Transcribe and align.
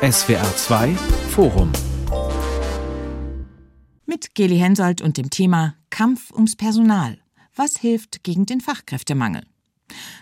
SWR 0.00 0.56
2 0.56 0.94
Forum 1.30 1.72
mit 4.06 4.32
Geli 4.36 4.56
Hensoldt 4.56 5.02
und 5.02 5.16
dem 5.16 5.28
Thema 5.28 5.74
Kampf 5.90 6.30
ums 6.30 6.54
Personal. 6.54 7.18
Was 7.56 7.76
hilft 7.78 8.22
gegen 8.22 8.46
den 8.46 8.60
Fachkräftemangel? 8.60 9.42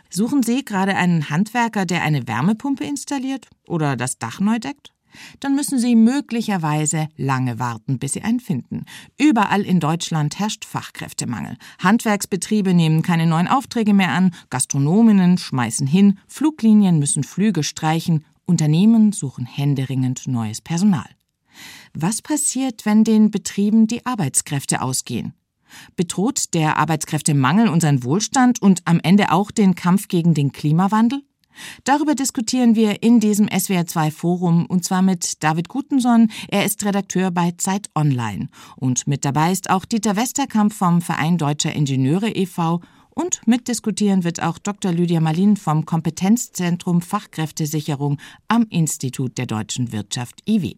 Suchen 0.08 0.42
Sie 0.42 0.64
gerade 0.64 0.96
einen 0.96 1.28
Handwerker, 1.28 1.84
der 1.84 2.02
eine 2.04 2.26
Wärmepumpe 2.26 2.84
installiert 2.84 3.48
oder 3.68 3.96
das 3.96 4.18
Dach 4.18 4.40
neu 4.40 4.58
deckt? 4.58 4.94
Dann 5.40 5.54
müssen 5.54 5.78
Sie 5.78 5.94
möglicherweise 5.94 7.08
lange 7.18 7.58
warten, 7.58 7.98
bis 7.98 8.14
Sie 8.14 8.22
einen 8.22 8.40
finden. 8.40 8.86
Überall 9.18 9.60
in 9.60 9.78
Deutschland 9.78 10.38
herrscht 10.38 10.64
Fachkräftemangel. 10.64 11.58
Handwerksbetriebe 11.82 12.72
nehmen 12.72 13.02
keine 13.02 13.26
neuen 13.26 13.46
Aufträge 13.48 13.92
mehr 13.92 14.12
an, 14.12 14.34
Gastronominnen 14.48 15.36
schmeißen 15.36 15.86
hin, 15.86 16.18
Fluglinien 16.28 16.98
müssen 16.98 17.24
Flüge 17.24 17.62
streichen, 17.62 18.24
Unternehmen 18.46 19.12
suchen 19.12 19.44
händeringend 19.44 20.26
neues 20.26 20.60
Personal. 20.60 21.08
Was 21.94 22.22
passiert, 22.22 22.86
wenn 22.86 23.04
den 23.04 23.30
Betrieben 23.30 23.86
die 23.86 24.06
Arbeitskräfte 24.06 24.82
ausgehen? 24.82 25.34
Bedroht 25.96 26.54
der 26.54 26.78
Arbeitskräftemangel 26.78 27.68
unseren 27.68 28.04
Wohlstand 28.04 28.62
und 28.62 28.82
am 28.84 29.00
Ende 29.02 29.32
auch 29.32 29.50
den 29.50 29.74
Kampf 29.74 30.08
gegen 30.08 30.32
den 30.34 30.52
Klimawandel? 30.52 31.22
Darüber 31.84 32.14
diskutieren 32.14 32.74
wir 32.74 33.02
in 33.02 33.18
diesem 33.18 33.46
SWR2 33.46 34.10
Forum 34.10 34.66
und 34.66 34.84
zwar 34.84 35.02
mit 35.02 35.42
David 35.42 35.68
Gutenson. 35.68 36.30
Er 36.48 36.64
ist 36.64 36.84
Redakteur 36.84 37.30
bei 37.30 37.52
Zeit 37.56 37.88
Online. 37.94 38.48
Und 38.76 39.06
mit 39.06 39.24
dabei 39.24 39.52
ist 39.52 39.70
auch 39.70 39.84
Dieter 39.84 40.16
Westerkamp 40.16 40.72
vom 40.72 41.00
Verein 41.00 41.38
Deutscher 41.38 41.72
Ingenieure 41.72 42.28
e.V. 42.28 42.80
Und 43.18 43.40
mitdiskutieren 43.46 44.24
wird 44.24 44.42
auch 44.42 44.58
Dr. 44.58 44.92
Lydia 44.92 45.20
Malin 45.20 45.56
vom 45.56 45.86
Kompetenzzentrum 45.86 47.00
Fachkräftesicherung 47.00 48.18
am 48.46 48.66
Institut 48.68 49.38
der 49.38 49.46
deutschen 49.46 49.90
Wirtschaft 49.90 50.42
IW. 50.46 50.74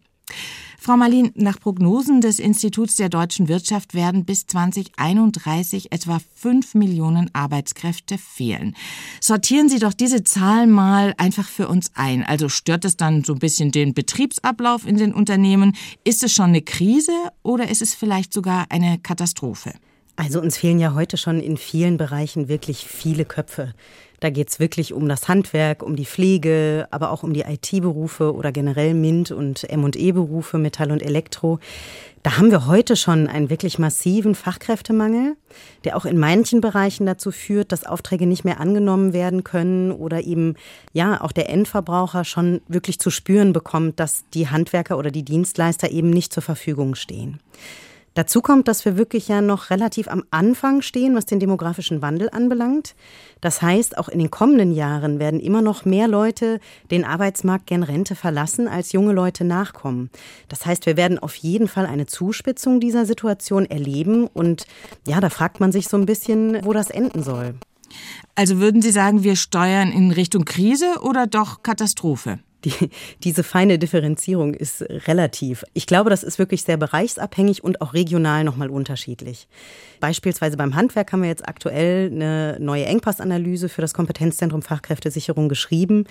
Frau 0.78 0.96
Marlin, 0.96 1.32
nach 1.34 1.58
Prognosen 1.58 2.20
des 2.20 2.38
Instituts 2.38 2.94
der 2.94 3.08
deutschen 3.08 3.48
Wirtschaft 3.48 3.92
werden 3.92 4.24
bis 4.24 4.46
2031 4.46 5.90
etwa 5.90 6.20
5 6.36 6.76
Millionen 6.76 7.28
Arbeitskräfte 7.34 8.18
fehlen. 8.18 8.76
Sortieren 9.20 9.68
Sie 9.68 9.80
doch 9.80 9.92
diese 9.92 10.22
Zahl 10.22 10.68
mal 10.68 11.14
einfach 11.18 11.48
für 11.48 11.66
uns 11.66 11.90
ein. 11.94 12.22
Also 12.22 12.48
stört 12.48 12.84
es 12.84 12.96
dann 12.96 13.24
so 13.24 13.32
ein 13.32 13.40
bisschen 13.40 13.72
den 13.72 13.94
Betriebsablauf 13.94 14.86
in 14.86 14.96
den 14.96 15.12
Unternehmen? 15.12 15.74
Ist 16.04 16.22
es 16.22 16.32
schon 16.32 16.50
eine 16.50 16.62
Krise 16.62 17.12
oder 17.42 17.68
ist 17.68 17.82
es 17.82 17.94
vielleicht 17.94 18.32
sogar 18.32 18.66
eine 18.70 18.98
Katastrophe? 18.98 19.72
Also 20.18 20.40
uns 20.40 20.58
fehlen 20.58 20.80
ja 20.80 20.94
heute 20.94 21.16
schon 21.16 21.38
in 21.38 21.56
vielen 21.56 21.96
Bereichen 21.96 22.48
wirklich 22.48 22.84
viele 22.84 23.24
Köpfe. 23.24 23.72
Da 24.18 24.30
geht's 24.30 24.58
wirklich 24.58 24.92
um 24.92 25.08
das 25.08 25.28
Handwerk, 25.28 25.80
um 25.80 25.94
die 25.94 26.06
Pflege, 26.06 26.88
aber 26.90 27.12
auch 27.12 27.22
um 27.22 27.32
die 27.32 27.42
IT-Berufe 27.42 28.34
oder 28.34 28.50
generell 28.50 28.94
MINT 28.94 29.30
und 29.30 29.62
M&E-Berufe, 29.70 30.58
Metall 30.58 30.90
und 30.90 31.04
Elektro. 31.04 31.60
Da 32.24 32.36
haben 32.36 32.50
wir 32.50 32.66
heute 32.66 32.96
schon 32.96 33.28
einen 33.28 33.48
wirklich 33.48 33.78
massiven 33.78 34.34
Fachkräftemangel, 34.34 35.36
der 35.84 35.96
auch 35.96 36.04
in 36.04 36.18
manchen 36.18 36.60
Bereichen 36.60 37.06
dazu 37.06 37.30
führt, 37.30 37.70
dass 37.70 37.86
Aufträge 37.86 38.26
nicht 38.26 38.44
mehr 38.44 38.58
angenommen 38.58 39.12
werden 39.12 39.44
können 39.44 39.92
oder 39.92 40.24
eben, 40.24 40.56
ja, 40.92 41.20
auch 41.20 41.30
der 41.30 41.48
Endverbraucher 41.48 42.24
schon 42.24 42.60
wirklich 42.66 42.98
zu 42.98 43.10
spüren 43.10 43.52
bekommt, 43.52 44.00
dass 44.00 44.24
die 44.34 44.48
Handwerker 44.48 44.98
oder 44.98 45.12
die 45.12 45.24
Dienstleister 45.24 45.92
eben 45.92 46.10
nicht 46.10 46.32
zur 46.32 46.42
Verfügung 46.42 46.96
stehen. 46.96 47.38
Dazu 48.18 48.42
kommt, 48.42 48.66
dass 48.66 48.84
wir 48.84 48.96
wirklich 48.96 49.28
ja 49.28 49.40
noch 49.40 49.70
relativ 49.70 50.08
am 50.08 50.24
Anfang 50.32 50.82
stehen, 50.82 51.14
was 51.14 51.24
den 51.24 51.38
demografischen 51.38 52.02
Wandel 52.02 52.28
anbelangt. 52.30 52.96
Das 53.40 53.62
heißt, 53.62 53.96
auch 53.96 54.08
in 54.08 54.18
den 54.18 54.28
kommenden 54.28 54.72
Jahren 54.72 55.20
werden 55.20 55.38
immer 55.38 55.62
noch 55.62 55.84
mehr 55.84 56.08
Leute 56.08 56.58
den 56.90 57.04
Arbeitsmarkt 57.04 57.68
gern 57.68 57.84
Rente 57.84 58.16
verlassen, 58.16 58.66
als 58.66 58.90
junge 58.90 59.12
Leute 59.12 59.44
nachkommen. 59.44 60.10
Das 60.48 60.66
heißt, 60.66 60.86
wir 60.86 60.96
werden 60.96 61.20
auf 61.20 61.36
jeden 61.36 61.68
Fall 61.68 61.86
eine 61.86 62.06
Zuspitzung 62.06 62.80
dieser 62.80 63.06
Situation 63.06 63.66
erleben. 63.66 64.26
Und 64.26 64.66
ja, 65.06 65.20
da 65.20 65.30
fragt 65.30 65.60
man 65.60 65.70
sich 65.70 65.86
so 65.86 65.96
ein 65.96 66.06
bisschen, 66.06 66.58
wo 66.64 66.72
das 66.72 66.90
enden 66.90 67.22
soll. 67.22 67.54
Also 68.34 68.58
würden 68.58 68.82
Sie 68.82 68.90
sagen, 68.90 69.22
wir 69.22 69.36
steuern 69.36 69.92
in 69.92 70.10
Richtung 70.10 70.44
Krise 70.44 71.02
oder 71.02 71.28
doch 71.28 71.62
Katastrophe? 71.62 72.40
Die, 72.64 72.90
diese 73.22 73.44
feine 73.44 73.78
Differenzierung 73.78 74.52
ist 74.52 74.82
relativ. 74.82 75.64
Ich 75.74 75.86
glaube, 75.86 76.10
das 76.10 76.24
ist 76.24 76.40
wirklich 76.40 76.62
sehr 76.62 76.76
bereichsabhängig 76.76 77.62
und 77.62 77.80
auch 77.80 77.94
regional 77.94 78.42
nochmal 78.42 78.68
unterschiedlich. 78.68 79.46
Beispielsweise 80.00 80.56
beim 80.56 80.74
Handwerk 80.74 81.12
haben 81.12 81.22
wir 81.22 81.28
jetzt 81.28 81.46
aktuell 81.46 82.10
eine 82.10 82.56
neue 82.58 82.84
Engpassanalyse 82.86 83.68
für 83.68 83.80
das 83.80 83.94
Kompetenzzentrum 83.94 84.62
Fachkräftesicherung 84.62 85.48
geschrieben, 85.48 86.04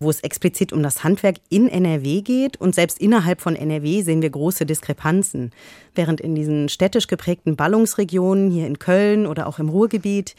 wo 0.00 0.10
es 0.10 0.20
explizit 0.20 0.72
um 0.72 0.82
das 0.82 1.04
Handwerk 1.04 1.36
in 1.50 1.68
NRW 1.68 2.22
geht. 2.22 2.60
Und 2.60 2.74
selbst 2.74 2.98
innerhalb 3.00 3.40
von 3.40 3.54
NRW 3.54 4.02
sehen 4.02 4.22
wir 4.22 4.30
große 4.30 4.66
Diskrepanzen. 4.66 5.52
Während 5.94 6.20
in 6.20 6.34
diesen 6.34 6.68
städtisch 6.68 7.06
geprägten 7.06 7.54
Ballungsregionen 7.54 8.50
hier 8.50 8.66
in 8.66 8.80
Köln 8.80 9.26
oder 9.26 9.46
auch 9.46 9.60
im 9.60 9.68
Ruhrgebiet 9.68 10.34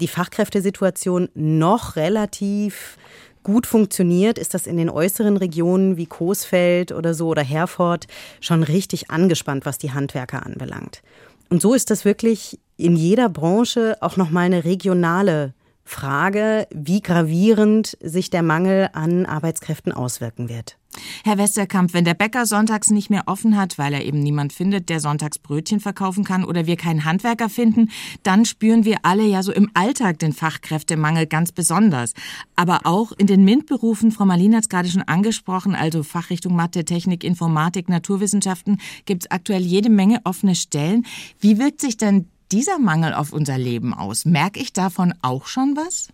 die 0.00 0.08
Fachkräftesituation 0.08 1.28
noch 1.34 1.96
relativ 1.96 2.96
gut 3.42 3.66
funktioniert, 3.66 4.38
ist 4.38 4.54
das 4.54 4.66
in 4.66 4.76
den 4.76 4.90
äußeren 4.90 5.36
Regionen 5.36 5.96
wie 5.96 6.06
Coesfeld 6.06 6.92
oder 6.92 7.14
so 7.14 7.28
oder 7.28 7.42
Herford 7.42 8.06
schon 8.40 8.62
richtig 8.62 9.10
angespannt, 9.10 9.66
was 9.66 9.78
die 9.78 9.92
Handwerker 9.92 10.44
anbelangt. 10.44 11.02
Und 11.50 11.62
so 11.62 11.74
ist 11.74 11.90
das 11.90 12.04
wirklich 12.04 12.58
in 12.76 12.96
jeder 12.96 13.28
Branche 13.28 13.96
auch 14.00 14.16
nochmal 14.16 14.46
eine 14.46 14.64
regionale 14.64 15.54
Frage, 15.84 16.66
wie 16.70 17.00
gravierend 17.00 17.96
sich 18.00 18.28
der 18.28 18.42
Mangel 18.42 18.90
an 18.92 19.24
Arbeitskräften 19.24 19.92
auswirken 19.92 20.48
wird. 20.48 20.76
Herr 21.24 21.38
Westerkamp, 21.38 21.92
wenn 21.92 22.04
der 22.04 22.14
Bäcker 22.14 22.46
sonntags 22.46 22.90
nicht 22.90 23.10
mehr 23.10 23.24
offen 23.26 23.56
hat, 23.56 23.78
weil 23.78 23.92
er 23.92 24.04
eben 24.04 24.20
niemand 24.20 24.52
findet, 24.52 24.88
der 24.88 25.00
sonntags 25.00 25.38
Brötchen 25.38 25.80
verkaufen 25.80 26.24
kann 26.24 26.44
oder 26.44 26.66
wir 26.66 26.76
keinen 26.76 27.04
Handwerker 27.04 27.48
finden, 27.48 27.90
dann 28.22 28.44
spüren 28.44 28.84
wir 28.84 28.98
alle 29.02 29.24
ja 29.24 29.42
so 29.42 29.52
im 29.52 29.70
Alltag 29.74 30.18
den 30.18 30.32
Fachkräftemangel 30.32 31.26
ganz 31.26 31.52
besonders. 31.52 32.14
Aber 32.56 32.80
auch 32.84 33.12
in 33.12 33.26
den 33.26 33.44
MINT-Berufen, 33.44 34.12
Frau 34.12 34.24
Marlin 34.24 34.54
hat 34.54 34.62
es 34.62 34.68
gerade 34.68 34.88
schon 34.88 35.02
angesprochen, 35.02 35.74
also 35.74 36.02
Fachrichtung 36.02 36.56
Mathe, 36.56 36.84
Technik, 36.84 37.24
Informatik, 37.24 37.88
Naturwissenschaften, 37.88 38.78
gibt 39.04 39.24
es 39.24 39.30
aktuell 39.30 39.62
jede 39.62 39.90
Menge 39.90 40.20
offene 40.24 40.54
Stellen. 40.54 41.06
Wie 41.40 41.58
wirkt 41.58 41.80
sich 41.80 41.96
denn 41.96 42.28
dieser 42.50 42.78
Mangel 42.78 43.12
auf 43.12 43.32
unser 43.32 43.58
Leben 43.58 43.92
aus? 43.92 44.24
Merke 44.24 44.60
ich 44.60 44.72
davon 44.72 45.12
auch 45.22 45.46
schon 45.46 45.76
was? 45.76 46.08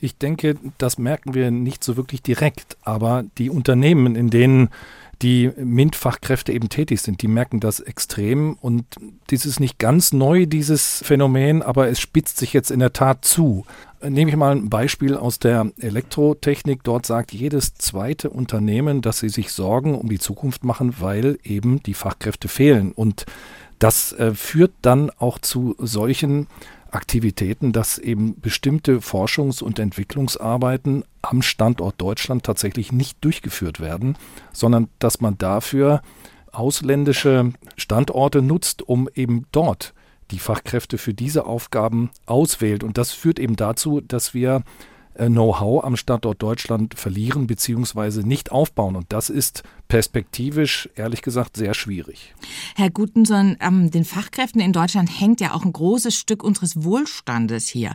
Ich 0.00 0.16
denke, 0.16 0.56
das 0.78 0.98
merken 0.98 1.34
wir 1.34 1.50
nicht 1.50 1.84
so 1.84 1.96
wirklich 1.96 2.22
direkt, 2.22 2.76
aber 2.82 3.24
die 3.38 3.50
Unternehmen, 3.50 4.16
in 4.16 4.30
denen 4.30 4.70
die 5.22 5.50
MINT-Fachkräfte 5.54 6.52
eben 6.52 6.70
tätig 6.70 7.02
sind, 7.02 7.20
die 7.20 7.28
merken 7.28 7.60
das 7.60 7.80
extrem 7.80 8.54
und 8.54 8.84
dies 9.28 9.44
ist 9.44 9.60
nicht 9.60 9.78
ganz 9.78 10.12
neu, 10.12 10.46
dieses 10.46 11.02
Phänomen, 11.04 11.62
aber 11.62 11.88
es 11.88 12.00
spitzt 12.00 12.38
sich 12.38 12.54
jetzt 12.54 12.70
in 12.70 12.80
der 12.80 12.94
Tat 12.94 13.24
zu. 13.24 13.66
Nehme 14.02 14.30
ich 14.30 14.36
mal 14.36 14.56
ein 14.56 14.70
Beispiel 14.70 15.14
aus 15.14 15.38
der 15.38 15.72
Elektrotechnik. 15.78 16.82
Dort 16.84 17.04
sagt 17.04 17.32
jedes 17.32 17.74
zweite 17.74 18.30
Unternehmen, 18.30 19.02
dass 19.02 19.18
sie 19.18 19.28
sich 19.28 19.52
Sorgen 19.52 19.94
um 19.94 20.08
die 20.08 20.18
Zukunft 20.18 20.64
machen, 20.64 20.94
weil 21.00 21.38
eben 21.44 21.82
die 21.82 21.92
Fachkräfte 21.92 22.48
fehlen. 22.48 22.92
Und 22.92 23.26
das 23.78 24.12
äh, 24.12 24.32
führt 24.32 24.72
dann 24.80 25.10
auch 25.18 25.38
zu 25.38 25.74
solchen 25.78 26.46
Aktivitäten, 26.92 27.72
dass 27.72 27.98
eben 27.98 28.40
bestimmte 28.40 29.00
Forschungs- 29.00 29.62
und 29.62 29.78
Entwicklungsarbeiten 29.78 31.04
am 31.22 31.42
Standort 31.42 32.00
Deutschland 32.00 32.44
tatsächlich 32.44 32.92
nicht 32.92 33.18
durchgeführt 33.22 33.80
werden, 33.80 34.16
sondern 34.52 34.88
dass 34.98 35.20
man 35.20 35.38
dafür 35.38 36.02
ausländische 36.52 37.52
Standorte 37.76 38.42
nutzt, 38.42 38.82
um 38.82 39.08
eben 39.14 39.46
dort 39.52 39.94
die 40.30 40.38
Fachkräfte 40.38 40.98
für 40.98 41.14
diese 41.14 41.46
Aufgaben 41.46 42.10
auswählt. 42.26 42.84
Und 42.84 42.98
das 42.98 43.12
führt 43.12 43.38
eben 43.38 43.56
dazu, 43.56 44.00
dass 44.00 44.34
wir 44.34 44.62
Know-how 45.28 45.84
am 45.84 45.96
Standort 45.96 46.42
Deutschland 46.42 46.94
verlieren 46.94 47.46
bzw. 47.46 48.22
nicht 48.22 48.52
aufbauen. 48.52 48.96
Und 48.96 49.06
das 49.10 49.30
ist 49.30 49.62
perspektivisch, 49.88 50.88
ehrlich 50.94 51.22
gesagt, 51.22 51.56
sehr 51.56 51.74
schwierig. 51.74 52.34
Herr 52.76 52.90
Gutenson, 52.90 53.56
ähm, 53.60 53.90
den 53.90 54.04
Fachkräften 54.04 54.60
in 54.60 54.72
Deutschland 54.72 55.08
hängt 55.20 55.40
ja 55.40 55.52
auch 55.52 55.64
ein 55.64 55.72
großes 55.72 56.14
Stück 56.14 56.42
unseres 56.42 56.82
Wohlstandes 56.84 57.68
hier. 57.68 57.94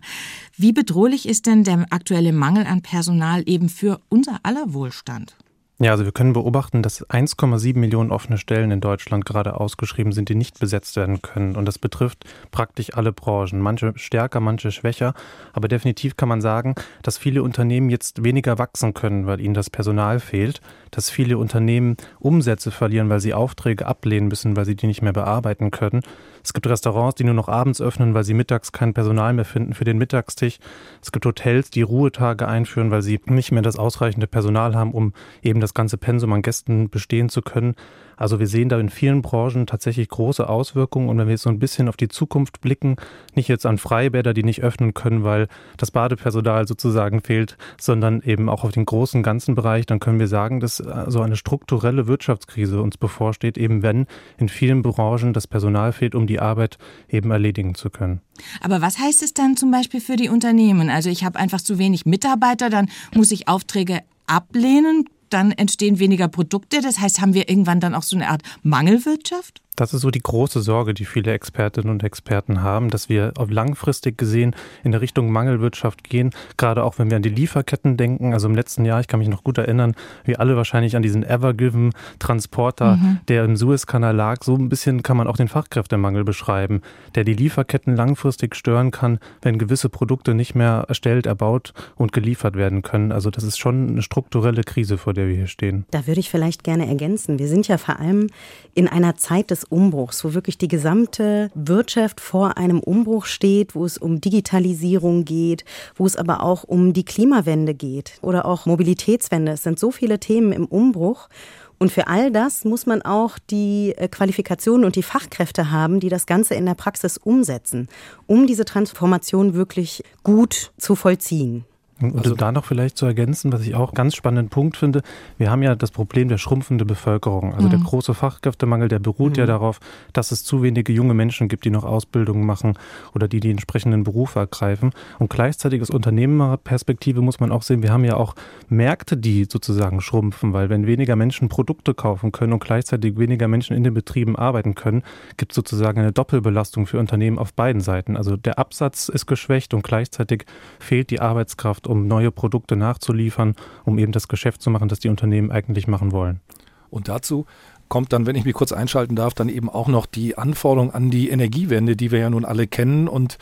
Wie 0.56 0.74
bedrohlich 0.74 1.28
ist 1.28 1.46
denn 1.46 1.64
der 1.64 1.86
aktuelle 1.90 2.34
Mangel 2.34 2.68
an 2.68 2.82
Personal 2.82 3.44
eben 3.46 3.70
für 3.70 4.02
unser 4.10 4.40
aller 4.44 4.74
Wohlstand? 4.74 5.36
Ja, 5.78 5.92
also 5.92 6.06
wir 6.06 6.14
können 6.14 6.32
beobachten, 6.32 6.84
dass 6.84 7.06
1,7 7.10 7.78
Millionen 7.78 8.10
offene 8.10 8.38
Stellen 8.38 8.72
in 8.72 8.80
Deutschland 8.80 9.26
gerade 9.26 9.60
ausgeschrieben 9.60 10.14
sind, 10.14 10.30
die 10.30 10.36
nicht 10.36 10.58
besetzt 10.58 10.96
werden 10.96 11.22
können. 11.22 11.58
Und 11.58 11.66
das 11.66 11.80
betrifft 11.80 12.24
praktisch 12.50 12.94
alle 12.96 13.12
Branchen. 13.12 13.60
Manche 13.60 13.92
stärker, 13.98 14.40
manche 14.40 14.72
schwächer. 14.72 15.14
Aber 15.52 15.68
definitiv 15.68 16.16
kann 16.16 16.30
man 16.30 16.40
sagen, 16.40 16.76
dass 17.04 17.18
viele 17.18 17.44
Unternehmen 17.44 17.90
jetzt 17.90 18.24
weniger 18.24 18.58
wachsen 18.58 18.94
können, 18.94 19.28
weil 19.28 19.42
ihnen 19.42 19.54
das 19.54 19.70
Personal 19.70 20.22
fehlt. 20.22 20.62
Dass 20.92 21.10
viele 21.10 21.38
Unternehmen 21.38 21.98
Umsätze 22.20 22.72
verlieren, 22.72 23.10
weil 23.10 23.20
sie 23.20 23.34
Aufträge 23.34 23.86
ablehnen 23.86 24.30
müssen, 24.30 24.56
weil 24.56 24.64
sie 24.64 24.78
die 24.78 24.88
nicht 24.88 25.02
mehr 25.02 25.12
bearbeiten 25.12 25.72
können. 25.72 26.04
Es 26.46 26.54
gibt 26.54 26.68
Restaurants, 26.68 27.16
die 27.16 27.24
nur 27.24 27.34
noch 27.34 27.50
abends 27.50 27.82
öffnen, 27.82 28.14
weil 28.14 28.24
sie 28.24 28.36
mittags 28.36 28.72
kein 28.72 28.94
Personal 28.94 29.34
mehr 29.34 29.46
finden 29.46 29.74
für 29.74 29.84
den 29.84 29.98
Mittagstisch. 29.98 30.60
Es 31.02 31.12
gibt 31.12 31.26
Hotels, 31.26 31.72
die 31.72 31.82
Ruhetage 31.82 32.48
einführen, 32.48 32.92
weil 32.92 33.02
sie 33.02 33.20
nicht 33.26 33.52
mehr 33.52 33.64
das 33.64 33.80
ausreichende 33.80 34.28
Personal 34.28 34.76
haben, 34.76 34.92
um 34.92 35.14
eben 35.42 35.60
das 35.60 35.74
ganze 35.74 35.98
Pensum 35.98 36.32
an 36.34 36.44
Gästen 36.44 36.92
bestehen 36.92 37.30
zu 37.30 37.42
können. 37.42 37.74
Also 38.18 38.40
wir 38.40 38.48
sehen 38.48 38.70
da 38.70 38.80
in 38.80 38.90
vielen 38.90 39.22
Branchen 39.22 39.68
tatsächlich 39.68 40.10
große 40.10 40.48
Auswirkungen. 40.48 41.10
Und 41.10 41.18
wenn 41.18 41.28
wir 41.28 41.34
jetzt 41.34 41.44
so 41.44 41.50
ein 41.50 41.60
bisschen 41.60 41.90
auf 41.90 41.98
die 41.98 42.08
Zukunft 42.08 42.62
blicken, 42.62 42.96
nicht 43.36 43.48
jetzt 43.48 43.66
an 43.66 43.78
Freibäder, 43.78 44.34
die 44.34 44.44
nicht 44.44 44.64
öffnen 44.64 44.94
können, 44.94 45.24
weil 45.24 45.48
das 45.78 45.92
Badepersonal 45.92 46.68
sozusagen 46.68 47.22
fehlt, 47.22 47.58
sondern 47.80 48.22
eben 48.22 48.50
auch 48.50 48.64
auf 48.64 48.72
den 48.72 48.86
großen 48.86 49.24
ganzen 49.24 49.56
Bereich, 49.56 49.86
dann 49.86 50.00
können 50.00 50.20
wir 50.20 50.28
sagen, 50.28 50.60
dass 50.60 50.80
äh, 50.80 51.06
so 51.08 51.22
eine 51.22 51.36
strukturelle 51.36 52.08
Wirtschaftskrise 52.08 52.82
uns 52.82 52.98
bevorsteht, 52.98 53.58
eben 53.58 53.82
wenn 53.84 54.08
in 54.38 54.50
vielen 54.50 54.82
Branchen 54.82 55.34
das 55.34 55.48
Personal 55.48 55.94
fehlt, 55.94 56.16
um 56.16 56.28
die 56.28 56.40
Arbeit 56.40 56.78
eben 57.10 57.32
erledigen 57.32 57.76
zu 57.76 57.90
können. 57.90 58.22
Aber 58.62 58.82
was 58.82 59.00
heißt 59.00 59.24
es 59.24 59.34
dann 59.34 59.58
zum 59.58 59.72
Beispiel 59.72 60.02
für 60.02 60.16
die 60.16 60.30
Unternehmen? 60.30 60.90
Also 60.90 61.10
ich 61.10 61.24
habe 61.24 61.40
einfach 61.40 61.62
zu 61.62 61.78
wenig 61.78 62.06
Mitarbeiter, 62.06 62.70
dann 62.70 62.90
muss 63.14 63.32
ich 63.32 63.48
Aufträge 63.48 64.02
ablehnen 64.28 65.06
dann 65.30 65.52
entstehen 65.52 66.00
weniger 66.00 66.28
Produkte. 66.28 66.82
Das 66.82 67.00
heißt, 67.00 67.22
haben 67.22 67.34
wir 67.34 67.50
irgendwann 67.50 67.80
dann 67.80 67.96
auch 67.96 68.04
so 68.04 68.16
eine 68.16 68.30
Art 68.30 68.42
Mangelwirtschaft? 68.64 69.62
Das 69.76 69.94
ist 69.94 70.02
so 70.02 70.12
die 70.12 70.22
große 70.22 70.62
Sorge, 70.62 70.94
die 70.94 71.06
viele 71.06 71.34
Expertinnen 71.34 71.90
und 71.90 72.04
Experten 72.04 72.62
haben, 72.62 72.90
dass 72.90 73.10
wir 73.10 73.34
auf 73.38 73.50
langfristig 73.50 74.18
gesehen 74.18 74.56
in 74.84 74.92
der 74.92 75.02
Richtung 75.02 75.32
Mangelwirtschaft 75.32 76.04
gehen. 76.06 76.32
Gerade 76.58 76.84
auch 76.84 76.98
wenn 76.98 77.10
wir 77.10 77.18
an 77.18 77.24
die 77.24 77.30
Lieferketten 77.30 77.98
denken. 77.98 78.34
Also 78.34 78.48
im 78.48 78.56
letzten 78.56 78.86
Jahr, 78.86 79.02
ich 79.02 79.08
kann 79.08 79.20
mich 79.20 79.28
noch 79.28 79.44
gut 79.44 79.58
erinnern, 79.58 79.96
wir 80.24 80.40
alle 80.40 80.56
wahrscheinlich 80.56 80.96
an 80.96 81.02
diesen 81.02 81.24
Evergiven 81.24 81.92
Transporter, 82.20 82.96
mhm. 82.96 83.20
der 83.28 83.44
im 83.44 83.58
Suezkanal 83.58 84.16
lag. 84.16 84.44
So 84.44 84.56
ein 84.56 84.70
bisschen 84.70 85.04
kann 85.04 85.18
man 85.18 85.28
auch 85.28 85.38
den 85.38 85.50
Fachkräftemangel 85.50 86.24
beschreiben, 86.24 86.82
der 87.16 87.26
die 87.26 87.34
Lieferketten 87.34 87.96
langfristig 87.96 88.56
stören 88.56 88.92
kann, 88.92 89.20
wenn 89.42 89.60
gewisse 89.60 89.90
Produkte 89.90 90.34
nicht 90.34 90.56
mehr 90.56 90.86
erstellt, 90.88 91.26
erbaut 91.26 91.74
und 91.96 92.14
geliefert 92.14 92.56
werden 92.56 92.82
können. 92.82 93.12
Also 93.12 93.30
das 93.30 93.44
ist 93.44 93.58
schon 93.58 93.90
eine 93.90 94.02
strukturelle 94.02 94.64
Krise, 94.64 94.98
vor 94.98 95.14
der 95.16 95.28
wir 95.28 95.36
hier 95.36 95.48
stehen. 95.48 95.86
Da 95.92 96.06
würde 96.08 96.20
ich 96.20 96.30
vielleicht 96.30 96.64
gerne 96.64 96.88
ergänzen. 96.88 97.40
Wir 97.40 97.48
sind 97.48 97.68
ja 97.68 97.78
vor 97.78 98.00
allem 98.00 98.28
in 98.74 98.88
einer 98.88 99.16
Zeit 99.16 99.52
des 99.52 99.64
Umbruchs, 99.64 100.24
wo 100.24 100.34
wirklich 100.34 100.58
die 100.58 100.68
gesamte 100.68 101.50
Wirtschaft 101.56 102.22
vor 102.22 102.58
einem 102.58 102.80
Umbruch 102.80 103.26
steht, 103.26 103.74
wo 103.74 103.86
es 103.86 103.98
um 103.98 104.22
Digitalisierung 104.22 105.26
geht, 105.26 105.66
wo 105.96 106.06
es 106.06 106.16
aber 106.16 106.44
auch 106.44 106.64
um 106.64 106.94
die 106.94 107.06
Klimawende 107.06 107.74
geht 107.74 108.20
oder 108.22 108.46
auch 108.46 108.66
Mobilitätswende. 108.66 109.54
Es 109.54 109.64
sind 109.64 109.80
so 109.80 109.92
viele 109.92 110.20
Themen 110.20 110.52
im 110.52 110.66
Umbruch. 110.66 111.30
Und 111.78 111.92
für 111.92 112.08
all 112.08 112.32
das 112.32 112.64
muss 112.64 112.86
man 112.86 113.02
auch 113.02 113.38
die 113.38 113.94
äh, 113.98 114.08
Qualifikationen 114.08 114.86
und 114.86 114.96
die 114.96 115.04
Fachkräfte 115.04 115.72
haben, 115.72 116.00
die 116.00 116.10
das 116.10 116.26
Ganze 116.26 116.56
in 116.56 116.66
der 116.66 116.74
Praxis 116.74 117.18
umsetzen, 117.18 117.90
um 118.28 118.48
diese 118.48 118.66
Transformation 118.66 119.54
wirklich 119.54 120.04
gut 120.24 120.72
zu 120.78 120.96
vollziehen. 120.96 121.66
Und 122.02 122.18
also, 122.18 122.36
da 122.36 122.52
noch 122.52 122.66
vielleicht 122.66 122.98
zu 122.98 123.06
ergänzen, 123.06 123.54
was 123.54 123.62
ich 123.62 123.74
auch 123.74 123.94
ganz 123.94 124.16
spannenden 124.16 124.50
Punkt 124.50 124.76
finde, 124.76 125.02
wir 125.38 125.50
haben 125.50 125.64
ja 125.64 125.76
das 125.76 125.92
Problem 125.92 126.28
der 126.28 126.38
schrumpfende 126.38 126.84
Bevölkerung. 126.84 127.54
Also 127.54 127.68
mhm. 127.68 127.72
der 127.72 127.80
große 127.80 128.14
Fachkräftemangel, 128.14 128.90
der 128.90 129.00
beruht 129.00 129.34
mhm. 129.34 129.40
ja 129.40 129.46
darauf, 129.46 129.80
dass 130.12 130.32
es 130.32 130.44
zu 130.44 130.62
wenige 130.62 130.92
junge 130.92 131.14
Menschen 131.14 131.48
gibt, 131.48 131.64
die 131.64 131.70
noch 131.70 131.86
Ausbildungen 131.86 132.46
machen 132.46 132.78
oder 133.14 133.30
die 133.30 133.40
die 133.40 133.50
entsprechenden 133.50 134.04
Berufe 134.04 134.40
ergreifen. 134.40 134.92
Und 135.20 135.30
gleichzeitig 135.30 135.82
aus 135.82 135.90
Unternehmerperspektive 135.90 137.22
muss 137.22 137.40
man 137.40 137.54
auch 137.54 137.62
sehen, 137.62 137.82
wir 137.82 137.94
haben 137.94 138.04
ja 138.04 138.18
auch 138.18 138.36
Märkte, 138.68 139.16
die 139.16 139.46
sozusagen 139.50 140.02
schrumpfen, 140.02 140.52
weil 140.52 140.70
wenn 140.70 140.88
weniger 140.88 141.16
Menschen 141.16 141.48
Produkte 141.48 141.94
kaufen 141.94 142.34
können 142.34 142.52
und 142.52 142.64
gleichzeitig 142.64 143.18
weniger 143.18 143.48
Menschen 143.48 143.74
in 143.74 143.86
den 143.86 143.94
Betrieben 143.94 144.36
arbeiten 144.36 144.76
können, 144.76 145.02
gibt 145.38 145.54
es 145.54 145.56
sozusagen 145.56 146.00
eine 146.00 146.12
Doppelbelastung 146.12 146.88
für 146.88 147.00
Unternehmen 147.00 147.40
auf 147.40 147.54
beiden 147.54 147.80
Seiten. 147.80 148.18
Also 148.18 148.36
der 148.36 148.60
Absatz 148.60 149.08
ist 149.08 149.28
geschwächt 149.28 149.74
und 149.74 149.84
gleichzeitig 149.84 150.46
fehlt 150.80 151.10
die 151.10 151.22
Arbeitskraft 151.22 151.85
um 151.88 152.08
neue 152.08 152.32
Produkte 152.32 152.76
nachzuliefern, 152.76 153.56
um 153.84 153.98
eben 153.98 154.12
das 154.12 154.28
Geschäft 154.28 154.62
zu 154.62 154.70
machen, 154.70 154.90
das 154.90 155.00
die 155.00 155.10
Unternehmen 155.10 155.52
eigentlich 155.52 155.88
machen 155.88 156.12
wollen. 156.12 156.42
Und 156.90 157.08
dazu 157.08 157.46
kommt 157.90 158.14
dann, 158.14 158.26
wenn 158.26 158.36
ich 158.36 158.46
mich 158.46 158.54
kurz 158.54 158.72
einschalten 158.72 159.16
darf, 159.16 159.34
dann 159.34 159.50
eben 159.50 159.70
auch 159.70 159.88
noch 159.88 160.06
die 160.06 160.38
Anforderung 160.38 160.92
an 160.92 161.12
die 161.12 161.30
Energiewende, 161.30 161.96
die 161.96 162.12
wir 162.12 162.20
ja 162.20 162.30
nun 162.30 162.46
alle 162.46 162.68
kennen. 162.68 163.08
Und 163.08 163.38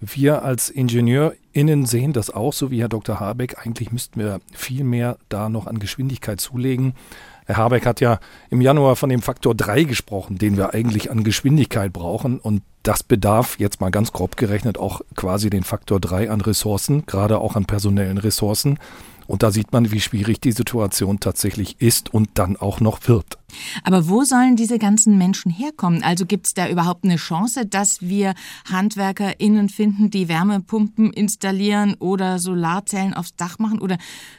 wir 0.00 0.42
als 0.42 0.70
IngenieurInnen 0.70 1.86
sehen 1.86 2.12
das 2.12 2.30
auch, 2.30 2.52
so 2.52 2.70
wie 2.70 2.80
Herr 2.80 2.88
Dr. 2.88 3.20
Habeck. 3.20 3.64
Eigentlich 3.64 3.92
müssten 3.92 4.20
wir 4.20 4.40
viel 4.52 4.84
mehr 4.84 5.18
da 5.28 5.48
noch 5.48 5.66
an 5.66 5.78
Geschwindigkeit 5.78 6.40
zulegen. 6.40 6.94
Herr 7.46 7.58
Habeck 7.58 7.84
hat 7.84 8.00
ja 8.00 8.20
im 8.48 8.60
Januar 8.60 8.96
von 8.96 9.10
dem 9.10 9.20
Faktor 9.20 9.54
3 9.54 9.84
gesprochen, 9.84 10.38
den 10.38 10.56
wir 10.56 10.72
eigentlich 10.72 11.10
an 11.10 11.24
Geschwindigkeit 11.24 11.92
brauchen. 11.92 12.38
Und 12.38 12.62
das 12.82 13.02
bedarf 13.02 13.58
jetzt 13.58 13.80
mal 13.80 13.90
ganz 13.90 14.12
grob 14.12 14.36
gerechnet 14.36 14.78
auch 14.78 15.02
quasi 15.14 15.50
den 15.50 15.62
Faktor 15.62 16.00
3 16.00 16.30
an 16.30 16.40
Ressourcen, 16.40 17.04
gerade 17.06 17.38
auch 17.38 17.56
an 17.56 17.66
personellen 17.66 18.18
Ressourcen. 18.18 18.78
Und 19.26 19.42
da 19.42 19.50
sieht 19.50 19.72
man, 19.72 19.90
wie 19.90 20.00
schwierig 20.00 20.40
die 20.40 20.52
Situation 20.52 21.20
tatsächlich 21.20 21.80
ist 21.80 22.12
und 22.12 22.30
dann 22.34 22.56
auch 22.56 22.80
noch 22.80 23.08
wird. 23.08 23.38
Aber 23.82 24.08
wo 24.08 24.22
sollen 24.24 24.56
diese 24.56 24.78
ganzen 24.78 25.16
Menschen 25.16 25.50
herkommen? 25.50 26.02
Also 26.02 26.26
gibt 26.26 26.46
es 26.46 26.54
da 26.54 26.68
überhaupt 26.68 27.04
eine 27.04 27.16
Chance, 27.16 27.64
dass 27.66 28.02
wir 28.02 28.34
HandwerkerInnen 28.70 29.68
finden, 29.68 30.10
die 30.10 30.28
Wärmepumpen 30.28 31.12
installieren 31.12 31.94
oder 31.98 32.38
Solarzellen 32.38 33.14
aufs 33.14 33.34
Dach 33.36 33.58
machen? 33.58 33.80
Oder 33.80 33.96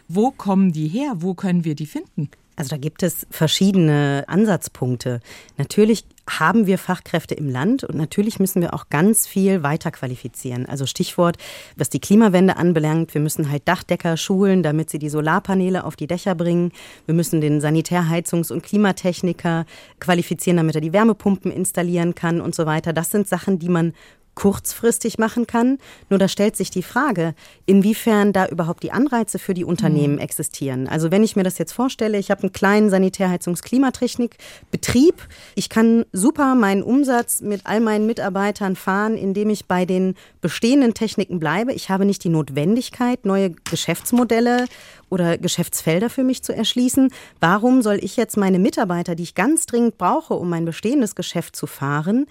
wo 0.07 0.31
kommen 0.31 0.71
die 0.71 0.87
her? 0.87 1.13
Wo 1.17 1.33
können 1.33 1.63
wir 1.63 1.75
die 1.75 1.87
finden? 1.87 2.29
Also 2.55 2.69
da 2.69 2.77
gibt 2.77 3.03
es 3.03 3.27
verschiedene 3.29 4.23
Ansatzpunkte. 4.27 5.19
Natürlich 5.57 6.05
haben 6.27 6.65
wir 6.65 6.77
Fachkräfte 6.77 7.35
im 7.35 7.49
Land 7.49 7.83
und 7.83 7.95
natürlich 7.95 8.39
müssen 8.39 8.61
wir 8.61 8.73
auch 8.73 8.89
ganz 8.89 9.27
viel 9.27 9.61
weiter 9.61 9.91
qualifizieren. 9.91 10.65
Also 10.65 10.85
Stichwort, 10.85 11.37
was 11.75 11.89
die 11.89 11.99
Klimawende 11.99 12.57
anbelangt, 12.57 13.13
wir 13.13 13.21
müssen 13.21 13.51
halt 13.51 13.67
Dachdecker 13.67 14.17
schulen, 14.17 14.63
damit 14.63 14.89
sie 14.89 14.99
die 14.99 15.09
Solarpaneele 15.09 15.83
auf 15.83 15.95
die 15.95 16.07
Dächer 16.07 16.33
bringen. 16.33 16.71
Wir 17.05 17.13
müssen 17.13 17.41
den 17.41 17.61
Sanitärheizungs- 17.61 18.51
und 18.51 18.63
Klimatechniker 18.63 19.65
qualifizieren, 19.99 20.57
damit 20.57 20.75
er 20.75 20.81
die 20.81 20.93
Wärmepumpen 20.93 21.51
installieren 21.51 22.15
kann 22.15 22.41
und 22.41 22.55
so 22.55 22.65
weiter. 22.65 22.93
Das 22.93 23.11
sind 23.11 23.27
Sachen, 23.27 23.59
die 23.59 23.69
man 23.69 23.93
kurzfristig 24.35 25.17
machen 25.17 25.47
kann. 25.47 25.79
Nur 26.09 26.19
da 26.19 26.27
stellt 26.27 26.55
sich 26.55 26.69
die 26.69 26.83
Frage, 26.83 27.33
inwiefern 27.65 28.33
da 28.33 28.45
überhaupt 28.47 28.83
die 28.83 28.91
Anreize 28.91 29.39
für 29.39 29.53
die 29.53 29.63
Unternehmen 29.65 30.15
mhm. 30.15 30.21
existieren. 30.21 30.87
Also 30.87 31.11
wenn 31.11 31.23
ich 31.23 31.35
mir 31.35 31.43
das 31.43 31.57
jetzt 31.57 31.71
vorstelle, 31.71 32.19
ich 32.19 32.31
habe 32.31 32.43
einen 32.43 32.51
kleinen 32.51 32.89
Sanitärheizungs-Klimatechnik-Betrieb. 32.89 35.15
Ich 35.55 35.69
kann 35.69 36.05
super 36.11 36.55
meinen 36.55 36.83
Umsatz 36.83 37.39
mit 37.41 37.65
all 37.65 37.79
meinen 37.79 38.05
Mitarbeitern 38.05 38.75
fahren, 38.75 39.17
indem 39.17 39.49
ich 39.49 39.65
bei 39.65 39.85
den 39.85 40.15
bestehenden 40.41 40.93
Techniken 40.93 41.39
bleibe. 41.39 41.71
Ich 41.73 41.89
habe 41.89 42.05
nicht 42.05 42.23
die 42.23 42.29
Notwendigkeit, 42.29 43.25
neue 43.25 43.49
Geschäftsmodelle 43.51 44.67
oder 45.09 45.37
Geschäftsfelder 45.37 46.09
für 46.09 46.23
mich 46.23 46.43
zu 46.43 46.53
erschließen. 46.53 47.11
Warum 47.39 47.81
soll 47.81 47.99
ich 48.01 48.17
jetzt 48.17 48.37
meine 48.37 48.59
Mitarbeiter, 48.59 49.15
die 49.15 49.23
ich 49.23 49.35
ganz 49.35 49.65
dringend 49.65 49.97
brauche, 49.97 50.33
um 50.33 50.49
mein 50.49 50.65
bestehendes 50.65 51.15
Geschäft 51.15 51.55
zu 51.55 51.67
fahren, 51.67 52.25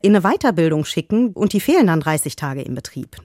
in 0.00 0.14
eine 0.14 0.22
Weiterbildung 0.22 0.84
schicken 0.84 1.32
und 1.32 1.52
die 1.52 1.60
fehlen 1.60 1.86
dann 1.88 2.00
30 2.00 2.36
Tage 2.36 2.62
im 2.62 2.74
Betrieb? 2.74 3.16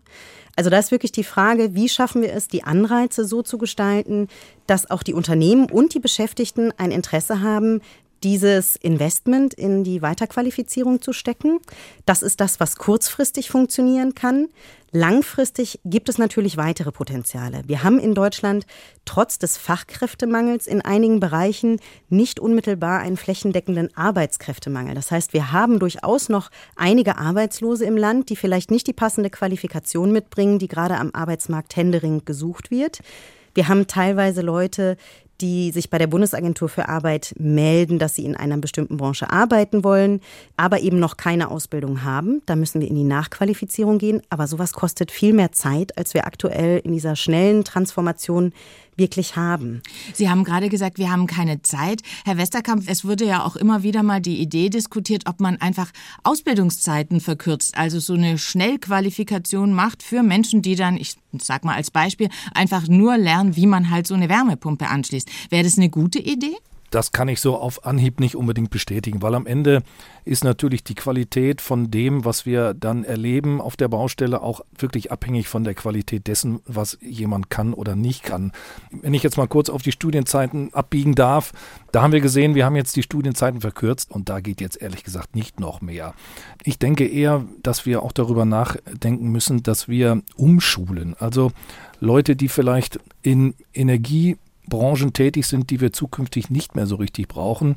Also 0.56 0.70
da 0.70 0.78
ist 0.78 0.92
wirklich 0.92 1.12
die 1.12 1.24
Frage, 1.24 1.74
wie 1.74 1.90
schaffen 1.90 2.22
wir 2.22 2.32
es, 2.34 2.48
die 2.48 2.64
Anreize 2.64 3.26
so 3.26 3.42
zu 3.42 3.58
gestalten, 3.58 4.28
dass 4.68 4.90
auch 4.90 5.02
die 5.02 5.16
Unternehmen 5.16 5.70
und 5.70 5.96
die 5.96 6.00
Beschäftigten 6.00 6.72
ein 6.78 6.92
Interesse 6.92 7.42
haben, 7.42 7.82
dieses 8.24 8.76
Investment 8.78 9.54
in 9.54 9.84
die 9.84 10.02
Weiterqualifizierung 10.02 11.02
zu 11.02 11.14
stecken. 11.14 11.60
Das 12.06 12.22
ist 12.22 12.40
das, 12.40 12.60
was 12.60 12.78
kurzfristig 12.78 13.50
funktionieren 13.50 14.16
kann. 14.16 14.48
Langfristig 14.96 15.80
gibt 15.86 16.08
es 16.08 16.20
natürlich 16.20 16.56
weitere 16.56 16.92
Potenziale. 16.92 17.64
Wir 17.66 17.82
haben 17.82 17.98
in 17.98 18.14
Deutschland 18.14 18.68
trotz 19.06 19.40
des 19.40 19.58
Fachkräftemangels 19.58 20.68
in 20.68 20.82
einigen 20.82 21.20
Bereichen 21.20 21.80
nicht 22.10 22.40
unmittelbar 22.40 23.00
einen 23.00 23.18
flächendeckenden 23.18 23.90
Arbeitskräftemangel. 23.98 24.94
Das 24.94 25.10
heißt, 25.10 25.34
wir 25.34 25.52
haben 25.52 25.80
durchaus 25.80 26.30
noch 26.30 26.52
einige 26.76 27.18
Arbeitslose 27.18 27.86
im 27.86 27.98
Land, 27.98 28.30
die 28.30 28.36
vielleicht 28.36 28.70
nicht 28.70 28.86
die 28.86 28.94
passende 28.94 29.32
Qualifikation 29.32 30.12
mitbringen, 30.12 30.60
die 30.60 30.68
gerade 30.68 30.98
am 30.98 31.10
Arbeitsmarkt 31.14 31.76
händeringend 31.76 32.28
gesucht 32.28 32.70
wird. 32.70 33.00
Wir 33.56 33.68
haben 33.68 33.88
teilweise 33.88 34.42
Leute, 34.42 34.98
die 35.44 35.72
sich 35.72 35.90
bei 35.90 35.98
der 35.98 36.08
Bundesagentur 36.08 36.70
für 36.70 36.88
Arbeit 36.88 37.36
melden, 37.38 38.00
dass 38.00 38.16
sie 38.16 38.24
in 38.24 38.38
einer 38.38 38.58
bestimmten 38.58 38.96
Branche 38.96 39.30
arbeiten 39.30 39.84
wollen, 39.84 40.22
aber 40.56 40.80
eben 40.80 41.00
noch 41.00 41.18
keine 41.18 41.52
Ausbildung 41.52 42.04
haben. 42.04 42.42
Da 42.46 42.56
müssen 42.56 42.80
wir 42.80 42.88
in 42.88 42.96
die 42.96 43.04
Nachqualifizierung 43.04 43.98
gehen. 43.98 44.22
Aber 44.30 44.48
sowas 44.48 44.72
kostet 44.72 45.12
viel 45.12 45.34
mehr 45.34 45.52
Zeit, 45.52 45.98
als 45.98 46.14
wir 46.14 46.26
aktuell 46.26 46.80
in 46.86 46.94
dieser 46.94 47.18
schnellen 47.18 47.66
Transformation 47.66 48.54
wirklich 48.98 49.36
haben. 49.36 49.82
Sie 50.14 50.30
haben 50.30 50.44
gerade 50.44 50.70
gesagt, 50.70 50.98
wir 50.98 51.12
haben 51.12 51.28
keine 51.28 51.62
Zeit. 51.62 52.02
Herr 52.26 52.38
Westerkamp, 52.38 52.84
es 52.88 53.06
wurde 53.06 53.26
ja 53.26 53.44
auch 53.44 53.56
immer 53.56 53.84
wieder 53.84 54.04
mal 54.04 54.22
die 54.22 54.40
Idee 54.40 54.70
diskutiert, 54.70 55.24
ob 55.28 55.40
man 55.40 55.60
einfach 55.62 55.92
Ausbildungszeiten 56.24 57.22
verkürzt, 57.22 57.78
also 57.78 58.00
so 58.00 58.14
eine 58.14 58.38
Schnellqualifikation 58.38 59.74
macht 59.74 60.04
für 60.04 60.24
Menschen, 60.24 60.62
die 60.62 60.76
dann, 60.76 60.98
ich 60.98 61.16
sag 61.40 61.64
mal 61.64 61.76
als 61.76 61.92
Beispiel, 61.92 62.30
einfach 62.54 62.88
nur 62.88 63.18
lernen, 63.18 63.56
wie 63.56 63.68
man 63.68 63.90
halt 63.90 64.08
so 64.08 64.14
eine 64.14 64.30
Wärmepumpe 64.30 64.88
anschließt. 64.88 65.30
Wäre 65.50 65.64
das 65.64 65.78
eine 65.78 65.90
gute 65.90 66.20
Idee? 66.20 66.56
Das 66.94 67.12
kann 67.12 67.28
ich 67.28 67.42
so 67.42 67.58
auf 67.58 67.86
Anhieb 67.86 68.20
nicht 68.20 68.36
unbedingt 68.36 68.70
bestätigen, 68.70 69.22
weil 69.22 69.34
am 69.34 69.48
Ende 69.48 69.82
ist 70.26 70.44
natürlich 70.44 70.84
die 70.84 70.94
Qualität 70.94 71.60
von 71.60 71.90
dem, 71.90 72.24
was 72.24 72.46
wir 72.46 72.76
dann 72.76 73.04
erleben 73.04 73.62
auf 73.62 73.76
der 73.76 73.88
Baustelle, 73.88 74.42
auch 74.42 74.62
wirklich 74.78 75.12
abhängig 75.12 75.48
von 75.48 75.64
der 75.64 75.74
Qualität 75.74 76.28
dessen, 76.28 76.60
was 76.66 77.00
jemand 77.02 77.50
kann 77.50 77.74
oder 77.74 77.96
nicht 77.96 78.24
kann. 78.24 78.52
Wenn 78.92 79.16
ich 79.16 79.24
jetzt 79.24 79.38
mal 79.38 79.48
kurz 79.48 79.70
auf 79.70 79.82
die 79.82 79.92
Studienzeiten 79.92 80.72
abbiegen 80.74 81.16
darf, 81.16 81.52
da 81.92 82.04
haben 82.04 82.14
wir 82.14 82.22
gesehen, 82.22 82.54
wir 82.54 82.66
haben 82.66 82.76
jetzt 82.76 82.96
die 82.96 83.04
Studienzeiten 83.04 83.62
verkürzt 83.62 84.12
und 84.12 84.30
da 84.30 84.40
geht 84.40 84.62
jetzt 84.62 84.80
ehrlich 84.80 85.04
gesagt 85.04 85.36
nicht 85.36 85.60
noch 85.60 85.82
mehr. 85.82 86.14
Ich 86.64 86.78
denke 86.78 87.08
eher, 87.08 87.44
dass 87.64 87.88
wir 87.88 88.04
auch 88.04 88.12
darüber 88.12 88.46
nachdenken 88.46 89.32
müssen, 89.32 89.64
dass 89.64 89.88
wir 89.88 90.22
umschulen. 90.36 91.16
Also 91.18 91.52
Leute, 92.00 92.36
die 92.36 92.50
vielleicht 92.50 93.00
in 93.24 93.56
Energie 93.74 94.38
Branchen 94.68 95.14
tätig 95.14 95.46
sind, 95.46 95.70
die 95.70 95.82
wir 95.82 95.94
zukünftig 95.94 96.50
nicht 96.50 96.76
mehr 96.76 96.88
so 96.88 96.96
richtig 96.96 97.28
brauchen. 97.28 97.76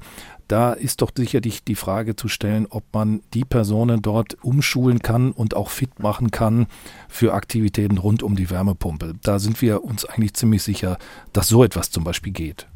Da 0.49 0.73
ist 0.73 1.03
doch 1.03 1.11
sicherlich 1.17 1.65
die 1.65 1.75
Frage 1.75 2.17
zu 2.17 2.29
stellen, 2.29 2.67
ob 2.71 2.85
man 2.93 3.23
die 3.35 3.45
Personen 3.45 4.03
dort 4.03 4.43
umschulen 4.45 5.01
kann 5.01 5.33
und 5.33 5.55
auch 5.57 5.71
fit 5.71 5.99
machen 5.99 6.31
kann 6.31 6.67
für 7.09 7.35
Aktivitäten 7.35 7.99
rund 7.99 8.23
um 8.23 8.37
die 8.37 8.51
Wärmepumpe. 8.51 9.15
Da 9.23 9.39
sind 9.39 9.61
wir 9.61 9.83
uns 9.83 10.05
eigentlich 10.05 10.35
ziemlich 10.35 10.63
sicher, 10.63 10.99
dass 11.33 11.49
so 11.49 11.65
etwas 11.65 11.91
zum 11.91 12.05
Beispiel 12.05 12.33
geht. 12.33 12.67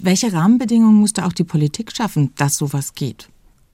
Welche 0.00 0.32
Rahmenbedingungen 0.32 0.96
musste 0.96 1.24
auch 1.24 1.32
die 1.32 1.44
Politik 1.44 1.94
schaffen, 1.96 2.32
dass 2.36 2.56
sowas 2.56 2.94
geht? 2.94 3.28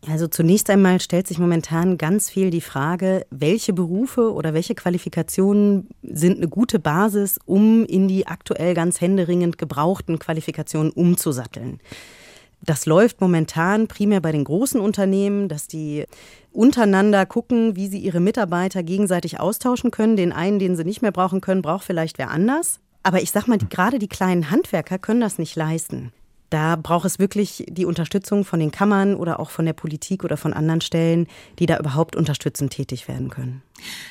Also 0.09 0.29
zunächst 0.29 0.69
einmal 0.71 1.01
stellt 1.01 1.27
sich 1.27 1.39
momentan 1.39 1.97
ganz 1.97 2.29
viel 2.29 2.51
die 2.51 2.61
Frage, 2.61 3.27
welche 3.31 3.73
Berufe 3.73 4.33
oder 4.33 4.53
welche 4.53 4.75
Qualifikationen 4.75 5.89
sind 6.03 6.37
eine 6.37 6.49
gute 6.49 6.79
Basis, 6.79 7.39
um 7.47 7.85
in 7.87 8.09
die 8.09 8.27
aktuell 8.27 8.75
ganz 8.75 9.01
händeringend 9.01 9.57
gebrauchten 9.57 10.19
Qualifikationen 10.19 10.93
umzusatteln. 10.93 11.81
Das 12.61 12.87
läuft 12.87 13.21
momentan 13.21 13.89
primär 13.89 14.21
bei 14.21 14.33
den 14.33 14.45
großen 14.45 14.81
Unternehmen, 14.81 15.49
dass 15.49 15.69
die 15.69 16.05
untereinander 16.51 17.27
gucken, 17.27 17.77
wie 17.77 17.89
sie 17.89 17.99
ihre 17.99 18.21
Mitarbeiter 18.21 18.83
gegenseitig 18.83 19.39
austauschen 19.39 19.91
können. 19.91 20.17
Den 20.17 20.33
einen, 20.33 20.59
den 20.59 20.77
sie 20.77 20.85
nicht 20.85 21.03
mehr 21.03 21.13
brauchen 21.13 21.41
können, 21.41 21.63
braucht 21.63 21.85
vielleicht 21.85 22.19
wer 22.19 22.31
anders. 22.31 22.81
Aber 23.03 23.21
ich 23.21 23.31
sag 23.33 23.47
mal, 23.49 23.59
die, 23.59 23.69
gerade 23.69 23.99
die 23.99 24.09
kleinen 24.09 24.51
Handwerker 24.51 24.99
können 24.99 25.21
das 25.21 25.39
nicht 25.39 25.57
leisten. 25.57 26.13
Da 26.55 26.77
braucht 26.77 27.05
es 27.05 27.19
wirklich 27.19 27.65
die 27.69 27.85
Unterstützung 27.85 28.45
von 28.45 28.61
den 28.61 28.71
Kammern 28.71 29.17
oder 29.17 29.41
auch 29.41 29.51
von 29.51 29.67
der 29.67 29.73
Politik 29.73 30.23
oder 30.23 30.37
von 30.37 30.53
anderen 30.53 30.81
Stellen, 30.83 31.27
die 31.59 31.67
da 31.67 31.81
überhaupt 31.81 32.15
unterstützend 32.15 32.73
tätig 32.73 33.09
werden 33.09 33.29
können. 33.29 33.61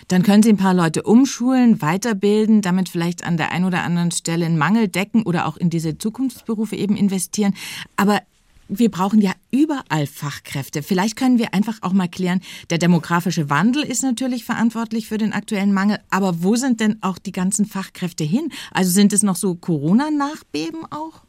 Dann 0.09 0.23
können 0.23 0.43
Sie 0.43 0.49
ein 0.49 0.57
paar 0.57 0.73
Leute 0.73 1.03
umschulen, 1.03 1.81
weiterbilden, 1.81 2.61
damit 2.61 2.89
vielleicht 2.89 3.25
an 3.25 3.37
der 3.37 3.53
einen 3.53 3.63
oder 3.63 3.83
anderen 3.83 4.11
Stelle 4.11 4.45
einen 4.45 4.57
Mangel 4.57 4.89
decken 4.89 5.23
oder 5.23 5.47
auch 5.47 5.55
in 5.55 5.69
diese 5.69 5.97
Zukunftsberufe 5.97 6.75
eben 6.75 6.97
investieren. 6.97 7.53
Aber 7.95 8.19
wir 8.67 8.91
brauchen 8.91 9.21
ja 9.21 9.31
überall 9.49 10.05
Fachkräfte. 10.05 10.83
Vielleicht 10.83 11.15
können 11.15 11.39
wir 11.39 11.53
einfach 11.53 11.77
auch 11.79 11.93
mal 11.93 12.09
klären, 12.09 12.41
der 12.69 12.77
demografische 12.77 13.49
Wandel 13.49 13.83
ist 13.83 14.03
natürlich 14.03 14.43
verantwortlich 14.43 15.07
für 15.07 15.17
den 15.17 15.31
aktuellen 15.31 15.71
Mangel, 15.71 15.99
aber 16.09 16.43
wo 16.43 16.57
sind 16.57 16.81
denn 16.81 17.01
auch 17.03 17.19
die 17.19 17.31
ganzen 17.31 17.65
Fachkräfte 17.65 18.25
hin? 18.25 18.51
Also 18.73 18.91
sind 18.91 19.13
es 19.13 19.23
noch 19.23 19.37
so 19.37 19.55
Corona-Nachbeben 19.55 20.85
auch? 20.91 21.21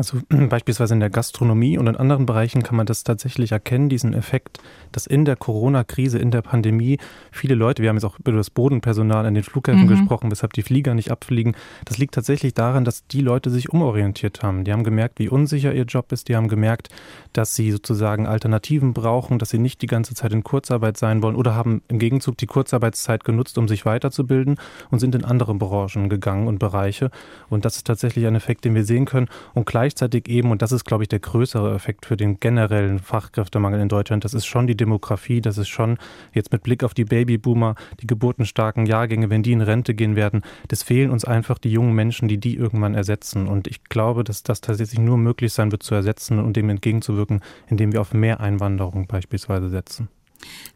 Also 0.00 0.18
beispielsweise 0.48 0.94
in 0.94 1.00
der 1.00 1.10
Gastronomie 1.10 1.76
und 1.76 1.86
in 1.86 1.94
anderen 1.94 2.24
Bereichen 2.24 2.62
kann 2.62 2.74
man 2.74 2.86
das 2.86 3.04
tatsächlich 3.04 3.52
erkennen, 3.52 3.90
diesen 3.90 4.14
Effekt, 4.14 4.58
dass 4.92 5.06
in 5.06 5.26
der 5.26 5.36
Corona-Krise, 5.36 6.18
in 6.18 6.30
der 6.30 6.40
Pandemie 6.40 6.96
viele 7.30 7.54
Leute, 7.54 7.82
wir 7.82 7.90
haben 7.90 7.96
jetzt 7.96 8.06
auch 8.06 8.18
über 8.18 8.32
das 8.32 8.48
Bodenpersonal 8.48 9.26
an 9.26 9.34
den 9.34 9.42
Flughäfen 9.42 9.82
mhm. 9.82 9.88
gesprochen, 9.88 10.30
weshalb 10.30 10.54
die 10.54 10.62
Flieger 10.62 10.94
nicht 10.94 11.10
abfliegen. 11.10 11.54
Das 11.84 11.98
liegt 11.98 12.14
tatsächlich 12.14 12.54
daran, 12.54 12.86
dass 12.86 13.06
die 13.08 13.20
Leute 13.20 13.50
sich 13.50 13.68
umorientiert 13.68 14.42
haben. 14.42 14.64
Die 14.64 14.72
haben 14.72 14.84
gemerkt, 14.84 15.18
wie 15.18 15.28
unsicher 15.28 15.74
ihr 15.74 15.84
Job 15.84 16.12
ist. 16.12 16.28
Die 16.28 16.36
haben 16.36 16.48
gemerkt, 16.48 16.88
dass 17.34 17.54
sie 17.54 17.70
sozusagen 17.70 18.26
Alternativen 18.26 18.94
brauchen, 18.94 19.38
dass 19.38 19.50
sie 19.50 19.58
nicht 19.58 19.82
die 19.82 19.86
ganze 19.86 20.14
Zeit 20.14 20.32
in 20.32 20.42
Kurzarbeit 20.42 20.96
sein 20.96 21.22
wollen 21.22 21.36
oder 21.36 21.54
haben 21.54 21.82
im 21.88 21.98
Gegenzug 21.98 22.38
die 22.38 22.46
Kurzarbeitszeit 22.46 23.22
genutzt, 23.24 23.58
um 23.58 23.68
sich 23.68 23.84
weiterzubilden 23.84 24.56
und 24.90 24.98
sind 24.98 25.14
in 25.14 25.26
andere 25.26 25.54
Branchen 25.54 26.08
gegangen 26.08 26.48
und 26.48 26.58
Bereiche. 26.58 27.10
Und 27.50 27.66
das 27.66 27.76
ist 27.76 27.86
tatsächlich 27.86 28.26
ein 28.26 28.34
Effekt, 28.34 28.64
den 28.64 28.74
wir 28.74 28.84
sehen 28.84 29.04
können. 29.04 29.28
Und 29.52 29.66
gleich 29.66 29.89
gleichzeitig 29.90 30.28
eben, 30.28 30.52
und 30.52 30.62
das 30.62 30.70
ist, 30.70 30.84
glaube 30.84 31.02
ich, 31.02 31.08
der 31.08 31.18
größere 31.18 31.74
Effekt 31.74 32.06
für 32.06 32.16
den 32.16 32.38
generellen 32.38 33.00
Fachkräftemangel 33.00 33.80
in 33.80 33.88
Deutschland, 33.88 34.24
das 34.24 34.34
ist 34.34 34.46
schon 34.46 34.68
die 34.68 34.76
Demografie, 34.76 35.40
das 35.40 35.58
ist 35.58 35.68
schon 35.68 35.98
jetzt 36.32 36.52
mit 36.52 36.62
Blick 36.62 36.84
auf 36.84 36.94
die 36.94 37.04
Babyboomer, 37.04 37.74
die 38.00 38.06
geburtenstarken 38.06 38.86
Jahrgänge, 38.86 39.30
wenn 39.30 39.42
die 39.42 39.52
in 39.52 39.60
Rente 39.60 39.94
gehen 39.94 40.14
werden, 40.14 40.42
das 40.68 40.84
fehlen 40.84 41.10
uns 41.10 41.24
einfach 41.24 41.58
die 41.58 41.72
jungen 41.72 41.94
Menschen, 41.94 42.28
die 42.28 42.38
die 42.38 42.56
irgendwann 42.56 42.94
ersetzen. 42.94 43.48
Und 43.48 43.66
ich 43.66 43.82
glaube, 43.84 44.22
dass 44.22 44.44
das 44.44 44.60
tatsächlich 44.60 45.00
nur 45.00 45.18
möglich 45.18 45.52
sein 45.52 45.72
wird 45.72 45.82
zu 45.82 45.94
ersetzen 45.94 46.38
und 46.38 46.56
dem 46.56 46.70
entgegenzuwirken, 46.70 47.40
indem 47.66 47.92
wir 47.92 48.00
auf 48.00 48.14
mehr 48.14 48.38
Einwanderung 48.38 49.08
beispielsweise 49.08 49.68
setzen. 49.70 50.08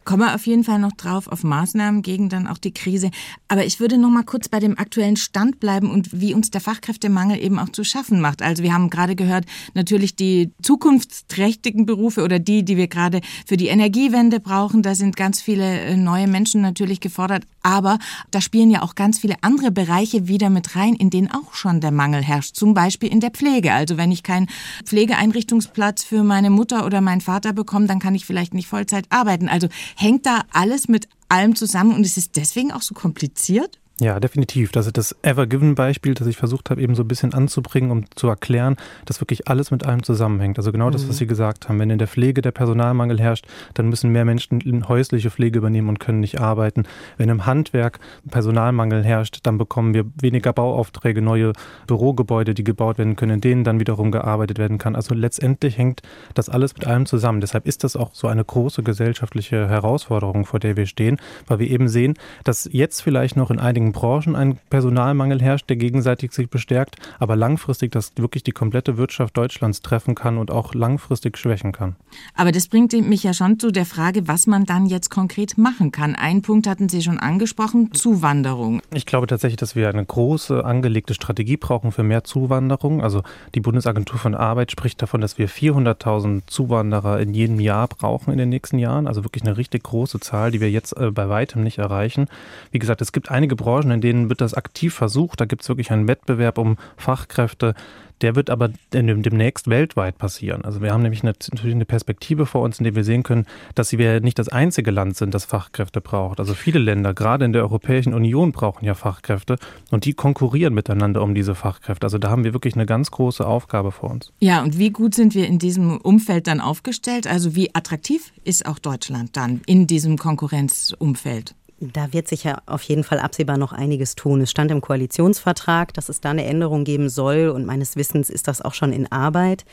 Komme 0.03 0.35
auf 0.35 0.45
jeden 0.45 0.63
Fall 0.63 0.79
noch 0.79 0.91
drauf 0.91 1.27
auf 1.27 1.43
Maßnahmen 1.43 2.01
gegen 2.01 2.29
dann 2.29 2.47
auch 2.47 2.57
die 2.57 2.73
Krise. 2.73 3.09
Aber 3.47 3.65
ich 3.65 3.79
würde 3.79 3.97
noch 3.97 4.09
mal 4.09 4.23
kurz 4.23 4.49
bei 4.49 4.59
dem 4.59 4.77
aktuellen 4.77 5.17
Stand 5.17 5.59
bleiben 5.59 5.89
und 5.89 6.19
wie 6.19 6.33
uns 6.33 6.51
der 6.51 6.61
Fachkräftemangel 6.61 7.41
eben 7.41 7.57
auch 7.57 7.69
zu 7.69 7.83
schaffen 7.83 8.21
macht. 8.21 8.41
Also 8.41 8.61
wir 8.63 8.73
haben 8.73 8.89
gerade 8.89 9.15
gehört, 9.15 9.45
natürlich 9.73 10.15
die 10.15 10.51
zukunftsträchtigen 10.61 11.85
Berufe 11.85 12.23
oder 12.23 12.39
die, 12.39 12.63
die 12.63 12.77
wir 12.77 12.87
gerade 12.87 13.21
für 13.45 13.57
die 13.57 13.67
Energiewende 13.67 14.39
brauchen. 14.39 14.83
Da 14.83 14.95
sind 14.95 15.15
ganz 15.15 15.41
viele 15.41 15.79
äh, 15.81 15.97
neue 15.97 16.27
Menschen 16.27 16.61
natürlich 16.61 16.99
gefordert. 16.99 17.43
Aber 17.65 17.97
da 18.29 18.41
spielen 18.41 18.69
ja 18.69 18.83
auch 18.83 18.93
ganz 18.93 19.17
viele 19.17 19.37
andere 19.41 19.71
Bereiche 19.71 20.27
wieder 20.27 20.51
mit 20.51 20.75
rein, 20.75 20.93
in 20.93 21.09
denen 21.09 21.31
auch 21.31 21.55
schon 21.55 21.81
der 21.81 21.89
Mangel 21.89 22.21
herrscht. 22.21 22.55
Zum 22.55 22.75
Beispiel 22.75 23.09
in 23.09 23.21
der 23.21 23.31
Pflege. 23.31 23.73
Also 23.73 23.97
wenn 23.97 24.11
ich 24.11 24.21
keinen 24.21 24.49
Pflegeeinrichtungsplatz 24.83 26.03
für 26.03 26.23
meine 26.23 26.51
Mutter 26.51 26.85
oder 26.85 27.01
meinen 27.01 27.21
Vater 27.21 27.53
bekomme, 27.53 27.87
dann 27.87 27.97
kann 27.97 28.13
ich 28.13 28.27
vielleicht 28.27 28.53
nicht 28.53 28.67
Vollzeit 28.67 29.07
arbeiten. 29.09 29.49
Also 29.49 29.67
hängt 29.95 30.27
da 30.27 30.43
alles 30.53 30.87
mit 30.87 31.09
allem 31.27 31.55
zusammen 31.55 31.95
und 31.95 32.05
es 32.05 32.17
ist 32.17 32.35
deswegen 32.35 32.71
auch 32.71 32.83
so 32.83 32.93
kompliziert? 32.93 33.79
Ja, 34.01 34.19
definitiv. 34.19 34.73
Das 34.73 34.87
ist 34.87 34.97
das 34.97 35.15
Ever-Given-Beispiel, 35.21 36.15
das 36.15 36.27
ich 36.27 36.35
versucht 36.35 36.69
habe, 36.69 36.81
eben 36.81 36.95
so 36.95 37.03
ein 37.03 37.07
bisschen 37.07 37.33
anzubringen, 37.33 37.91
um 37.91 38.03
zu 38.15 38.27
erklären, 38.27 38.75
dass 39.05 39.21
wirklich 39.21 39.47
alles 39.47 39.71
mit 39.71 39.85
allem 39.85 40.03
zusammenhängt. 40.03 40.57
Also 40.57 40.73
genau 40.73 40.87
mhm. 40.87 40.91
das, 40.91 41.03
was 41.03 41.15
mhm. 41.15 41.19
Sie 41.19 41.27
gesagt 41.27 41.69
haben. 41.69 41.79
Wenn 41.79 41.89
in 41.89 41.97
der 41.97 42.09
Pflege 42.09 42.41
der 42.41 42.51
Personalmangel 42.51 43.21
herrscht, 43.21 43.47
dann 43.73 43.87
müssen 43.87 44.11
mehr 44.11 44.25
Menschen 44.25 44.89
häusliche 44.89 45.31
Pflege 45.31 45.59
übernehmen 45.59 45.87
und 45.87 46.01
können 46.01 46.19
nicht 46.19 46.41
arbeiten. 46.41 46.83
Wenn 47.15 47.29
im 47.29 47.45
Handwerk 47.45 48.01
Personalmangel 48.29 49.05
herrscht, 49.05 49.39
dann 49.43 49.57
bekommen 49.57 49.93
wir 49.93 50.03
weniger 50.19 50.51
Bauaufträge, 50.51 51.21
neue 51.21 51.53
Bürogebäude, 51.87 52.53
die 52.53 52.65
gebaut 52.65 52.97
werden 52.97 53.15
können, 53.15 53.35
in 53.35 53.41
denen 53.41 53.63
dann 53.63 53.79
wiederum 53.79 54.11
gearbeitet 54.11 54.59
werden 54.59 54.77
kann. 54.77 54.97
Also 54.97 55.15
letztendlich 55.15 55.77
hängt 55.77 56.01
das 56.33 56.49
alles 56.49 56.73
mit 56.73 56.85
allem 56.85 57.05
zusammen. 57.05 57.39
Deshalb 57.39 57.65
ist 57.65 57.85
das 57.85 57.95
auch 57.95 58.09
so 58.13 58.27
eine 58.27 58.43
große 58.43 58.83
gesellschaftliche 58.83 59.69
Herausforderung, 59.69 60.43
vor 60.45 60.59
der 60.59 60.75
wir 60.75 60.85
stehen, 60.85 61.15
weil 61.47 61.59
wir 61.59 61.69
eben 61.69 61.87
sehen, 61.87 62.15
dass 62.43 62.67
jetzt 62.69 62.99
vielleicht 62.99 63.37
noch 63.37 63.51
in 63.51 63.59
einigen 63.59 63.84
einigen 63.85 63.91
Branchen 63.91 64.35
ein 64.35 64.57
Personalmangel 64.69 65.41
herrscht, 65.41 65.69
der 65.69 65.75
gegenseitig 65.77 66.31
sich 66.31 66.49
bestärkt, 66.49 66.95
aber 67.19 67.35
langfristig 67.35 67.91
das 67.91 68.13
wirklich 68.15 68.43
die 68.43 68.51
komplette 68.51 68.97
Wirtschaft 68.97 69.37
Deutschlands 69.37 69.81
treffen 69.81 70.15
kann 70.15 70.37
und 70.37 70.51
auch 70.51 70.73
langfristig 70.73 71.37
schwächen 71.37 71.71
kann. 71.71 71.95
Aber 72.33 72.51
das 72.51 72.67
bringt 72.67 72.93
mich 72.93 73.23
ja 73.23 73.33
schon 73.33 73.59
zu 73.59 73.71
der 73.71 73.85
Frage, 73.85 74.27
was 74.27 74.47
man 74.47 74.65
dann 74.65 74.85
jetzt 74.85 75.09
konkret 75.09 75.57
machen 75.57 75.91
kann. 75.91 76.15
Einen 76.15 76.41
Punkt 76.41 76.67
hatten 76.67 76.89
Sie 76.89 77.01
schon 77.01 77.19
angesprochen, 77.19 77.91
Zuwanderung. 77.93 78.81
Ich 78.93 79.05
glaube 79.05 79.27
tatsächlich, 79.27 79.57
dass 79.57 79.75
wir 79.75 79.89
eine 79.89 80.05
große 80.05 80.63
angelegte 80.63 81.13
Strategie 81.13 81.57
brauchen 81.57 81.91
für 81.91 82.03
mehr 82.03 82.23
Zuwanderung. 82.23 83.01
Also 83.01 83.21
die 83.53 83.61
Bundesagentur 83.61 84.17
von 84.17 84.33
Arbeit 84.33 84.71
spricht 84.71 85.01
davon, 85.01 85.21
dass 85.21 85.37
wir 85.37 85.49
400.000 85.49 86.43
Zuwanderer 86.47 87.19
in 87.19 87.33
jedem 87.33 87.59
Jahr 87.59 87.87
brauchen 87.87 88.31
in 88.31 88.37
den 88.37 88.49
nächsten 88.49 88.79
Jahren. 88.79 89.07
Also 89.07 89.23
wirklich 89.23 89.43
eine 89.43 89.57
richtig 89.57 89.83
große 89.83 90.19
Zahl, 90.19 90.51
die 90.51 90.61
wir 90.61 90.71
jetzt 90.71 90.97
äh, 90.97 91.11
bei 91.11 91.29
weitem 91.29 91.63
nicht 91.63 91.77
erreichen. 91.77 92.27
Wie 92.71 92.79
gesagt, 92.79 93.01
es 93.01 93.11
gibt 93.11 93.29
einige 93.35 93.55
Branchen, 93.55 93.74
Branchen, 93.75 93.91
in 93.91 94.01
denen 94.01 94.29
wird 94.29 94.39
das 94.39 94.53
aktiv 94.53 94.93
versucht. 94.93 95.41
Da 95.41 95.45
gibt 95.45 95.63
es 95.63 95.67
wirklich 95.69 95.91
einen 95.91 96.07
Wettbewerb 96.07 96.57
um 96.57 96.77
Fachkräfte. 96.95 97.75
Der 98.21 98.37
wird 98.37 98.49
aber 98.49 98.69
demnächst 98.93 99.69
weltweit 99.69 100.17
passieren. 100.17 100.63
Also 100.63 100.81
wir 100.81 100.93
haben 100.93 101.01
nämlich 101.01 101.21
natürlich 101.23 101.75
eine 101.75 101.83
Perspektive 101.83 102.45
vor 102.45 102.61
uns, 102.61 102.79
in 102.79 102.85
der 102.85 102.95
wir 102.95 103.03
sehen 103.03 103.23
können, 103.23 103.45
dass 103.75 103.91
wir 103.91 104.21
nicht 104.21 104.39
das 104.39 104.47
einzige 104.47 104.89
Land 104.91 105.17
sind, 105.17 105.33
das 105.33 105.43
Fachkräfte 105.43 105.99
braucht. 105.99 106.39
Also 106.39 106.53
viele 106.53 106.79
Länder, 106.79 107.13
gerade 107.13 107.43
in 107.43 107.51
der 107.51 107.63
Europäischen 107.63 108.13
Union, 108.13 108.53
brauchen 108.53 108.85
ja 108.85 108.93
Fachkräfte 108.93 109.57
und 109.91 110.05
die 110.05 110.13
konkurrieren 110.13 110.73
miteinander 110.73 111.21
um 111.21 111.35
diese 111.35 111.55
Fachkräfte. 111.55 112.05
Also 112.05 112.17
da 112.17 112.29
haben 112.29 112.45
wir 112.45 112.53
wirklich 112.53 112.75
eine 112.75 112.85
ganz 112.85 113.11
große 113.11 113.45
Aufgabe 113.45 113.91
vor 113.91 114.11
uns. 114.11 114.31
Ja, 114.39 114.63
und 114.63 114.79
wie 114.79 114.91
gut 114.91 115.13
sind 115.13 115.35
wir 115.35 115.45
in 115.47 115.59
diesem 115.59 115.97
Umfeld 115.97 116.47
dann 116.47 116.61
aufgestellt? 116.61 117.27
Also 117.27 117.53
wie 117.53 117.75
attraktiv 117.75 118.31
ist 118.45 118.65
auch 118.65 118.79
Deutschland 118.79 119.35
dann 119.35 119.59
in 119.65 119.87
diesem 119.87 120.17
Konkurrenzumfeld? 120.17 121.53
Da 121.93 122.13
wird 122.13 122.27
sich 122.27 122.43
ja 122.43 122.61
auf 122.65 122.81
jeden 122.83 123.03
Fall 123.03 123.19
absehbar 123.19 123.57
noch 123.57 123.73
einiges 123.73 124.15
tun. 124.15 124.41
Es 124.41 124.51
stand 124.51 124.71
im 124.71 124.81
Koalitionsvertrag, 124.81 125.93
dass 125.93 126.09
es 126.09 126.21
da 126.21 126.31
eine 126.31 126.45
Änderung 126.45 126.83
geben 126.83 127.09
soll 127.09 127.49
und 127.49 127.65
meines 127.65 127.95
Wissens 127.95 128.29
ist 128.29 128.47
das 128.47 128.61
auch 128.61 128.73
schon 128.73 128.93
in 128.93 129.11
Arbeit. 129.11 129.65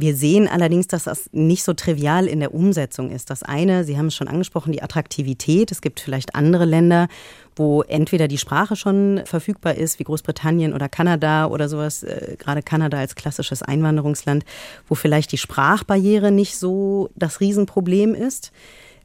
Wir 0.00 0.14
sehen 0.14 0.46
allerdings, 0.46 0.86
dass 0.86 1.04
das 1.04 1.28
nicht 1.32 1.64
so 1.64 1.74
trivial 1.74 2.28
in 2.28 2.38
der 2.38 2.54
Umsetzung 2.54 3.10
ist. 3.10 3.30
Das 3.30 3.42
eine, 3.42 3.82
Sie 3.82 3.98
haben 3.98 4.06
es 4.06 4.14
schon 4.14 4.28
angesprochen, 4.28 4.72
die 4.72 4.80
Attraktivität. 4.80 5.72
Es 5.72 5.80
gibt 5.80 5.98
vielleicht 5.98 6.36
andere 6.36 6.66
Länder, 6.66 7.08
wo 7.56 7.82
entweder 7.82 8.28
die 8.28 8.38
Sprache 8.38 8.76
schon 8.76 9.22
verfügbar 9.24 9.74
ist, 9.74 9.98
wie 9.98 10.04
Großbritannien 10.04 10.72
oder 10.72 10.88
Kanada 10.88 11.46
oder 11.46 11.68
sowas, 11.68 12.04
äh, 12.04 12.36
gerade 12.38 12.62
Kanada 12.62 12.96
als 12.98 13.16
klassisches 13.16 13.60
Einwanderungsland, 13.64 14.44
wo 14.88 14.94
vielleicht 14.94 15.32
die 15.32 15.38
Sprachbarriere 15.38 16.30
nicht 16.30 16.56
so 16.56 17.10
das 17.16 17.40
Riesenproblem 17.40 18.14
ist. 18.14 18.52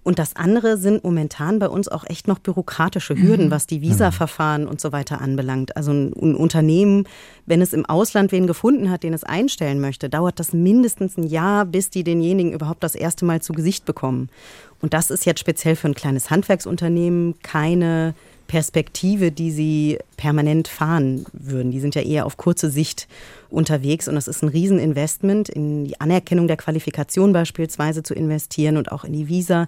Und 0.03 0.19
das 0.19 0.36
andere 0.36 0.77
sind 0.77 1.03
momentan 1.03 1.60
bei 1.60 1.69
uns 1.69 1.88
auch 1.88 2.03
echt 2.07 2.27
noch 2.27 2.39
bürokratische 2.39 3.15
Hürden, 3.15 3.48
mhm. 3.48 3.51
was 3.51 3.67
die 3.67 3.81
Visa-Verfahren 3.81 4.67
und 4.67 4.81
so 4.81 4.91
weiter 4.91 5.22
anbelangt. 5.22 5.77
Also 5.77 5.91
ein, 5.91 6.13
ein, 6.22 6.36
Unternehmen, 6.36 7.07
wenn 7.45 7.62
es 7.62 7.74
im 7.74 7.86
Ausland 7.86 8.31
wen 8.31 8.45
gefunden 8.45 8.91
hat, 8.91 9.03
den 9.03 9.13
es 9.13 9.24
einstellen 9.24 9.79
möchte, 9.79 10.10
dauert 10.10 10.39
das 10.39 10.53
mindestens 10.53 11.17
ein 11.17 11.24
Jahr, 11.24 11.65
bis 11.65 11.89
die 11.89 12.03
denjenigen 12.03 12.51
überhaupt 12.51 12.83
das 12.83 12.95
erste 12.95 13.24
Mal 13.24 13.41
zu 13.41 13.53
Gesicht 13.53 13.86
bekommen. 13.86 14.29
Und 14.81 14.93
das 14.93 15.10
ist 15.10 15.25
jetzt 15.25 15.39
speziell 15.39 15.77
für 15.77 15.88
ein 15.88 15.95
kleines 15.95 16.29
Handwerksunternehmen 16.29 17.36
keine 17.41 18.13
Perspektive, 18.53 19.31
die 19.31 19.50
sie 19.50 19.98
permanent 20.15 20.67
fahren 20.67 21.25
würden. 21.33 21.72
Die 21.72 21.79
sind 21.79 21.95
ja 21.95 22.03
eher 22.03 22.27
auf 22.27 22.38
kurze 22.38 22.69
Sicht 22.69 23.07
unterwegs 23.50 24.07
und 24.07 24.13
das 24.13 24.27
ist 24.27 24.43
ein 24.43 24.50
Rieseninvestment 24.50 25.50
in 25.50 25.86
die 25.86 26.00
Anerkennung 26.00 26.48
der 26.48 26.57
Qualifikation 26.57 27.33
beispielsweise 27.33 28.03
zu 28.03 28.13
investieren 28.13 28.77
und 28.77 28.91
auch 28.91 29.05
in 29.05 29.13
die 29.13 29.27
Visa. 29.27 29.65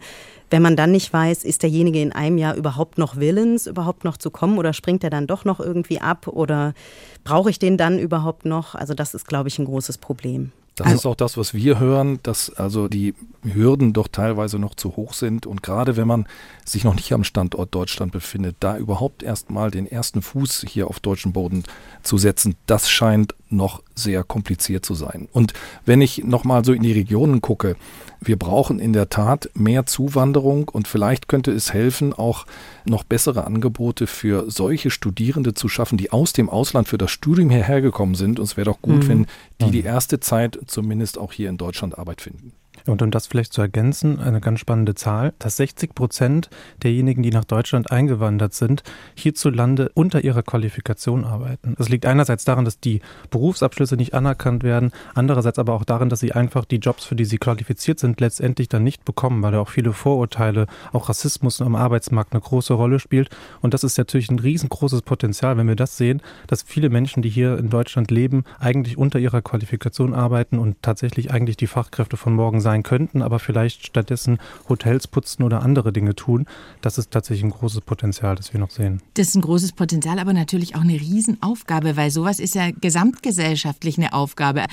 Wenn 0.51 0.61
man 0.61 0.75
dann 0.75 0.91
nicht 0.91 1.11
weiß, 1.11 1.45
ist 1.45 1.63
derjenige 1.63 1.99
in 1.99 2.11
einem 2.11 2.37
Jahr 2.37 2.53
überhaupt 2.53 2.99
noch 2.99 3.15
willens, 3.15 3.65
überhaupt 3.65 4.03
noch 4.03 4.17
zu 4.17 4.29
kommen 4.29 4.59
oder 4.59 4.71
springt 4.71 5.03
er 5.03 5.09
dann 5.09 5.25
doch 5.25 5.45
noch 5.45 5.59
irgendwie 5.59 5.99
ab 5.99 6.27
oder 6.27 6.75
brauche 7.23 7.49
ich 7.49 7.57
den 7.57 7.77
dann 7.77 7.97
überhaupt 7.97 8.45
noch? 8.45 8.75
Also 8.75 8.93
das 8.93 9.15
ist, 9.15 9.27
glaube 9.27 9.47
ich, 9.47 9.57
ein 9.57 9.65
großes 9.65 9.97
Problem. 9.97 10.51
Das 10.75 10.87
also, 10.87 10.97
ist 10.97 11.05
auch 11.05 11.15
das, 11.15 11.37
was 11.37 11.53
wir 11.53 11.79
hören, 11.79 12.19
dass 12.23 12.49
also 12.53 12.89
die 12.89 13.13
Hürden 13.43 13.93
doch 13.93 14.09
teilweise 14.09 14.59
noch 14.59 14.75
zu 14.75 14.97
hoch 14.97 15.13
sind. 15.13 15.45
Und 15.45 15.63
gerade 15.63 15.95
wenn 15.95 16.07
man 16.07 16.27
sich 16.65 16.83
noch 16.83 16.95
nicht 16.95 17.13
am 17.13 17.23
Standort 17.23 17.73
Deutschland 17.73 18.11
befindet, 18.11 18.57
da 18.59 18.77
überhaupt 18.77 19.23
erstmal 19.23 19.71
den 19.71 19.87
ersten 19.87 20.21
Fuß 20.21 20.65
hier 20.67 20.87
auf 20.87 20.99
deutschem 20.99 21.31
Boden 21.31 21.63
zu 22.03 22.17
setzen, 22.17 22.55
das 22.65 22.89
scheint 22.89 23.35
noch 23.49 23.83
sehr 23.93 24.23
kompliziert 24.23 24.85
zu 24.85 24.95
sein. 24.95 25.27
Und 25.31 25.53
wenn 25.85 26.01
ich 26.01 26.23
nochmal 26.23 26.65
so 26.65 26.73
in 26.73 26.83
die 26.83 26.91
Regionen 26.91 27.41
gucke, 27.41 27.75
wir 28.21 28.37
brauchen 28.37 28.79
in 28.79 28.93
der 28.93 29.09
Tat 29.09 29.49
mehr 29.53 29.85
Zuwanderung 29.85 30.67
und 30.69 30.87
vielleicht 30.87 31.27
könnte 31.27 31.51
es 31.51 31.73
helfen, 31.73 32.13
auch 32.13 32.45
noch 32.85 33.03
bessere 33.03 33.45
Angebote 33.45 34.07
für 34.07 34.49
solche 34.49 34.89
Studierende 34.89 35.53
zu 35.53 35.69
schaffen, 35.69 35.97
die 35.97 36.11
aus 36.11 36.33
dem 36.33 36.49
Ausland 36.49 36.87
für 36.87 36.97
das 36.97 37.11
Studium 37.11 37.49
hierher 37.49 37.81
gekommen 37.81 38.15
sind. 38.15 38.39
Und 38.39 38.45
es 38.45 38.57
wäre 38.57 38.65
doch 38.65 38.81
gut, 38.81 39.03
mhm. 39.03 39.07
wenn 39.07 39.27
die 39.61 39.71
die 39.71 39.83
erste 39.83 40.19
Zeit 40.19 40.59
zumindest 40.67 41.17
auch 41.17 41.31
hier 41.31 41.49
in 41.49 41.57
Deutschland 41.57 41.97
Arbeit 41.97 42.21
finden. 42.21 42.53
Und 42.87 43.01
um 43.01 43.11
das 43.11 43.27
vielleicht 43.27 43.53
zu 43.53 43.61
ergänzen, 43.61 44.19
eine 44.19 44.41
ganz 44.41 44.59
spannende 44.59 44.95
Zahl, 44.95 45.33
dass 45.39 45.57
60 45.57 45.95
Prozent 45.95 46.49
derjenigen, 46.83 47.23
die 47.23 47.31
nach 47.31 47.45
Deutschland 47.45 47.91
eingewandert 47.91 48.53
sind, 48.53 48.83
hierzulande 49.15 49.89
unter 49.93 50.23
ihrer 50.23 50.43
Qualifikation 50.43 51.25
arbeiten. 51.25 51.75
Das 51.77 51.89
liegt 51.89 52.05
einerseits 52.05 52.45
daran, 52.45 52.65
dass 52.65 52.79
die 52.79 53.01
Berufsabschlüsse 53.31 53.95
nicht 53.95 54.13
anerkannt 54.13 54.63
werden, 54.63 54.91
andererseits 55.15 55.57
aber 55.57 55.73
auch 55.73 55.83
darin, 55.83 56.09
dass 56.09 56.19
sie 56.19 56.33
einfach 56.33 56.65
die 56.65 56.77
Jobs, 56.77 57.05
für 57.05 57.15
die 57.15 57.25
sie 57.25 57.37
qualifiziert 57.37 57.99
sind, 57.99 58.19
letztendlich 58.21 58.69
dann 58.69 58.83
nicht 58.83 59.03
bekommen, 59.03 59.41
weil 59.41 59.51
da 59.51 59.59
auch 59.59 59.69
viele 59.69 59.93
Vorurteile, 59.93 60.67
auch 60.93 61.09
Rassismus 61.09 61.61
am 61.61 61.75
Arbeitsmarkt 61.75 62.33
eine 62.33 62.41
große 62.41 62.73
Rolle 62.73 62.99
spielt. 62.99 63.29
Und 63.61 63.73
das 63.73 63.83
ist 63.83 63.97
natürlich 63.97 64.29
ein 64.29 64.39
riesengroßes 64.39 65.01
Potenzial, 65.01 65.57
wenn 65.57 65.67
wir 65.67 65.75
das 65.75 65.97
sehen, 65.97 66.21
dass 66.47 66.61
viele 66.61 66.89
Menschen, 66.89 67.23
die 67.23 67.29
hier 67.29 67.57
in 67.57 67.69
Deutschland 67.69 68.11
leben, 68.11 68.43
eigentlich 68.59 68.97
unter 68.97 69.19
ihrer 69.19 69.41
Qualifikation 69.41 70.13
arbeiten 70.13 70.59
und 70.59 70.81
tatsächlich 70.81 71.31
eigentlich 71.31 71.57
die 71.57 71.67
Fachkräfte 71.67 72.17
von 72.17 72.33
morgen 72.33 72.61
sein 72.61 72.74
sein 72.75 72.83
könnten, 72.83 73.21
aber 73.21 73.39
vielleicht 73.39 73.87
stattdessen 73.87 74.37
Hotels 74.67 75.07
putzen 75.07 75.43
oder 75.43 75.61
andere 75.61 75.93
Dinge 75.93 76.15
tun. 76.15 76.45
Das 76.81 76.97
ist 76.97 77.11
tatsächlich 77.11 77.43
ein 77.43 77.51
großes 77.51 77.81
Potenzial, 77.81 78.35
das 78.35 78.53
wir 78.53 78.59
noch 78.59 78.69
sehen. 78.69 79.01
Das 79.13 79.29
ist 79.29 79.35
ein 79.35 79.41
großes 79.41 79.71
Potenzial, 79.71 80.19
aber 80.19 80.33
natürlich 80.33 80.75
auch 80.75 80.81
eine 80.81 80.93
Riesenaufgabe, 80.93 81.95
weil 81.95 82.11
sowas 82.11 82.39
ist 82.39 82.55
ja 82.55 82.71
gesamtgesellschaftlich 82.71 83.97
eine 83.97 84.13
Aufgabe. 84.13 84.65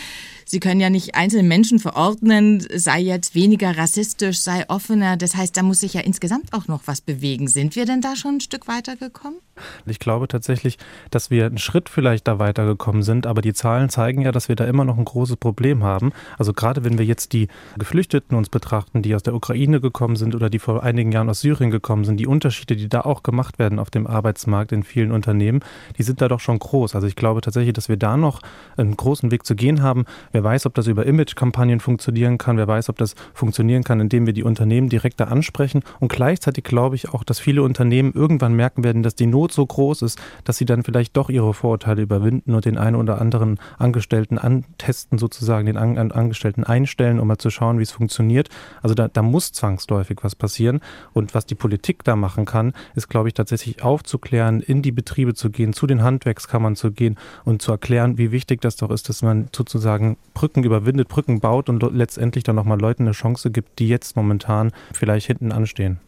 Sie 0.44 0.60
können 0.60 0.80
ja 0.80 0.90
nicht 0.90 1.14
einzelne 1.14 1.44
Menschen 1.44 1.78
verordnen, 1.78 2.66
sei 2.74 3.00
jetzt 3.00 3.34
weniger 3.34 3.76
rassistisch, 3.78 4.40
sei 4.40 4.68
offener. 4.68 5.16
Das 5.16 5.36
heißt, 5.36 5.56
da 5.56 5.62
muss 5.62 5.80
sich 5.80 5.94
ja 5.94 6.00
insgesamt 6.00 6.52
auch 6.52 6.68
noch 6.68 6.82
was 6.86 7.00
bewegen. 7.00 7.48
Sind 7.48 7.76
wir 7.76 7.86
denn 7.86 8.00
da 8.00 8.16
schon 8.16 8.36
ein 8.36 8.40
Stück 8.40 8.68
weitergekommen? 8.68 9.38
Ich 9.86 9.98
glaube 9.98 10.28
tatsächlich, 10.28 10.78
dass 11.10 11.30
wir 11.30 11.46
einen 11.46 11.58
Schritt 11.58 11.88
vielleicht 11.88 12.26
da 12.26 12.38
weitergekommen 12.38 13.02
sind, 13.02 13.26
aber 13.26 13.42
die 13.42 13.52
Zahlen 13.52 13.90
zeigen 13.90 14.22
ja, 14.22 14.32
dass 14.32 14.48
wir 14.48 14.56
da 14.56 14.64
immer 14.64 14.84
noch 14.84 14.98
ein 14.98 15.04
großes 15.04 15.36
Problem 15.36 15.84
haben. 15.84 16.12
Also 16.38 16.52
gerade 16.52 16.84
wenn 16.84 16.98
wir 16.98 17.04
jetzt 17.04 17.32
die 17.32 17.48
Geflüchteten 17.78 17.91
uns 18.30 18.48
betrachten, 18.48 19.02
die 19.02 19.14
aus 19.14 19.22
der 19.22 19.34
Ukraine 19.34 19.80
gekommen 19.80 20.16
sind 20.16 20.34
oder 20.34 20.50
die 20.50 20.58
vor 20.58 20.82
einigen 20.82 21.12
Jahren 21.12 21.28
aus 21.28 21.40
Syrien 21.40 21.70
gekommen 21.70 22.04
sind, 22.04 22.18
die 22.18 22.26
Unterschiede, 22.26 22.76
die 22.76 22.88
da 22.88 23.02
auch 23.02 23.22
gemacht 23.22 23.58
werden 23.58 23.78
auf 23.78 23.90
dem 23.90 24.06
Arbeitsmarkt 24.06 24.72
in 24.72 24.82
vielen 24.82 25.12
Unternehmen, 25.12 25.60
die 25.98 26.02
sind 26.02 26.20
da 26.20 26.28
doch 26.28 26.40
schon 26.40 26.58
groß. 26.58 26.94
Also 26.94 27.06
ich 27.06 27.16
glaube 27.16 27.40
tatsächlich, 27.40 27.74
dass 27.74 27.88
wir 27.88 27.96
da 27.96 28.16
noch 28.16 28.40
einen 28.76 28.96
großen 28.96 29.30
Weg 29.30 29.44
zu 29.44 29.54
gehen 29.54 29.82
haben. 29.82 30.04
Wer 30.32 30.44
weiß, 30.44 30.66
ob 30.66 30.74
das 30.74 30.86
über 30.86 31.04
Image-Kampagnen 31.06 31.80
funktionieren 31.80 32.38
kann, 32.38 32.56
wer 32.56 32.66
weiß, 32.66 32.88
ob 32.88 32.98
das 32.98 33.14
funktionieren 33.34 33.84
kann, 33.84 34.00
indem 34.00 34.26
wir 34.26 34.32
die 34.32 34.44
Unternehmen 34.44 34.88
direkter 34.88 35.30
ansprechen. 35.30 35.82
Und 36.00 36.10
gleichzeitig 36.10 36.64
glaube 36.64 36.96
ich 36.96 37.10
auch, 37.10 37.24
dass 37.24 37.40
viele 37.40 37.62
Unternehmen 37.62 38.12
irgendwann 38.14 38.54
merken 38.54 38.84
werden, 38.84 39.02
dass 39.02 39.14
die 39.14 39.26
Not 39.26 39.52
so 39.52 39.66
groß 39.66 40.02
ist, 40.02 40.20
dass 40.44 40.56
sie 40.56 40.64
dann 40.64 40.82
vielleicht 40.82 41.16
doch 41.16 41.28
ihre 41.28 41.54
Vorurteile 41.54 42.02
überwinden 42.02 42.54
und 42.54 42.64
den 42.64 42.78
einen 42.78 42.96
oder 42.96 43.20
anderen 43.20 43.58
Angestellten 43.78 44.38
antesten, 44.38 45.18
sozusagen 45.18 45.66
den 45.66 45.76
An 45.76 46.12
Angestellten 46.12 46.64
einstellen, 46.64 47.20
um 47.20 47.28
mal 47.28 47.38
zu 47.38 47.50
schauen, 47.50 47.78
wie 47.82 47.84
es 47.84 47.92
funktioniert. 47.92 48.48
Also 48.80 48.94
da, 48.94 49.08
da 49.08 49.22
muss 49.22 49.50
zwangsläufig 49.50 50.18
was 50.22 50.36
passieren. 50.36 50.80
Und 51.12 51.34
was 51.34 51.46
die 51.46 51.56
Politik 51.56 52.04
da 52.04 52.14
machen 52.14 52.44
kann, 52.44 52.72
ist, 52.94 53.08
glaube 53.08 53.28
ich, 53.28 53.34
tatsächlich 53.34 53.82
aufzuklären, 53.82 54.60
in 54.60 54.82
die 54.82 54.92
Betriebe 54.92 55.34
zu 55.34 55.50
gehen, 55.50 55.72
zu 55.72 55.88
den 55.88 56.02
Handwerkskammern 56.02 56.76
zu 56.76 56.92
gehen 56.92 57.18
und 57.44 57.60
zu 57.60 57.72
erklären, 57.72 58.18
wie 58.18 58.30
wichtig 58.30 58.60
das 58.60 58.76
doch 58.76 58.90
ist, 58.90 59.08
dass 59.08 59.22
man 59.22 59.48
sozusagen 59.54 60.16
Brücken 60.34 60.62
überwindet, 60.62 61.08
Brücken 61.08 61.40
baut 61.40 61.68
und 61.68 61.82
letztendlich 61.92 62.44
dann 62.44 62.56
nochmal 62.56 62.80
Leuten 62.80 63.02
eine 63.02 63.12
Chance 63.12 63.50
gibt, 63.50 63.78
die 63.78 63.88
jetzt 63.88 64.16
momentan 64.16 64.70
vielleicht 64.92 65.26
hinten 65.26 65.50
anstehen. 65.50 65.98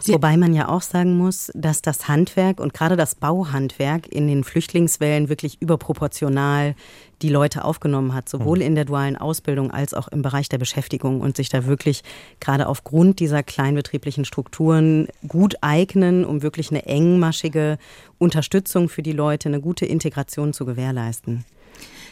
Sie 0.00 0.12
Wobei 0.12 0.36
man 0.36 0.54
ja 0.54 0.68
auch 0.68 0.82
sagen 0.82 1.16
muss, 1.16 1.50
dass 1.54 1.82
das 1.82 2.08
Handwerk 2.08 2.60
und 2.60 2.74
gerade 2.74 2.96
das 2.96 3.14
Bauhandwerk 3.14 4.06
in 4.06 4.26
den 4.26 4.44
Flüchtlingswellen 4.44 5.28
wirklich 5.28 5.60
überproportional 5.60 6.74
die 7.22 7.28
Leute 7.28 7.64
aufgenommen 7.64 8.12
hat, 8.12 8.28
sowohl 8.28 8.58
mhm. 8.58 8.64
in 8.64 8.74
der 8.74 8.84
dualen 8.84 9.16
Ausbildung 9.16 9.70
als 9.70 9.94
auch 9.94 10.08
im 10.08 10.22
Bereich 10.22 10.48
der 10.48 10.58
Beschäftigung 10.58 11.20
und 11.20 11.36
sich 11.36 11.48
da 11.48 11.66
wirklich 11.66 12.02
gerade 12.40 12.68
aufgrund 12.68 13.20
dieser 13.20 13.42
kleinbetrieblichen 13.42 14.24
Strukturen 14.24 15.08
gut 15.26 15.56
eignen, 15.60 16.24
um 16.24 16.42
wirklich 16.42 16.70
eine 16.70 16.84
engmaschige 16.86 17.78
Unterstützung 18.18 18.88
für 18.88 19.02
die 19.02 19.12
Leute, 19.12 19.48
eine 19.48 19.60
gute 19.60 19.86
Integration 19.86 20.52
zu 20.52 20.66
gewährleisten. 20.66 21.44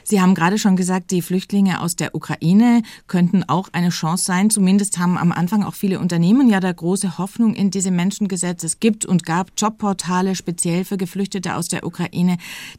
Sie 0.04 0.20
haben 0.20 0.34
gerade 0.34 0.58
schon 0.58 0.76
gesagt, 0.76 1.10
die 1.10 1.22
Flüchtlinge 1.22 1.80
aus 1.80 1.96
der 1.96 2.14
Ukraine 2.14 2.82
könnten 3.06 3.44
auch 3.44 3.68
eine 3.72 3.90
Chance 3.90 4.24
sein. 4.24 4.50
Zumindest 4.50 4.98
haben 4.98 5.16
am 5.18 5.32
Anfang 5.32 5.62
auch 5.62 5.74
viele 5.74 6.00
Unternehmen 6.00 6.48
ja 6.48 6.60
da 6.60 6.72
große 6.72 7.18
Hoffnung 7.18 7.54
in 7.54 7.70
diese 7.70 7.90
Menschen 7.90 8.28
gesetzt. 8.28 8.64
Es 8.64 8.80
gibt 8.80 9.06
und 9.06 9.24
gab 9.24 9.52
Jobportale 9.56 10.34
speziell 10.34 10.84
für 10.84 10.96
Geflüchtete 10.96 11.56
aus 11.56 11.68
der 11.68 11.86
Ukraine. 11.86 12.36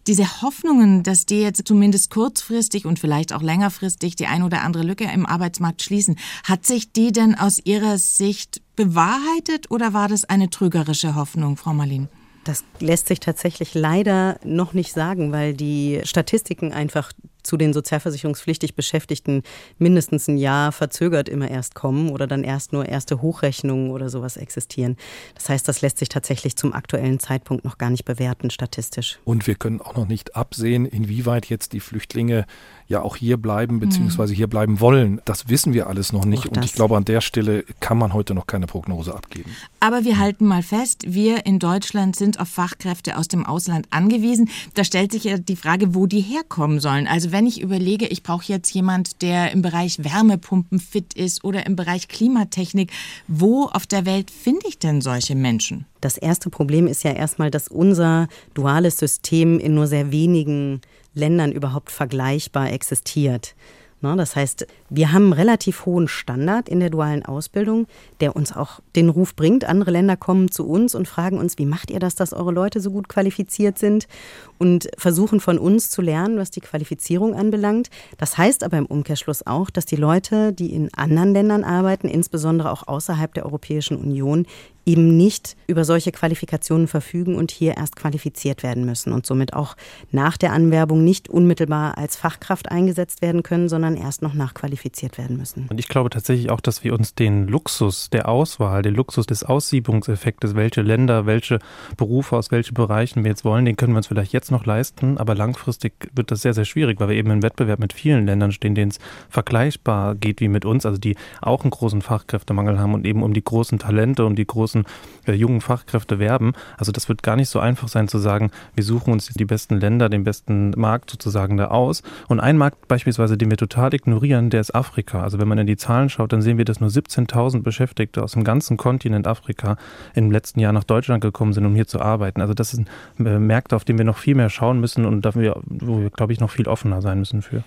Diese 0.07 0.41
Hoffnungen, 0.41 1.03
dass 1.03 1.25
die 1.25 1.41
jetzt 1.41 1.67
zumindest 1.67 2.09
kurzfristig 2.09 2.85
und 2.85 2.99
vielleicht 2.99 3.33
auch 3.33 3.41
längerfristig 3.41 4.15
die 4.15 4.27
ein 4.27 4.43
oder 4.43 4.61
andere 4.61 4.83
Lücke 4.83 5.05
im 5.05 5.25
Arbeitsmarkt 5.25 5.81
schließen, 5.81 6.17
hat 6.43 6.65
sich 6.65 6.91
die 6.91 7.11
denn 7.11 7.35
aus 7.35 7.59
Ihrer 7.63 7.97
Sicht 7.97 8.61
bewahrheitet 8.75 9.71
oder 9.71 9.93
war 9.93 10.07
das 10.07 10.25
eine 10.25 10.49
trügerische 10.49 11.15
Hoffnung, 11.15 11.57
Frau 11.57 11.73
Marlin? 11.73 12.09
Das 12.43 12.63
lässt 12.79 13.07
sich 13.07 13.19
tatsächlich 13.19 13.73
leider 13.73 14.37
noch 14.43 14.73
nicht 14.73 14.93
sagen, 14.93 15.31
weil 15.31 15.53
die 15.53 16.01
Statistiken 16.03 16.73
einfach 16.73 17.11
zu 17.43 17.57
den 17.57 17.73
sozialversicherungspflichtig 17.73 18.75
Beschäftigten 18.75 19.43
mindestens 19.77 20.27
ein 20.27 20.37
Jahr 20.37 20.71
verzögert 20.71 21.29
immer 21.29 21.49
erst 21.49 21.75
kommen 21.75 22.09
oder 22.09 22.25
dann 22.25 22.43
erst 22.43 22.73
nur 22.73 22.87
erste 22.87 23.21
Hochrechnungen 23.21 23.91
oder 23.91 24.09
sowas 24.09 24.37
existieren. 24.37 24.95
Das 25.35 25.49
heißt, 25.49 25.67
das 25.67 25.81
lässt 25.81 25.99
sich 25.99 26.09
tatsächlich 26.09 26.55
zum 26.55 26.73
aktuellen 26.73 27.19
Zeitpunkt 27.19 27.65
noch 27.65 27.77
gar 27.77 27.89
nicht 27.89 28.05
bewerten 28.05 28.49
statistisch. 28.49 29.19
Und 29.25 29.45
wir 29.45 29.55
können 29.55 29.81
auch 29.81 29.95
noch 29.95 30.07
nicht 30.07 30.35
absehen, 30.35 30.85
inwieweit 30.85 31.47
jetzt 31.47 31.73
die 31.73 31.81
Flüchtlinge 31.81 32.45
ja 32.87 33.01
auch 33.01 33.15
hier 33.15 33.37
bleiben 33.37 33.79
bzw. 33.79 34.33
hier 34.33 34.47
bleiben 34.47 34.79
wollen. 34.79 35.21
Das 35.25 35.49
wissen 35.49 35.73
wir 35.73 35.87
alles 35.87 36.13
noch 36.13 36.25
nicht 36.25 36.45
und 36.47 36.63
ich 36.63 36.73
glaube, 36.73 36.97
an 36.97 37.05
der 37.05 37.21
Stelle 37.21 37.63
kann 37.79 37.97
man 37.97 38.13
heute 38.13 38.33
noch 38.33 38.47
keine 38.47 38.67
Prognose 38.67 39.13
abgeben. 39.13 39.49
Aber 39.79 40.03
wir 40.03 40.19
halten 40.19 40.45
mal 40.45 40.63
fest, 40.63 41.03
wir 41.07 41.45
in 41.45 41.59
Deutschland 41.59 42.15
sind 42.15 42.39
auf 42.39 42.49
Fachkräfte 42.49 43.17
aus 43.17 43.27
dem 43.27 43.45
Ausland 43.45 43.87
angewiesen. 43.89 44.49
Da 44.73 44.83
stellt 44.83 45.11
sich 45.11 45.25
ja 45.25 45.37
die 45.37 45.55
Frage, 45.55 45.95
wo 45.95 46.07
die 46.07 46.21
herkommen 46.21 46.79
sollen. 46.79 47.07
Also 47.07 47.31
wenn 47.31 47.45
ich 47.45 47.61
überlege, 47.61 48.07
ich 48.07 48.23
brauche 48.23 48.45
jetzt 48.47 48.73
jemand, 48.73 49.21
der 49.21 49.51
im 49.51 49.61
Bereich 49.61 50.03
Wärmepumpen 50.03 50.79
fit 50.79 51.13
ist 51.13 51.43
oder 51.43 51.65
im 51.65 51.75
Bereich 51.75 52.07
Klimatechnik, 52.07 52.91
wo 53.27 53.65
auf 53.65 53.85
der 53.85 54.05
Welt 54.05 54.31
finde 54.31 54.67
ich 54.67 54.79
denn 54.79 55.01
solche 55.01 55.35
Menschen? 55.35 55.85
Das 56.01 56.17
erste 56.17 56.49
Problem 56.49 56.87
ist 56.87 57.03
ja 57.03 57.11
erstmal, 57.11 57.49
dass 57.49 57.69
unser 57.69 58.27
duales 58.53 58.97
System 58.97 59.57
in 59.57 59.73
nur 59.73 59.87
sehr 59.87 60.11
wenigen 60.11 60.81
Ländern 61.13 61.51
überhaupt 61.51 61.91
vergleichbar 61.91 62.71
existiert. 62.71 63.55
Das 64.03 64.35
heißt, 64.35 64.67
wir 64.89 65.13
haben 65.13 65.23
einen 65.23 65.33
relativ 65.33 65.85
hohen 65.85 66.09
Standard 66.09 66.67
in 66.67 66.81
der 66.81 66.89
dualen 66.89 67.23
Ausbildung, 67.23 67.87
der 68.19 68.35
uns 68.35 68.53
auch 68.53 68.81
den 68.97 69.07
Ruf 69.07 69.33
bringt. 69.33 69.63
Andere 69.63 69.91
Länder 69.91 70.17
kommen 70.17 70.51
zu 70.51 70.67
uns 70.67 70.93
und 70.93 71.07
fragen 71.07 71.37
uns, 71.37 71.57
wie 71.57 71.65
macht 71.65 71.89
ihr 71.89 72.01
das, 72.01 72.15
dass 72.15 72.33
eure 72.33 72.51
Leute 72.51 72.81
so 72.81 72.91
gut 72.91 73.07
qualifiziert 73.07 73.79
sind 73.79 74.09
und 74.57 74.89
versuchen 74.97 75.39
von 75.39 75.57
uns 75.57 75.89
zu 75.89 76.01
lernen, 76.01 76.37
was 76.37 76.51
die 76.51 76.59
Qualifizierung 76.59 77.33
anbelangt. 77.33 77.89
Das 78.17 78.37
heißt 78.37 78.65
aber 78.65 78.77
im 78.77 78.87
Umkehrschluss 78.87 79.47
auch, 79.47 79.69
dass 79.69 79.85
die 79.85 79.95
Leute, 79.95 80.51
die 80.51 80.73
in 80.73 80.93
anderen 80.93 81.33
Ländern 81.33 81.63
arbeiten, 81.63 82.09
insbesondere 82.09 82.71
auch 82.71 82.85
außerhalb 82.85 83.33
der 83.33 83.45
Europäischen 83.45 83.95
Union, 83.95 84.45
eben 84.85 85.15
nicht 85.15 85.55
über 85.67 85.85
solche 85.85 86.11
Qualifikationen 86.11 86.87
verfügen 86.87 87.35
und 87.35 87.51
hier 87.51 87.77
erst 87.77 87.95
qualifiziert 87.95 88.63
werden 88.63 88.85
müssen 88.85 89.13
und 89.13 89.25
somit 89.25 89.53
auch 89.53 89.75
nach 90.11 90.37
der 90.37 90.51
Anwerbung 90.53 91.03
nicht 91.03 91.29
unmittelbar 91.29 91.97
als 91.97 92.15
Fachkraft 92.15 92.69
eingesetzt 92.71 93.21
werden 93.21 93.43
können, 93.43 93.69
sondern 93.69 93.95
erst 93.95 94.21
noch 94.21 94.33
nachqualifiziert 94.33 95.17
werden 95.17 95.37
müssen. 95.37 95.67
Und 95.69 95.79
ich 95.79 95.87
glaube 95.87 96.09
tatsächlich 96.09 96.49
auch, 96.49 96.61
dass 96.61 96.83
wir 96.83 96.93
uns 96.93 97.15
den 97.15 97.47
Luxus 97.47 98.09
der 98.09 98.27
Auswahl, 98.27 98.81
den 98.81 98.95
Luxus 98.95 99.25
des 99.25 99.43
Aussiebungseffektes, 99.43 100.55
welche 100.55 100.81
Länder, 100.81 101.25
welche 101.25 101.59
Berufe 101.97 102.35
aus 102.35 102.51
welchen 102.51 102.73
Bereichen 102.73 103.23
wir 103.23 103.31
jetzt 103.31 103.45
wollen, 103.45 103.65
den 103.65 103.75
können 103.77 103.93
wir 103.93 103.97
uns 103.97 104.07
vielleicht 104.07 104.33
jetzt 104.33 104.51
noch 104.51 104.65
leisten, 104.65 105.17
aber 105.17 105.35
langfristig 105.35 105.93
wird 106.13 106.31
das 106.31 106.41
sehr, 106.41 106.53
sehr 106.53 106.65
schwierig, 106.65 106.99
weil 106.99 107.09
wir 107.09 107.15
eben 107.15 107.31
im 107.31 107.43
Wettbewerb 107.43 107.79
mit 107.79 107.93
vielen 107.93 108.25
Ländern 108.25 108.51
stehen, 108.51 108.75
denen 108.75 108.91
es 108.91 108.99
vergleichbar 109.29 110.15
geht 110.15 110.41
wie 110.41 110.47
mit 110.47 110.65
uns, 110.65 110.85
also 110.85 110.97
die 110.97 111.15
auch 111.41 111.61
einen 111.61 111.71
großen 111.71 112.01
Fachkräftemangel 112.01 112.79
haben 112.79 112.93
und 112.93 113.05
eben 113.05 113.23
um 113.23 113.33
die 113.33 113.43
großen 113.43 113.79
Talente, 113.79 114.25
um 114.25 114.35
die 114.35 114.45
großen 114.45 114.72
großen 114.73 114.85
äh, 115.25 115.33
jungen 115.33 115.61
Fachkräfte 115.61 116.19
werben. 116.19 116.53
Also 116.77 116.91
das 116.91 117.07
wird 117.09 117.23
gar 117.23 117.35
nicht 117.35 117.49
so 117.49 117.59
einfach 117.59 117.87
sein 117.87 118.07
zu 118.07 118.17
sagen, 118.17 118.51
wir 118.75 118.83
suchen 118.83 119.13
uns 119.13 119.27
die 119.27 119.45
besten 119.45 119.79
Länder, 119.79 120.09
den 120.09 120.23
besten 120.23 120.71
Markt 120.71 121.09
sozusagen 121.11 121.57
da 121.57 121.67
aus. 121.67 122.03
Und 122.27 122.39
ein 122.39 122.57
Markt 122.57 122.87
beispielsweise, 122.87 123.37
den 123.37 123.49
wir 123.49 123.57
total 123.57 123.93
ignorieren, 123.93 124.49
der 124.49 124.61
ist 124.61 124.75
Afrika. 124.75 125.21
Also 125.21 125.39
wenn 125.39 125.47
man 125.47 125.57
in 125.57 125.67
die 125.67 125.77
Zahlen 125.77 126.09
schaut, 126.09 126.33
dann 126.33 126.41
sehen 126.41 126.57
wir, 126.57 126.65
dass 126.65 126.79
nur 126.79 126.89
17.000 126.89 127.61
Beschäftigte 127.61 128.23
aus 128.23 128.33
dem 128.33 128.43
ganzen 128.43 128.77
Kontinent 128.77 129.27
Afrika 129.27 129.77
im 130.15 130.31
letzten 130.31 130.59
Jahr 130.59 130.73
nach 130.73 130.83
Deutschland 130.83 131.21
gekommen 131.21 131.53
sind, 131.53 131.65
um 131.65 131.75
hier 131.75 131.87
zu 131.87 132.01
arbeiten. 132.01 132.41
Also 132.41 132.53
das 132.53 132.71
sind 132.71 132.89
äh, 133.19 133.39
Märkte, 133.39 133.75
auf 133.75 133.85
die 133.85 133.97
wir 133.97 134.05
noch 134.05 134.17
viel 134.17 134.35
mehr 134.35 134.49
schauen 134.49 134.79
müssen 134.79 135.05
und 135.05 135.23
dafür, 135.23 135.61
wo 135.65 135.99
wir, 135.99 136.09
glaube 136.09 136.33
ich, 136.33 136.39
noch 136.39 136.49
viel 136.49 136.67
offener 136.67 137.01
sein 137.01 137.19
müssen 137.19 137.41
für. 137.41 137.63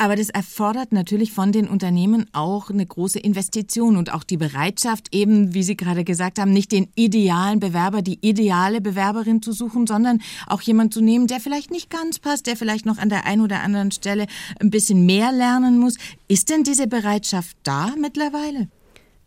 Aber 0.00 0.16
das 0.16 0.30
erfordert 0.30 0.92
natürlich 0.92 1.30
von 1.30 1.52
den 1.52 1.68
Unternehmen 1.68 2.24
auch 2.32 2.70
eine 2.70 2.86
große 2.86 3.18
Investition 3.18 3.98
und 3.98 4.14
auch 4.14 4.24
die 4.24 4.38
Bereitschaft, 4.38 5.14
eben, 5.14 5.52
wie 5.52 5.62
Sie 5.62 5.76
gerade 5.76 6.04
gesagt 6.04 6.38
haben, 6.38 6.54
nicht 6.54 6.72
den 6.72 6.88
idealen 6.94 7.60
Bewerber, 7.60 8.00
die 8.00 8.18
ideale 8.22 8.80
Bewerberin 8.80 9.42
zu 9.42 9.52
suchen, 9.52 9.86
sondern 9.86 10.22
auch 10.46 10.62
jemand 10.62 10.94
zu 10.94 11.02
nehmen, 11.02 11.26
der 11.26 11.38
vielleicht 11.38 11.70
nicht 11.70 11.90
ganz 11.90 12.18
passt, 12.18 12.46
der 12.46 12.56
vielleicht 12.56 12.86
noch 12.86 12.96
an 12.96 13.10
der 13.10 13.26
einen 13.26 13.42
oder 13.42 13.60
anderen 13.60 13.90
Stelle 13.90 14.26
ein 14.58 14.70
bisschen 14.70 15.04
mehr 15.04 15.32
lernen 15.32 15.78
muss. 15.78 15.98
Ist 16.28 16.48
denn 16.48 16.64
diese 16.64 16.86
Bereitschaft 16.86 17.58
da 17.62 17.92
mittlerweile? 18.00 18.68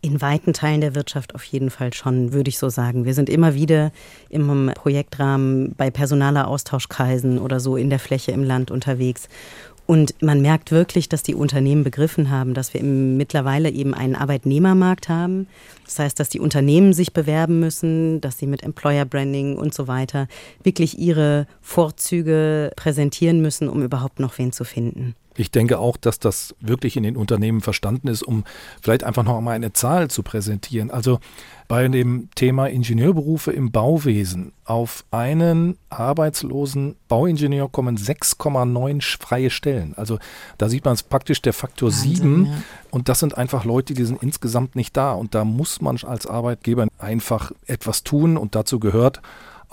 In 0.01 0.21
weiten 0.21 0.53
Teilen 0.53 0.81
der 0.81 0.95
Wirtschaft 0.95 1.35
auf 1.35 1.43
jeden 1.43 1.69
Fall 1.69 1.93
schon, 1.93 2.33
würde 2.33 2.49
ich 2.49 2.57
so 2.57 2.67
sagen. 2.67 3.05
Wir 3.05 3.13
sind 3.13 3.29
immer 3.29 3.53
wieder 3.53 3.91
im 4.27 4.71
Projektrahmen 4.73 5.75
bei 5.77 5.91
personaler 5.91 6.47
Austauschkreisen 6.47 7.37
oder 7.37 7.59
so 7.59 7.77
in 7.77 7.91
der 7.91 7.99
Fläche 7.99 8.31
im 8.31 8.43
Land 8.43 8.71
unterwegs. 8.71 9.29
Und 9.85 10.21
man 10.21 10.41
merkt 10.41 10.71
wirklich, 10.71 11.09
dass 11.09 11.23
die 11.23 11.35
Unternehmen 11.35 11.83
begriffen 11.83 12.29
haben, 12.29 12.53
dass 12.53 12.73
wir 12.73 12.81
mittlerweile 12.83 13.69
eben 13.69 13.93
einen 13.93 14.15
Arbeitnehmermarkt 14.15 15.09
haben. 15.09 15.47
Das 15.85 15.99
heißt, 15.99 16.19
dass 16.19 16.29
die 16.29 16.39
Unternehmen 16.39 16.93
sich 16.93 17.11
bewerben 17.11 17.59
müssen, 17.59 18.21
dass 18.21 18.37
sie 18.37 18.47
mit 18.47 18.63
Employer 18.63 19.03
Branding 19.03 19.57
und 19.57 19.73
so 19.73 19.87
weiter 19.87 20.27
wirklich 20.63 20.97
ihre 20.97 21.47
Vorzüge 21.61 22.71
präsentieren 22.77 23.41
müssen, 23.41 23.67
um 23.67 23.83
überhaupt 23.83 24.19
noch 24.19 24.37
wen 24.37 24.53
zu 24.53 24.63
finden. 24.63 25.15
Ich 25.37 25.51
denke 25.51 25.79
auch, 25.79 25.97
dass 25.97 26.19
das 26.19 26.55
wirklich 26.59 26.97
in 26.97 27.03
den 27.03 27.17
Unternehmen 27.17 27.61
verstanden 27.61 28.07
ist, 28.07 28.23
um 28.23 28.43
vielleicht 28.81 29.03
einfach 29.03 29.23
noch 29.23 29.37
einmal 29.37 29.55
eine 29.55 29.73
Zahl 29.73 30.09
zu 30.09 30.23
präsentieren. 30.23 30.91
Also 30.91 31.19
bei 31.67 31.87
dem 31.87 32.29
Thema 32.35 32.67
Ingenieurberufe 32.67 33.51
im 33.51 33.71
Bauwesen 33.71 34.53
auf 34.65 35.05
einen 35.11 35.77
arbeitslosen 35.89 36.95
Bauingenieur 37.07 37.69
kommen 37.69 37.97
6,9 37.97 39.17
freie 39.19 39.49
Stellen. 39.49 39.93
Also 39.95 40.19
da 40.57 40.69
sieht 40.69 40.85
man 40.85 40.93
es 40.93 41.03
praktisch 41.03 41.41
der 41.41 41.53
Faktor 41.53 41.89
Wahnsinn, 41.89 42.15
7 42.15 42.45
ja. 42.45 42.51
und 42.91 43.09
das 43.09 43.19
sind 43.19 43.37
einfach 43.37 43.65
Leute, 43.65 43.93
die 43.93 44.05
sind 44.05 44.21
insgesamt 44.21 44.75
nicht 44.75 44.95
da 44.95 45.13
und 45.13 45.35
da 45.35 45.45
muss 45.45 45.81
man 45.81 45.97
als 46.03 46.27
Arbeitgeber 46.27 46.87
einfach 46.99 47.51
etwas 47.65 48.03
tun 48.03 48.37
und 48.37 48.55
dazu 48.55 48.79
gehört 48.79 49.21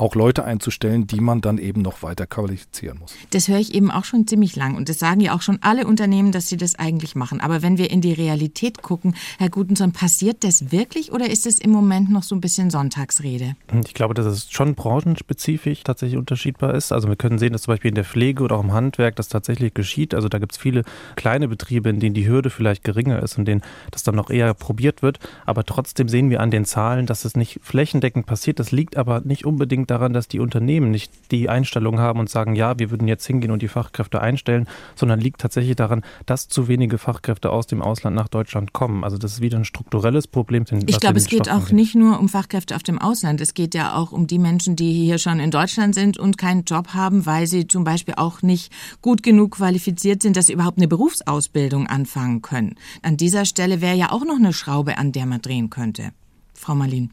auch 0.00 0.14
Leute 0.14 0.44
einzustellen, 0.44 1.06
die 1.06 1.20
man 1.20 1.40
dann 1.40 1.58
eben 1.58 1.82
noch 1.82 2.02
weiter 2.02 2.26
qualifizieren 2.26 2.98
muss. 2.98 3.14
Das 3.30 3.48
höre 3.48 3.58
ich 3.58 3.74
eben 3.74 3.90
auch 3.90 4.04
schon 4.04 4.26
ziemlich 4.26 4.56
lang 4.56 4.76
und 4.76 4.88
das 4.88 4.98
sagen 4.98 5.20
ja 5.20 5.34
auch 5.34 5.42
schon 5.42 5.58
alle 5.62 5.86
Unternehmen, 5.86 6.32
dass 6.32 6.48
sie 6.48 6.56
das 6.56 6.74
eigentlich 6.76 7.14
machen. 7.14 7.40
Aber 7.40 7.62
wenn 7.62 7.78
wir 7.78 7.90
in 7.90 8.00
die 8.00 8.12
Realität 8.12 8.82
gucken, 8.82 9.14
Herr 9.38 9.50
Gutenson, 9.50 9.92
passiert 9.92 10.44
das 10.44 10.72
wirklich 10.72 11.12
oder 11.12 11.28
ist 11.28 11.46
es 11.46 11.58
im 11.58 11.70
Moment 11.70 12.10
noch 12.10 12.22
so 12.22 12.34
ein 12.34 12.40
bisschen 12.40 12.70
Sonntagsrede? 12.70 13.56
Ich 13.84 13.94
glaube, 13.94 14.14
dass 14.14 14.26
es 14.26 14.50
schon 14.50 14.74
branchenspezifisch 14.74 15.82
tatsächlich 15.84 16.18
unterschiedbar 16.18 16.74
ist. 16.74 16.92
Also 16.92 17.08
wir 17.08 17.16
können 17.16 17.38
sehen, 17.38 17.52
dass 17.52 17.62
zum 17.62 17.72
Beispiel 17.72 17.90
in 17.90 17.94
der 17.94 18.04
Pflege 18.04 18.42
oder 18.42 18.56
auch 18.56 18.64
im 18.64 18.72
Handwerk 18.72 19.16
das 19.16 19.28
tatsächlich 19.28 19.74
geschieht. 19.74 20.14
Also 20.14 20.28
da 20.28 20.38
gibt 20.38 20.52
es 20.52 20.58
viele 20.58 20.84
kleine 21.16 21.48
Betriebe, 21.48 21.90
in 21.90 22.00
denen 22.00 22.14
die 22.14 22.26
Hürde 22.26 22.50
vielleicht 22.50 22.84
geringer 22.84 23.22
ist 23.22 23.38
und 23.38 23.46
denen 23.46 23.62
das 23.90 24.02
dann 24.02 24.14
noch 24.14 24.30
eher 24.30 24.54
probiert 24.54 25.02
wird. 25.02 25.18
Aber 25.44 25.64
trotzdem 25.64 26.08
sehen 26.08 26.30
wir 26.30 26.40
an 26.40 26.50
den 26.50 26.64
Zahlen, 26.64 27.06
dass 27.06 27.24
es 27.24 27.36
nicht 27.36 27.60
flächendeckend 27.62 28.26
passiert. 28.26 28.58
Das 28.58 28.72
liegt 28.72 28.96
aber 28.96 29.20
nicht 29.20 29.44
unbedingt 29.44 29.89
daran, 29.90 30.12
dass 30.12 30.28
die 30.28 30.40
Unternehmen 30.40 30.90
nicht 30.90 31.12
die 31.30 31.48
Einstellung 31.48 31.98
haben 31.98 32.20
und 32.20 32.30
sagen, 32.30 32.54
ja, 32.54 32.78
wir 32.78 32.90
würden 32.90 33.08
jetzt 33.08 33.26
hingehen 33.26 33.50
und 33.50 33.62
die 33.62 33.68
Fachkräfte 33.68 34.20
einstellen, 34.20 34.66
sondern 34.94 35.20
liegt 35.20 35.40
tatsächlich 35.40 35.76
daran, 35.76 36.02
dass 36.26 36.48
zu 36.48 36.68
wenige 36.68 36.98
Fachkräfte 36.98 37.50
aus 37.50 37.66
dem 37.66 37.82
Ausland 37.82 38.16
nach 38.16 38.28
Deutschland 38.28 38.72
kommen. 38.72 39.04
Also 39.04 39.18
das 39.18 39.34
ist 39.34 39.40
wieder 39.40 39.58
ein 39.58 39.64
strukturelles 39.64 40.26
Problem. 40.26 40.64
Ich 40.86 41.00
glaube, 41.00 41.18
es 41.18 41.26
geht 41.26 41.50
auch 41.50 41.70
nicht 41.70 41.94
nur 41.94 42.20
um 42.20 42.28
Fachkräfte 42.28 42.76
auf 42.76 42.82
dem 42.82 42.98
Ausland. 42.98 43.40
Es 43.40 43.54
geht 43.54 43.74
ja 43.74 43.94
auch 43.94 44.12
um 44.12 44.26
die 44.26 44.38
Menschen, 44.38 44.76
die 44.76 44.92
hier 44.92 45.18
schon 45.18 45.40
in 45.40 45.50
Deutschland 45.50 45.94
sind 45.94 46.18
und 46.18 46.38
keinen 46.38 46.64
Job 46.64 46.88
haben, 46.94 47.26
weil 47.26 47.46
sie 47.46 47.66
zum 47.66 47.84
Beispiel 47.84 48.14
auch 48.16 48.42
nicht 48.42 48.72
gut 49.02 49.22
genug 49.22 49.56
qualifiziert 49.56 50.22
sind, 50.22 50.36
dass 50.36 50.46
sie 50.46 50.52
überhaupt 50.52 50.78
eine 50.78 50.88
Berufsausbildung 50.88 51.86
anfangen 51.86 52.42
können. 52.42 52.76
An 53.02 53.16
dieser 53.16 53.44
Stelle 53.44 53.80
wäre 53.80 53.96
ja 53.96 54.12
auch 54.12 54.24
noch 54.24 54.36
eine 54.36 54.52
Schraube, 54.52 54.98
an 54.98 55.12
der 55.12 55.26
man 55.26 55.42
drehen 55.42 55.70
könnte. 55.70 56.12
Frau 56.60 56.74
Marlin. 56.74 57.10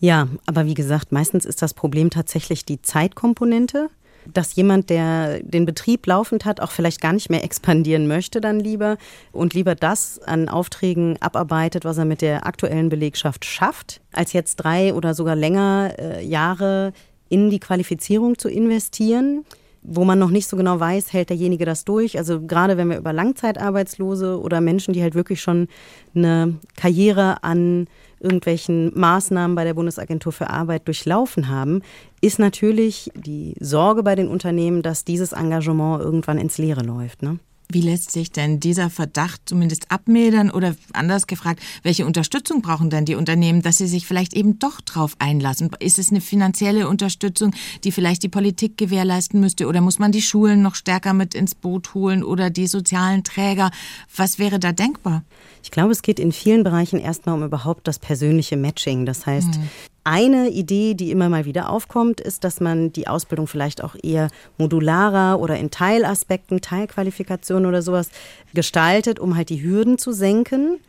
Ja, 0.00 0.28
aber 0.46 0.66
wie 0.66 0.74
gesagt, 0.74 1.12
meistens 1.12 1.44
ist 1.44 1.62
das 1.62 1.74
Problem 1.74 2.10
tatsächlich 2.10 2.64
die 2.64 2.80
Zeitkomponente 2.82 3.90
dass 4.26 4.54
jemand, 4.54 4.90
der 4.90 5.40
den 5.42 5.66
Betrieb 5.66 6.06
laufend 6.06 6.44
hat, 6.44 6.60
auch 6.60 6.70
vielleicht 6.70 7.00
gar 7.00 7.12
nicht 7.12 7.30
mehr 7.30 7.44
expandieren 7.44 8.06
möchte 8.06 8.40
dann 8.40 8.60
lieber 8.60 8.96
und 9.32 9.54
lieber 9.54 9.74
das 9.74 10.20
an 10.20 10.48
Aufträgen 10.48 11.16
abarbeitet, 11.20 11.84
was 11.84 11.98
er 11.98 12.04
mit 12.04 12.22
der 12.22 12.46
aktuellen 12.46 12.88
Belegschaft 12.88 13.44
schafft, 13.44 14.00
als 14.12 14.32
jetzt 14.32 14.56
drei 14.56 14.94
oder 14.94 15.14
sogar 15.14 15.36
länger 15.36 15.94
äh, 15.98 16.24
Jahre 16.24 16.92
in 17.28 17.50
die 17.50 17.60
Qualifizierung 17.60 18.38
zu 18.38 18.48
investieren 18.48 19.44
wo 19.82 20.04
man 20.04 20.18
noch 20.18 20.30
nicht 20.30 20.46
so 20.46 20.56
genau 20.56 20.78
weiß, 20.78 21.12
hält 21.12 21.30
derjenige 21.30 21.64
das 21.64 21.84
durch. 21.84 22.18
Also 22.18 22.42
gerade 22.42 22.76
wenn 22.76 22.90
wir 22.90 22.98
über 22.98 23.12
Langzeitarbeitslose 23.12 24.38
oder 24.38 24.60
Menschen, 24.60 24.92
die 24.92 25.02
halt 25.02 25.14
wirklich 25.14 25.40
schon 25.40 25.68
eine 26.14 26.56
Karriere 26.76 27.42
an 27.42 27.86
irgendwelchen 28.20 28.92
Maßnahmen 28.98 29.54
bei 29.54 29.64
der 29.64 29.74
Bundesagentur 29.74 30.32
für 30.32 30.50
Arbeit 30.50 30.86
durchlaufen 30.86 31.48
haben, 31.48 31.82
ist 32.20 32.38
natürlich 32.38 33.10
die 33.14 33.54
Sorge 33.58 34.02
bei 34.02 34.14
den 34.14 34.28
Unternehmen, 34.28 34.82
dass 34.82 35.04
dieses 35.04 35.32
Engagement 35.32 36.00
irgendwann 36.00 36.38
ins 36.38 36.58
Leere 36.58 36.82
läuft. 36.82 37.22
Ne? 37.22 37.38
Wie 37.72 37.80
lässt 37.80 38.10
sich 38.10 38.32
denn 38.32 38.58
dieser 38.58 38.90
Verdacht 38.90 39.42
zumindest 39.46 39.90
abmildern 39.90 40.50
oder 40.50 40.74
anders 40.92 41.26
gefragt, 41.26 41.62
welche 41.82 42.04
Unterstützung 42.04 42.62
brauchen 42.62 42.90
denn 42.90 43.04
die 43.04 43.14
Unternehmen, 43.14 43.62
dass 43.62 43.76
sie 43.76 43.86
sich 43.86 44.06
vielleicht 44.06 44.34
eben 44.34 44.58
doch 44.58 44.80
drauf 44.80 45.14
einlassen? 45.20 45.70
Ist 45.78 45.98
es 45.98 46.10
eine 46.10 46.20
finanzielle 46.20 46.88
Unterstützung, 46.88 47.54
die 47.84 47.92
vielleicht 47.92 48.22
die 48.24 48.28
Politik 48.28 48.76
gewährleisten 48.76 49.38
müsste 49.40 49.68
oder 49.68 49.80
muss 49.80 49.98
man 49.98 50.10
die 50.10 50.22
Schulen 50.22 50.62
noch 50.62 50.74
stärker 50.74 51.12
mit 51.12 51.34
ins 51.34 51.54
Boot 51.54 51.94
holen 51.94 52.24
oder 52.24 52.50
die 52.50 52.66
sozialen 52.66 53.22
Träger? 53.22 53.70
Was 54.16 54.38
wäre 54.38 54.58
da 54.58 54.72
denkbar? 54.72 55.22
Ich 55.62 55.70
glaube, 55.70 55.92
es 55.92 56.02
geht 56.02 56.18
in 56.18 56.32
vielen 56.32 56.64
Bereichen 56.64 56.98
erstmal 56.98 57.36
um 57.36 57.44
überhaupt 57.44 57.86
das 57.86 57.98
persönliche 57.98 58.56
Matching. 58.56 59.06
Das 59.06 59.26
heißt, 59.26 59.58
mhm. 59.58 59.68
Eine 60.02 60.48
Idee, 60.48 60.94
die 60.94 61.10
immer 61.10 61.28
mal 61.28 61.44
wieder 61.44 61.68
aufkommt, 61.68 62.20
ist, 62.20 62.44
dass 62.44 62.60
man 62.60 62.90
die 62.92 63.06
Ausbildung 63.06 63.46
vielleicht 63.46 63.84
auch 63.84 63.94
eher 64.02 64.28
modularer 64.56 65.38
oder 65.38 65.58
in 65.58 65.70
Teilaspekten, 65.70 66.62
Teilqualifikationen 66.62 67.66
oder 67.66 67.82
sowas 67.82 68.10
gestaltet, 68.54 69.18
um 69.18 69.36
halt 69.36 69.50
die 69.50 69.62
Hürden 69.62 69.98
zu 69.98 70.12
senken 70.12 70.80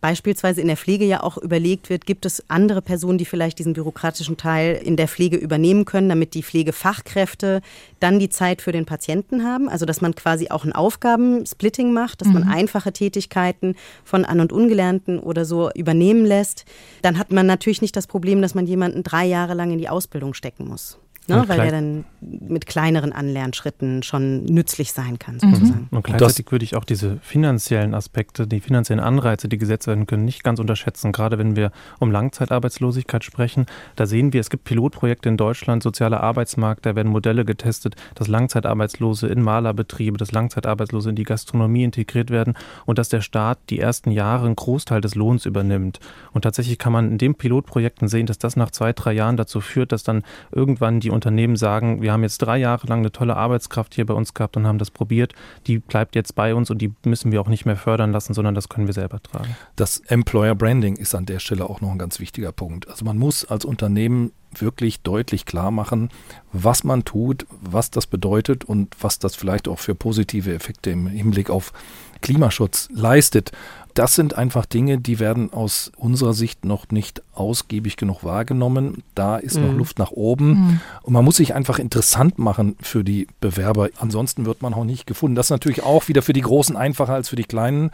beispielsweise 0.00 0.60
in 0.60 0.66
der 0.66 0.76
Pflege 0.76 1.04
ja 1.04 1.22
auch 1.22 1.38
überlegt 1.38 1.90
wird, 1.90 2.06
gibt 2.06 2.26
es 2.26 2.42
andere 2.48 2.82
Personen, 2.82 3.18
die 3.18 3.24
vielleicht 3.24 3.58
diesen 3.58 3.72
bürokratischen 3.72 4.36
Teil 4.36 4.80
in 4.82 4.96
der 4.96 5.08
Pflege 5.08 5.36
übernehmen 5.36 5.84
können, 5.84 6.08
damit 6.08 6.34
die 6.34 6.42
Pflegefachkräfte 6.42 7.60
dann 8.00 8.18
die 8.18 8.28
Zeit 8.28 8.62
für 8.62 8.72
den 8.72 8.86
Patienten 8.86 9.44
haben. 9.44 9.68
Also 9.68 9.86
dass 9.86 10.00
man 10.00 10.14
quasi 10.14 10.48
auch 10.50 10.64
ein 10.64 10.72
Aufgabensplitting 10.72 11.92
macht, 11.92 12.20
dass 12.20 12.28
mhm. 12.28 12.34
man 12.34 12.48
einfache 12.48 12.92
Tätigkeiten 12.92 13.74
von 14.04 14.24
An- 14.24 14.40
und 14.40 14.52
Ungelernten 14.52 15.18
oder 15.18 15.44
so 15.44 15.70
übernehmen 15.72 16.24
lässt. 16.24 16.64
Dann 17.02 17.18
hat 17.18 17.32
man 17.32 17.46
natürlich 17.46 17.82
nicht 17.82 17.96
das 17.96 18.06
Problem, 18.06 18.42
dass 18.42 18.54
man 18.54 18.66
jemanden 18.66 19.02
drei 19.02 19.26
Jahre 19.26 19.54
lang 19.54 19.70
in 19.70 19.78
die 19.78 19.88
Ausbildung 19.88 20.34
stecken 20.34 20.68
muss. 20.68 20.98
Ne, 21.28 21.44
weil 21.46 21.60
der 21.60 21.70
dann 21.70 22.04
mit 22.20 22.66
kleineren 22.66 23.12
Anlernschritten 23.12 24.02
schon 24.02 24.44
nützlich 24.44 24.92
sein 24.92 25.18
kann, 25.18 25.36
mhm. 25.36 25.54
sozusagen. 25.54 25.88
Mhm. 25.90 25.96
Und 25.96 26.04
gleichzeitig 26.04 26.50
würde 26.50 26.64
ich 26.64 26.76
auch 26.76 26.84
diese 26.84 27.18
finanziellen 27.22 27.94
Aspekte, 27.94 28.46
die 28.46 28.60
finanziellen 28.60 29.02
Anreize, 29.02 29.48
die 29.48 29.58
gesetzt 29.58 29.86
werden 29.86 30.06
können, 30.06 30.24
nicht 30.24 30.42
ganz 30.42 30.60
unterschätzen. 30.60 31.12
Gerade 31.12 31.38
wenn 31.38 31.56
wir 31.56 31.70
um 31.98 32.10
Langzeitarbeitslosigkeit 32.10 33.24
sprechen, 33.24 33.66
da 33.96 34.06
sehen 34.06 34.32
wir, 34.32 34.40
es 34.40 34.50
gibt 34.50 34.64
Pilotprojekte 34.64 35.28
in 35.28 35.36
Deutschland, 35.36 35.82
sozialer 35.82 36.20
Arbeitsmarkt, 36.20 36.86
da 36.86 36.96
werden 36.96 37.10
Modelle 37.12 37.44
getestet, 37.44 37.96
dass 38.14 38.28
Langzeitarbeitslose 38.28 39.28
in 39.28 39.42
Malerbetriebe, 39.42 40.16
dass 40.16 40.32
Langzeitarbeitslose 40.32 41.10
in 41.10 41.16
die 41.16 41.24
Gastronomie 41.24 41.84
integriert 41.84 42.30
werden 42.30 42.54
und 42.86 42.98
dass 42.98 43.08
der 43.08 43.20
Staat 43.20 43.58
die 43.70 43.78
ersten 43.78 44.10
Jahre 44.10 44.46
einen 44.46 44.56
Großteil 44.56 45.00
des 45.00 45.14
Lohns 45.14 45.46
übernimmt. 45.46 46.00
Und 46.32 46.42
tatsächlich 46.42 46.78
kann 46.78 46.92
man 46.92 47.10
in 47.12 47.18
den 47.18 47.34
Pilotprojekten 47.34 48.08
sehen, 48.08 48.26
dass 48.26 48.38
das 48.38 48.56
nach 48.56 48.70
zwei, 48.70 48.92
drei 48.92 49.12
Jahren 49.12 49.36
dazu 49.36 49.60
führt, 49.60 49.92
dass 49.92 50.02
dann 50.02 50.22
irgendwann 50.52 51.00
die 51.00 51.10
Unternehmen 51.18 51.56
sagen, 51.56 52.00
wir 52.00 52.12
haben 52.12 52.22
jetzt 52.22 52.38
drei 52.38 52.58
Jahre 52.58 52.86
lang 52.86 53.00
eine 53.00 53.10
tolle 53.10 53.36
Arbeitskraft 53.36 53.94
hier 53.94 54.06
bei 54.06 54.14
uns 54.14 54.34
gehabt 54.34 54.56
und 54.56 54.66
haben 54.66 54.78
das 54.78 54.90
probiert, 54.90 55.34
die 55.66 55.78
bleibt 55.78 56.14
jetzt 56.14 56.34
bei 56.34 56.54
uns 56.54 56.70
und 56.70 56.78
die 56.78 56.92
müssen 57.04 57.32
wir 57.32 57.40
auch 57.40 57.48
nicht 57.48 57.66
mehr 57.66 57.76
fördern 57.76 58.12
lassen, 58.12 58.34
sondern 58.34 58.54
das 58.54 58.68
können 58.68 58.86
wir 58.86 58.94
selber 58.94 59.20
tragen. 59.22 59.56
Das 59.76 59.98
Employer 59.98 60.54
Branding 60.54 60.96
ist 60.96 61.14
an 61.14 61.26
der 61.26 61.40
Stelle 61.40 61.68
auch 61.68 61.80
noch 61.80 61.90
ein 61.90 61.98
ganz 61.98 62.20
wichtiger 62.20 62.52
Punkt. 62.52 62.88
Also 62.88 63.04
man 63.04 63.18
muss 63.18 63.44
als 63.44 63.64
Unternehmen 63.64 64.32
wirklich 64.56 65.02
deutlich 65.02 65.44
klar 65.44 65.70
machen, 65.70 66.08
was 66.52 66.84
man 66.84 67.04
tut, 67.04 67.46
was 67.60 67.90
das 67.90 68.06
bedeutet 68.06 68.64
und 68.64 68.94
was 69.00 69.18
das 69.18 69.34
vielleicht 69.36 69.68
auch 69.68 69.78
für 69.78 69.94
positive 69.94 70.54
Effekte 70.54 70.90
im 70.90 71.06
Hinblick 71.06 71.50
auf 71.50 71.72
Klimaschutz 72.20 72.88
leistet. 72.92 73.52
Das 73.94 74.14
sind 74.14 74.38
einfach 74.38 74.64
Dinge, 74.64 74.98
die 74.98 75.18
werden 75.18 75.52
aus 75.52 75.90
unserer 75.96 76.32
Sicht 76.32 76.64
noch 76.64 76.90
nicht 76.90 77.20
ausgiebig 77.34 77.96
genug 77.96 78.22
wahrgenommen. 78.22 79.02
Da 79.16 79.38
ist 79.38 79.56
mhm. 79.56 79.66
noch 79.66 79.74
Luft 79.74 79.98
nach 79.98 80.12
oben. 80.12 80.48
Mhm. 80.50 80.80
Und 81.02 81.12
man 81.14 81.24
muss 81.24 81.36
sich 81.36 81.54
einfach 81.54 81.80
interessant 81.80 82.38
machen 82.38 82.76
für 82.80 83.02
die 83.02 83.26
Bewerber. 83.40 83.88
Ansonsten 83.98 84.46
wird 84.46 84.62
man 84.62 84.72
auch 84.72 84.84
nicht 84.84 85.08
gefunden. 85.08 85.34
Das 85.34 85.46
ist 85.46 85.50
natürlich 85.50 85.82
auch 85.82 86.06
wieder 86.06 86.22
für 86.22 86.32
die 86.32 86.42
Großen 86.42 86.76
einfacher 86.76 87.14
als 87.14 87.28
für 87.28 87.36
die 87.36 87.42
Kleinen. 87.42 87.90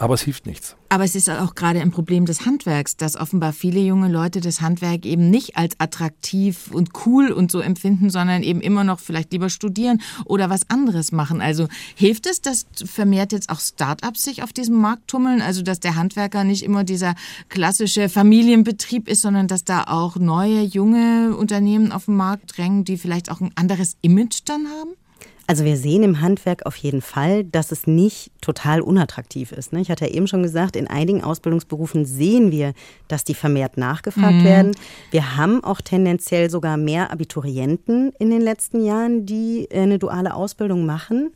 Aber 0.00 0.14
es 0.14 0.22
hilft 0.22 0.46
nichts. 0.46 0.76
Aber 0.88 1.04
es 1.04 1.14
ist 1.14 1.28
auch 1.28 1.54
gerade 1.54 1.82
ein 1.82 1.90
Problem 1.90 2.24
des 2.24 2.46
Handwerks, 2.46 2.96
dass 2.96 3.16
offenbar 3.16 3.52
viele 3.52 3.80
junge 3.80 4.08
Leute 4.08 4.40
das 4.40 4.62
Handwerk 4.62 5.04
eben 5.04 5.28
nicht 5.28 5.58
als 5.58 5.78
attraktiv 5.78 6.70
und 6.72 6.92
cool 7.04 7.30
und 7.30 7.52
so 7.52 7.60
empfinden, 7.60 8.08
sondern 8.08 8.42
eben 8.42 8.62
immer 8.62 8.82
noch 8.82 8.98
vielleicht 8.98 9.30
lieber 9.30 9.50
studieren 9.50 10.00
oder 10.24 10.48
was 10.48 10.70
anderes 10.70 11.12
machen. 11.12 11.42
Also 11.42 11.68
hilft 11.94 12.26
es, 12.26 12.40
dass 12.40 12.64
vermehrt 12.82 13.32
jetzt 13.32 13.50
auch 13.50 13.60
Start-ups 13.60 14.24
sich 14.24 14.42
auf 14.42 14.54
diesem 14.54 14.76
Markt 14.80 15.06
tummeln? 15.08 15.42
Also 15.42 15.60
dass 15.60 15.80
der 15.80 15.96
Handwerker 15.96 16.44
nicht 16.44 16.62
immer 16.62 16.82
dieser 16.82 17.14
klassische 17.50 18.08
Familienbetrieb 18.08 19.06
ist, 19.06 19.20
sondern 19.20 19.48
dass 19.48 19.64
da 19.64 19.84
auch 19.84 20.16
neue, 20.16 20.62
junge 20.62 21.36
Unternehmen 21.36 21.92
auf 21.92 22.06
den 22.06 22.16
Markt 22.16 22.56
drängen, 22.56 22.84
die 22.84 22.96
vielleicht 22.96 23.30
auch 23.30 23.42
ein 23.42 23.52
anderes 23.54 23.98
Image 24.00 24.40
dann 24.46 24.66
haben? 24.66 24.92
Also 25.50 25.64
wir 25.64 25.76
sehen 25.76 26.04
im 26.04 26.20
Handwerk 26.20 26.64
auf 26.64 26.76
jeden 26.76 27.02
Fall, 27.02 27.42
dass 27.42 27.72
es 27.72 27.88
nicht 27.88 28.30
total 28.40 28.80
unattraktiv 28.80 29.50
ist. 29.50 29.72
Ne? 29.72 29.80
Ich 29.80 29.90
hatte 29.90 30.06
ja 30.06 30.12
eben 30.12 30.28
schon 30.28 30.44
gesagt, 30.44 30.76
in 30.76 30.86
einigen 30.86 31.24
Ausbildungsberufen 31.24 32.04
sehen 32.04 32.52
wir, 32.52 32.72
dass 33.08 33.24
die 33.24 33.34
vermehrt 33.34 33.76
nachgefragt 33.76 34.36
mhm. 34.36 34.44
werden. 34.44 34.76
Wir 35.10 35.36
haben 35.36 35.64
auch 35.64 35.80
tendenziell 35.80 36.50
sogar 36.50 36.76
mehr 36.76 37.10
Abiturienten 37.10 38.12
in 38.20 38.30
den 38.30 38.42
letzten 38.42 38.84
Jahren, 38.84 39.26
die 39.26 39.66
äh, 39.72 39.80
eine 39.80 39.98
duale 39.98 40.34
Ausbildung 40.34 40.86
machen. 40.86 41.32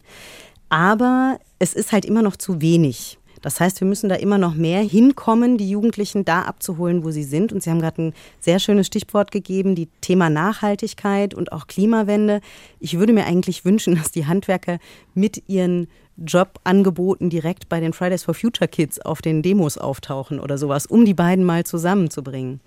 Aber 0.68 1.40
es 1.58 1.74
ist 1.74 1.90
halt 1.90 2.04
immer 2.04 2.22
noch 2.22 2.36
zu 2.36 2.60
wenig. 2.60 3.18
Das 3.44 3.60
heißt, 3.60 3.78
wir 3.82 3.86
müssen 3.86 4.08
da 4.08 4.14
immer 4.14 4.38
noch 4.38 4.54
mehr 4.54 4.80
hinkommen, 4.80 5.58
die 5.58 5.68
Jugendlichen 5.68 6.24
da 6.24 6.42
abzuholen, 6.42 7.04
wo 7.04 7.10
sie 7.10 7.24
sind. 7.24 7.52
Und 7.52 7.62
Sie 7.62 7.68
haben 7.68 7.78
gerade 7.78 8.00
ein 8.00 8.14
sehr 8.40 8.58
schönes 8.58 8.86
Stichwort 8.86 9.30
gegeben, 9.30 9.74
die 9.74 9.90
Thema 10.00 10.30
Nachhaltigkeit 10.30 11.34
und 11.34 11.52
auch 11.52 11.66
Klimawende. 11.66 12.40
Ich 12.80 12.98
würde 12.98 13.12
mir 13.12 13.26
eigentlich 13.26 13.66
wünschen, 13.66 13.96
dass 13.98 14.10
die 14.10 14.24
Handwerker 14.24 14.78
mit 15.12 15.42
ihren 15.46 15.88
Jobangeboten 16.16 17.28
direkt 17.30 17.68
bei 17.68 17.80
den 17.80 17.92
Fridays 17.92 18.24
for 18.24 18.34
Future 18.34 18.68
Kids 18.68 19.00
auf 19.00 19.20
den 19.20 19.42
Demos 19.42 19.78
auftauchen 19.78 20.38
oder 20.38 20.58
sowas, 20.58 20.86
um 20.86 21.04
die 21.04 21.14
beiden 21.14 21.44
mal 21.44 21.64
zusammenzubringen. 21.64 22.60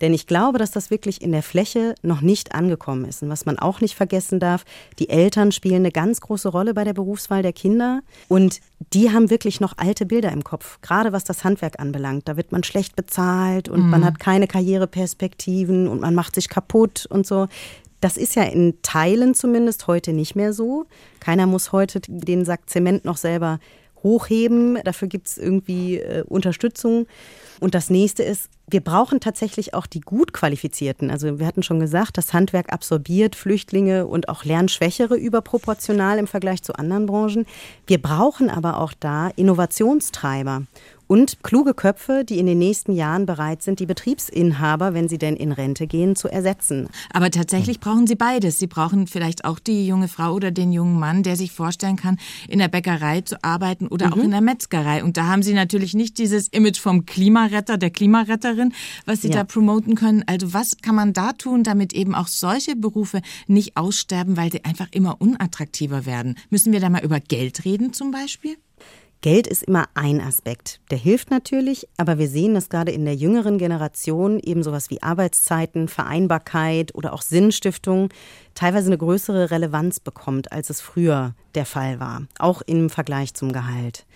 Denn 0.00 0.14
ich 0.14 0.26
glaube, 0.26 0.58
dass 0.58 0.70
das 0.70 0.90
wirklich 0.90 1.22
in 1.22 1.32
der 1.32 1.42
Fläche 1.42 1.94
noch 2.02 2.20
nicht 2.20 2.54
angekommen 2.54 3.04
ist. 3.04 3.22
Und 3.22 3.28
was 3.28 3.46
man 3.46 3.58
auch 3.58 3.80
nicht 3.80 3.94
vergessen 3.94 4.40
darf, 4.40 4.64
die 4.98 5.08
Eltern 5.08 5.52
spielen 5.52 5.76
eine 5.76 5.92
ganz 5.92 6.20
große 6.20 6.48
Rolle 6.48 6.74
bei 6.74 6.84
der 6.84 6.92
Berufswahl 6.92 7.42
der 7.42 7.52
Kinder. 7.52 8.02
Und 8.28 8.60
die 8.92 9.10
haben 9.10 9.30
wirklich 9.30 9.60
noch 9.60 9.74
alte 9.78 10.06
Bilder 10.06 10.32
im 10.32 10.44
Kopf, 10.44 10.80
gerade 10.80 11.12
was 11.12 11.24
das 11.24 11.44
Handwerk 11.44 11.80
anbelangt. 11.80 12.28
Da 12.28 12.36
wird 12.36 12.52
man 12.52 12.64
schlecht 12.64 12.96
bezahlt 12.96 13.68
und 13.68 13.84
mhm. 13.84 13.90
man 13.90 14.04
hat 14.04 14.18
keine 14.18 14.46
Karriereperspektiven 14.46 15.88
und 15.88 16.00
man 16.00 16.14
macht 16.14 16.34
sich 16.34 16.48
kaputt 16.48 17.06
und 17.08 17.26
so. 17.26 17.48
Das 18.02 18.16
ist 18.16 18.34
ja 18.34 18.42
in 18.42 18.82
Teilen 18.82 19.32
zumindest 19.32 19.86
heute 19.86 20.12
nicht 20.12 20.34
mehr 20.34 20.52
so. 20.52 20.86
Keiner 21.20 21.46
muss 21.46 21.70
heute 21.70 22.00
den 22.00 22.44
Sack 22.44 22.68
Zement 22.68 23.04
noch 23.04 23.16
selber 23.16 23.60
hochheben. 24.02 24.76
Dafür 24.82 25.06
gibt 25.06 25.28
es 25.28 25.38
irgendwie 25.38 25.98
äh, 25.98 26.24
Unterstützung. 26.26 27.06
Und 27.60 27.76
das 27.76 27.90
nächste 27.90 28.24
ist, 28.24 28.50
wir 28.68 28.80
brauchen 28.80 29.20
tatsächlich 29.20 29.72
auch 29.74 29.86
die 29.86 30.00
gut 30.00 30.32
qualifizierten. 30.32 31.12
Also 31.12 31.38
wir 31.38 31.46
hatten 31.46 31.62
schon 31.62 31.78
gesagt, 31.78 32.18
das 32.18 32.32
Handwerk 32.32 32.72
absorbiert 32.72 33.36
Flüchtlinge 33.36 34.08
und 34.08 34.28
auch 34.28 34.44
Lernschwächere 34.44 35.14
überproportional 35.14 36.18
im 36.18 36.26
Vergleich 36.26 36.62
zu 36.64 36.74
anderen 36.74 37.06
Branchen. 37.06 37.46
Wir 37.86 38.02
brauchen 38.02 38.50
aber 38.50 38.80
auch 38.80 38.94
da 38.98 39.30
Innovationstreiber 39.36 40.62
und 41.12 41.42
kluge 41.42 41.74
Köpfe, 41.74 42.24
die 42.24 42.38
in 42.38 42.46
den 42.46 42.58
nächsten 42.58 42.94
Jahren 42.94 43.26
bereit 43.26 43.60
sind, 43.60 43.80
die 43.80 43.84
Betriebsinhaber, 43.84 44.94
wenn 44.94 45.10
sie 45.10 45.18
denn 45.18 45.36
in 45.36 45.52
Rente 45.52 45.86
gehen, 45.86 46.16
zu 46.16 46.26
ersetzen. 46.26 46.88
Aber 47.12 47.30
tatsächlich 47.30 47.80
brauchen 47.80 48.06
sie 48.06 48.14
beides. 48.14 48.58
Sie 48.58 48.66
brauchen 48.66 49.06
vielleicht 49.06 49.44
auch 49.44 49.58
die 49.58 49.86
junge 49.86 50.08
Frau 50.08 50.32
oder 50.32 50.50
den 50.50 50.72
jungen 50.72 50.98
Mann, 50.98 51.22
der 51.22 51.36
sich 51.36 51.52
vorstellen 51.52 51.96
kann, 51.96 52.16
in 52.48 52.60
der 52.60 52.68
Bäckerei 52.68 53.20
zu 53.20 53.36
arbeiten 53.44 53.88
oder 53.88 54.06
mhm. 54.06 54.12
auch 54.14 54.24
in 54.24 54.30
der 54.30 54.40
Metzgerei. 54.40 55.04
Und 55.04 55.18
da 55.18 55.26
haben 55.26 55.42
sie 55.42 55.52
natürlich 55.52 55.92
nicht 55.92 56.16
dieses 56.16 56.48
Image 56.48 56.80
vom 56.80 57.04
Klimaretter, 57.04 57.76
der 57.76 57.90
Klimaretterin, 57.90 58.72
was 59.04 59.20
sie 59.20 59.28
ja. 59.28 59.34
da 59.34 59.44
promoten 59.44 59.96
können. 59.96 60.24
Also 60.26 60.54
was 60.54 60.78
kann 60.78 60.94
man 60.94 61.12
da 61.12 61.34
tun, 61.34 61.62
damit 61.62 61.92
eben 61.92 62.14
auch 62.14 62.28
solche 62.28 62.74
Berufe 62.74 63.20
nicht 63.46 63.76
aussterben, 63.76 64.38
weil 64.38 64.50
sie 64.50 64.64
einfach 64.64 64.88
immer 64.92 65.20
unattraktiver 65.20 66.06
werden? 66.06 66.38
Müssen 66.48 66.72
wir 66.72 66.80
da 66.80 66.88
mal 66.88 67.04
über 67.04 67.20
Geld 67.20 67.66
reden 67.66 67.92
zum 67.92 68.12
Beispiel? 68.12 68.56
Geld 69.22 69.46
ist 69.46 69.62
immer 69.62 69.86
ein 69.94 70.20
Aspekt. 70.20 70.80
Der 70.90 70.98
hilft 70.98 71.30
natürlich, 71.30 71.86
aber 71.96 72.18
wir 72.18 72.28
sehen, 72.28 72.54
dass 72.54 72.68
gerade 72.68 72.90
in 72.90 73.04
der 73.04 73.14
jüngeren 73.14 73.56
Generation 73.56 74.40
eben 74.40 74.64
sowas 74.64 74.90
wie 74.90 75.00
Arbeitszeiten, 75.00 75.86
Vereinbarkeit 75.86 76.92
oder 76.96 77.12
auch 77.12 77.22
Sinnstiftung 77.22 78.08
teilweise 78.54 78.88
eine 78.88 78.98
größere 78.98 79.52
Relevanz 79.52 80.00
bekommt, 80.00 80.50
als 80.50 80.70
es 80.70 80.80
früher 80.80 81.36
der 81.54 81.66
Fall 81.66 82.00
war, 82.00 82.22
auch 82.40 82.62
im 82.62 82.90
Vergleich 82.90 83.32
zum 83.34 83.52
Gehalt. 83.52 84.06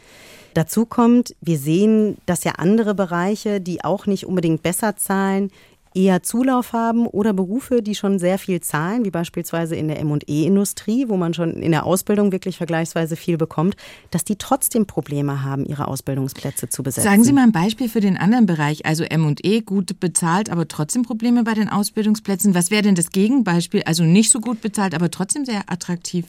Dazu 0.54 0.86
kommt, 0.86 1.36
wir 1.40 1.58
sehen, 1.58 2.16
dass 2.26 2.42
ja 2.42 2.54
andere 2.56 2.96
Bereiche, 2.96 3.60
die 3.60 3.84
auch 3.84 4.06
nicht 4.06 4.26
unbedingt 4.26 4.64
besser 4.64 4.96
zahlen, 4.96 5.52
eher 5.96 6.22
Zulauf 6.22 6.72
haben 6.72 7.06
oder 7.06 7.32
Berufe, 7.32 7.82
die 7.82 7.94
schon 7.94 8.18
sehr 8.18 8.38
viel 8.38 8.60
zahlen, 8.60 9.04
wie 9.04 9.10
beispielsweise 9.10 9.74
in 9.74 9.88
der 9.88 9.98
M&E-Industrie, 10.00 11.08
wo 11.08 11.16
man 11.16 11.32
schon 11.32 11.54
in 11.54 11.72
der 11.72 11.86
Ausbildung 11.86 12.32
wirklich 12.32 12.58
vergleichsweise 12.58 13.16
viel 13.16 13.38
bekommt, 13.38 13.76
dass 14.10 14.22
die 14.22 14.36
trotzdem 14.36 14.86
Probleme 14.86 15.42
haben, 15.42 15.64
ihre 15.64 15.88
Ausbildungsplätze 15.88 16.68
zu 16.68 16.82
besetzen. 16.82 17.08
Sagen 17.08 17.24
Sie 17.24 17.32
mal 17.32 17.44
ein 17.44 17.52
Beispiel 17.52 17.88
für 17.88 18.00
den 18.00 18.18
anderen 18.18 18.46
Bereich, 18.46 18.84
also 18.84 19.04
M&E 19.04 19.62
gut 19.62 19.98
bezahlt, 19.98 20.50
aber 20.50 20.68
trotzdem 20.68 21.02
Probleme 21.02 21.44
bei 21.44 21.54
den 21.54 21.70
Ausbildungsplätzen. 21.70 22.54
Was 22.54 22.70
wäre 22.70 22.82
denn 22.82 22.94
das 22.94 23.10
Gegenbeispiel? 23.10 23.82
Also 23.84 24.04
nicht 24.04 24.30
so 24.30 24.40
gut 24.40 24.60
bezahlt, 24.60 24.94
aber 24.94 25.10
trotzdem 25.10 25.46
sehr 25.46 25.62
attraktiv. 25.66 26.26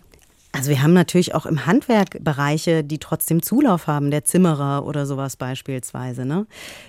Also 0.58 0.72
wir 0.72 0.82
haben 0.82 0.94
natürlich 0.94 1.36
auch 1.36 1.46
im 1.46 1.68
Handwerk 1.68 2.18
Bereiche, 2.24 2.84
die 2.84 2.98
trotzdem 2.98 3.44
Zulauf 3.44 3.86
haben, 3.86 4.10
der 4.10 4.26
Zimmerer 4.26 4.88
oder 4.88 5.06
sowas 5.06 5.36
beispielsweise. 5.36 6.26
Ne? 6.26 6.48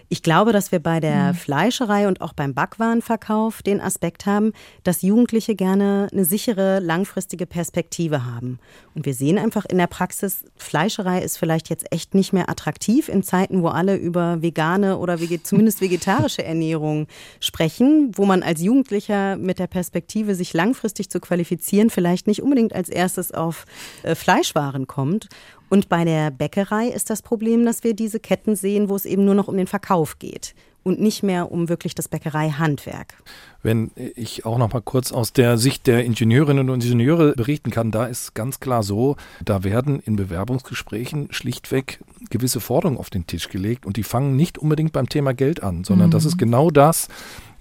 Ich 0.09 0.23
glaube, 0.23 0.55
dass 0.55 0.73
wir 0.73 0.79
bei 0.79 1.01
der 1.01 1.35
mhm. 1.35 1.37
Fleischerei 1.37 2.09
und 2.09 2.23
auch 2.23 2.33
beim 2.33 2.55
Backwarenverkauf 2.55 3.61
den 3.61 3.83
Aspekt 3.83 4.25
haben, 4.25 4.55
dass 4.85 5.03
Jugendliche 5.03 5.55
gerne 5.55 6.09
eine 6.11 6.25
sichere, 6.25 6.79
langfristige 6.79 7.45
Perspektive 7.45 8.25
haben. 8.25 8.59
Und 8.95 9.05
wir 9.05 9.13
sehen 9.13 9.37
einfach 9.37 9.67
in 9.67 9.77
der 9.77 9.87
Praxis, 9.87 10.45
Fleischerei 10.57 11.23
ist 11.23 11.37
vielleicht 11.37 11.69
jetzt 11.69 11.93
echt 11.93 12.15
nicht 12.15 12.33
mehr 12.33 12.49
attraktiv 12.49 13.11
in 13.11 13.23
Zeiten, 13.23 13.63
wo 13.63 13.69
alle 13.69 13.97
über 13.97 14.41
vegane 14.41 14.97
oder 14.97 15.19
zumindest 15.43 15.83
vegetarische 15.83 16.43
Ernährung 16.43 17.07
sprechen, 17.39 18.13
wo 18.15 18.25
man 18.25 18.43
als 18.43 18.63
Jugendlicher 18.63 19.37
mit 19.37 19.59
der 19.59 19.67
Perspektive, 19.67 20.35
sich 20.35 20.55
langfristig 20.55 21.11
zu 21.11 21.21
qualifizieren, 21.21 21.91
vielleicht 21.91 22.27
nicht 22.27 22.43
unbedingt 22.43 22.75
als 22.75 22.89
erstes 22.89 23.31
auf 23.31 23.58
auf 23.59 23.67
äh, 24.03 24.15
Fleischwaren 24.15 24.87
kommt. 24.87 25.29
Und 25.69 25.89
bei 25.89 26.05
der 26.05 26.31
Bäckerei 26.31 26.89
ist 26.89 27.11
das 27.11 27.23
Problem, 27.23 27.65
dass 27.65 27.85
wir 27.85 27.95
diese 27.95 28.21
Ketten 28.21 28.57
sehen, 28.57 28.89
wo 28.89 28.97
es 28.97 29.05
eben 29.05 29.25
nur 29.25 29.35
noch 29.35 29.49
um 29.49 29.57
den 29.57 29.67
Verkauf 29.67 30.19
geht 30.19 30.55
und 30.83 31.01
nicht 31.01 31.23
mehr 31.23 31.53
um 31.53 31.69
wirklich 31.69 31.95
das 31.95 32.09
Bäckereihandwerk. 32.09 33.23
Wenn 33.63 33.91
ich 33.97 34.47
auch 34.47 34.57
noch 34.57 34.73
mal 34.73 34.81
kurz 34.81 35.13
aus 35.13 35.35
der 35.35 35.59
Sicht 35.59 35.87
der 35.87 36.05
Ingenieurinnen 36.05 36.71
und 36.71 36.83
Ingenieure 36.83 37.33
berichten 37.33 37.71
kann, 37.71 37.91
da 37.91 38.07
ist 38.07 38.35
ganz 38.35 38.61
klar 38.61 38.83
so, 38.83 39.17
da 39.45 39.65
werden 39.65 40.01
in 40.01 40.17
Bewerbungsgesprächen 40.17 41.29
schlichtweg 41.31 42.01
gewisse 42.31 42.61
Forderungen 42.61 42.99
auf 42.99 43.11
den 43.11 43.27
Tisch 43.27 43.51
gelegt 43.51 43.85
und 43.85 43.99
die 43.99 44.05
fangen 44.05 44.37
nicht 44.37 44.57
unbedingt 44.57 44.93
beim 44.93 45.11
Thema 45.11 45.35
Geld 45.35 45.63
an, 45.63 45.85
sondern 45.85 46.09
mhm. 46.09 46.13
das 46.13 46.25
ist 46.25 46.39
genau 46.39 46.71
das, 46.71 47.09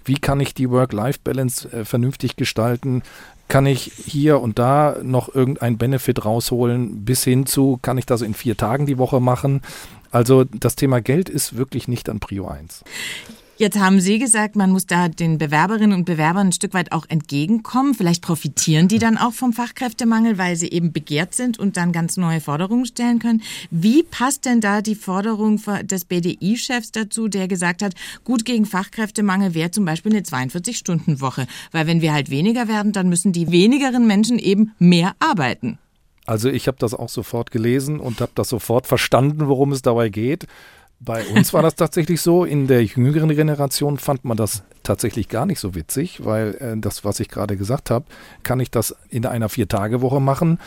wie 0.04 0.14
kann 0.14 0.40
ich 0.40 0.54
die 0.54 0.70
Work-Life-Balance 0.70 1.70
äh, 1.70 1.84
vernünftig 1.84 2.36
gestalten, 2.36 3.02
kann 3.48 3.66
ich 3.66 3.92
hier 4.06 4.40
und 4.40 4.58
da 4.58 4.96
noch 5.02 5.34
irgendein 5.34 5.78
Benefit 5.78 6.24
rausholen, 6.24 7.04
bis 7.04 7.24
hin 7.24 7.46
zu, 7.46 7.78
kann 7.80 7.98
ich 7.98 8.06
das 8.06 8.22
in 8.22 8.34
vier 8.34 8.56
Tagen 8.56 8.86
die 8.86 8.98
Woche 8.98 9.20
machen. 9.20 9.62
Also 10.10 10.44
das 10.44 10.76
Thema 10.76 11.00
Geld 11.00 11.28
ist 11.28 11.56
wirklich 11.56 11.88
nicht 11.88 12.08
an 12.08 12.20
Prio 12.20 12.46
1. 12.46 12.84
Jetzt 13.60 13.76
haben 13.76 14.00
Sie 14.00 14.20
gesagt, 14.20 14.54
man 14.54 14.70
muss 14.70 14.86
da 14.86 15.08
den 15.08 15.36
Bewerberinnen 15.36 15.92
und 15.92 16.04
Bewerbern 16.04 16.46
ein 16.46 16.52
Stück 16.52 16.74
weit 16.74 16.92
auch 16.92 17.06
entgegenkommen. 17.08 17.92
Vielleicht 17.92 18.22
profitieren 18.22 18.86
die 18.86 19.00
dann 19.00 19.18
auch 19.18 19.32
vom 19.32 19.52
Fachkräftemangel, 19.52 20.38
weil 20.38 20.54
sie 20.54 20.68
eben 20.68 20.92
begehrt 20.92 21.34
sind 21.34 21.58
und 21.58 21.76
dann 21.76 21.90
ganz 21.90 22.16
neue 22.16 22.40
Forderungen 22.40 22.86
stellen 22.86 23.18
können. 23.18 23.42
Wie 23.72 24.04
passt 24.04 24.44
denn 24.44 24.60
da 24.60 24.80
die 24.80 24.94
Forderung 24.94 25.60
des 25.82 26.04
BDI-Chefs 26.04 26.92
dazu, 26.92 27.26
der 27.26 27.48
gesagt 27.48 27.82
hat, 27.82 27.94
gut 28.22 28.44
gegen 28.44 28.64
Fachkräftemangel 28.64 29.54
wäre 29.54 29.72
zum 29.72 29.84
Beispiel 29.84 30.12
eine 30.12 30.22
42-Stunden-Woche? 30.22 31.48
Weil 31.72 31.88
wenn 31.88 32.00
wir 32.00 32.12
halt 32.12 32.30
weniger 32.30 32.68
werden, 32.68 32.92
dann 32.92 33.08
müssen 33.08 33.32
die 33.32 33.50
wenigeren 33.50 34.06
Menschen 34.06 34.38
eben 34.38 34.72
mehr 34.78 35.16
arbeiten. 35.18 35.78
Also 36.26 36.48
ich 36.48 36.68
habe 36.68 36.76
das 36.78 36.94
auch 36.94 37.08
sofort 37.08 37.50
gelesen 37.50 37.98
und 37.98 38.20
habe 38.20 38.32
das 38.36 38.50
sofort 38.50 38.86
verstanden, 38.86 39.48
worum 39.48 39.72
es 39.72 39.82
dabei 39.82 40.10
geht. 40.10 40.46
Bei 41.00 41.24
uns 41.28 41.54
war 41.54 41.62
das 41.62 41.76
tatsächlich 41.76 42.20
so. 42.20 42.44
In 42.44 42.66
der 42.66 42.84
jüngeren 42.84 43.28
Generation 43.28 43.98
fand 43.98 44.24
man 44.24 44.36
das 44.36 44.64
tatsächlich 44.82 45.28
gar 45.28 45.46
nicht 45.46 45.60
so 45.60 45.74
witzig, 45.74 46.24
weil 46.24 46.56
äh, 46.60 46.76
das, 46.76 47.04
was 47.04 47.20
ich 47.20 47.28
gerade 47.28 47.56
gesagt 47.56 47.90
habe, 47.90 48.04
kann 48.42 48.58
ich 48.58 48.70
das 48.70 48.96
in 49.08 49.24
einer 49.24 49.48
Vier-Tage-Woche 49.48 50.20
machen. 50.20 50.58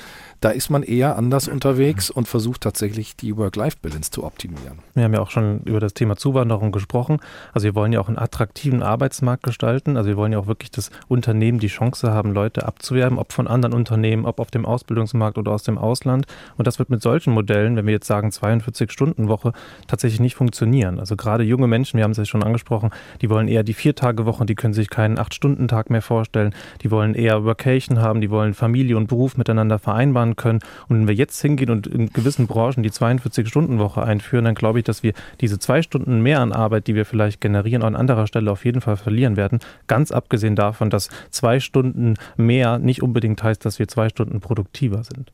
Da 0.42 0.50
ist 0.50 0.72
man 0.72 0.82
eher 0.82 1.18
anders 1.18 1.48
unterwegs 1.48 2.10
und 2.10 2.28
versucht 2.28 2.62
tatsächlich 2.62 3.16
die 3.16 3.38
Work-Life-Balance 3.38 4.10
zu 4.10 4.24
optimieren. 4.24 4.80
Wir 4.96 5.04
haben 5.04 5.14
ja 5.14 5.22
auch 5.22 5.30
schon 5.30 5.60
über 5.66 5.80
das 5.80 5.94
Thema 5.94 6.16
Zuwanderung 6.16 6.72
gesprochen. 6.72 7.20
Also 7.54 7.66
wir 7.66 7.76
wollen 7.76 7.94
ja 7.94 8.02
auch 8.02 8.08
einen 8.08 8.18
attraktiven 8.18 8.82
Arbeitsmarkt 8.82 9.44
gestalten. 9.44 9.98
Also 9.98 10.10
wir 10.10 10.18
wollen 10.18 10.32
ja 10.32 10.40
auch 10.40 10.48
wirklich, 10.48 10.72
dass 10.72 10.90
Unternehmen 11.08 11.60
die 11.60 11.68
Chance 11.68 12.12
haben, 12.12 12.34
Leute 12.34 12.66
abzuwerben, 12.66 13.20
ob 13.20 13.34
von 13.34 13.48
anderen 13.48 13.76
Unternehmen, 13.76 14.26
ob 14.26 14.40
auf 14.40 14.50
dem 14.50 14.66
Ausbildungsmarkt 14.66 15.38
oder 15.38 15.52
aus 15.52 15.62
dem 15.62 15.78
Ausland. 15.78 16.26
Und 16.58 16.66
das 16.66 16.80
wird 16.80 16.90
mit 16.90 17.04
solchen 17.04 17.34
Modellen, 17.34 17.76
wenn 17.76 17.86
wir 17.86 17.94
jetzt 17.94 18.08
sagen 18.08 18.30
42-Stunden-Woche, 18.30 19.54
tatsächlich 19.86 20.22
nicht 20.22 20.34
funktionieren. 20.34 21.00
Also 21.00 21.18
gerade 21.18 21.44
junge 21.44 21.68
Menschen, 21.68 21.98
wir 21.98 22.04
haben 22.04 22.12
es 22.12 22.18
ja 22.18 22.26
schon 22.26 22.42
angesprochen, 22.42 22.90
die 23.22 23.30
wollen 23.30 23.48
eher 23.48 23.62
die 23.62 23.76
Vier-Tage-Woche, 23.76 24.48
die 24.48 24.56
können 24.56 24.74
sich 24.74 24.90
keinen 24.90 25.20
Acht-Stunden-Tag 25.20 25.92
mehr 25.92 26.02
vorstellen. 26.02 26.56
Die 26.82 26.90
wollen 26.90 27.14
eher 27.14 27.44
Workation 27.44 28.00
haben, 28.00 28.22
die 28.22 28.32
wollen 28.32 28.56
Familie 28.56 28.98
und 28.98 29.06
Beruf 29.06 29.38
miteinander 29.38 29.78
vereinbaren 29.78 30.31
fahren 30.32 30.36
können. 30.36 30.60
Und 30.88 31.00
wenn 31.00 31.08
wir 31.08 31.15
jetzt 31.15 31.41
hingehen 31.41 31.70
und 31.70 31.88
in 31.88 32.08
gewissen 32.08 32.48
Branchen 32.48 32.84
die 32.84 32.89
42-Stunden-Woche 32.89 34.04
einführen, 34.04 34.46
dann 34.46 34.56
glaube 34.56 34.80
ich, 34.80 34.86
dass 34.86 35.04
wir 35.04 35.13
diese 35.39 35.60
zwei 35.60 35.82
Stunden 35.82 36.22
mehr 36.22 36.39
an 36.39 36.52
Arbeit, 36.52 36.88
die 36.88 36.96
wir 36.96 37.06
vielleicht 37.06 37.41
generieren, 37.41 37.84
an 37.84 37.96
anderer 37.96 38.28
Stelle 38.28 38.52
auf 38.52 38.65
jeden 38.65 38.82
Fall 38.82 38.98
verlieren 38.98 39.36
werden. 39.36 39.60
Ganz 39.88 40.12
abgesehen 40.12 40.56
davon, 40.56 40.89
dass 40.89 41.10
zwei 41.30 41.60
Stunden 41.60 42.15
mehr 42.38 42.80
nicht 42.80 43.02
unbedingt 43.02 43.41
heißt, 43.44 43.63
dass 43.65 43.80
wir 43.80 43.88
zwei 43.88 44.10
Stunden 44.10 44.39
produktiver 44.39 45.04
sind. 45.04 45.32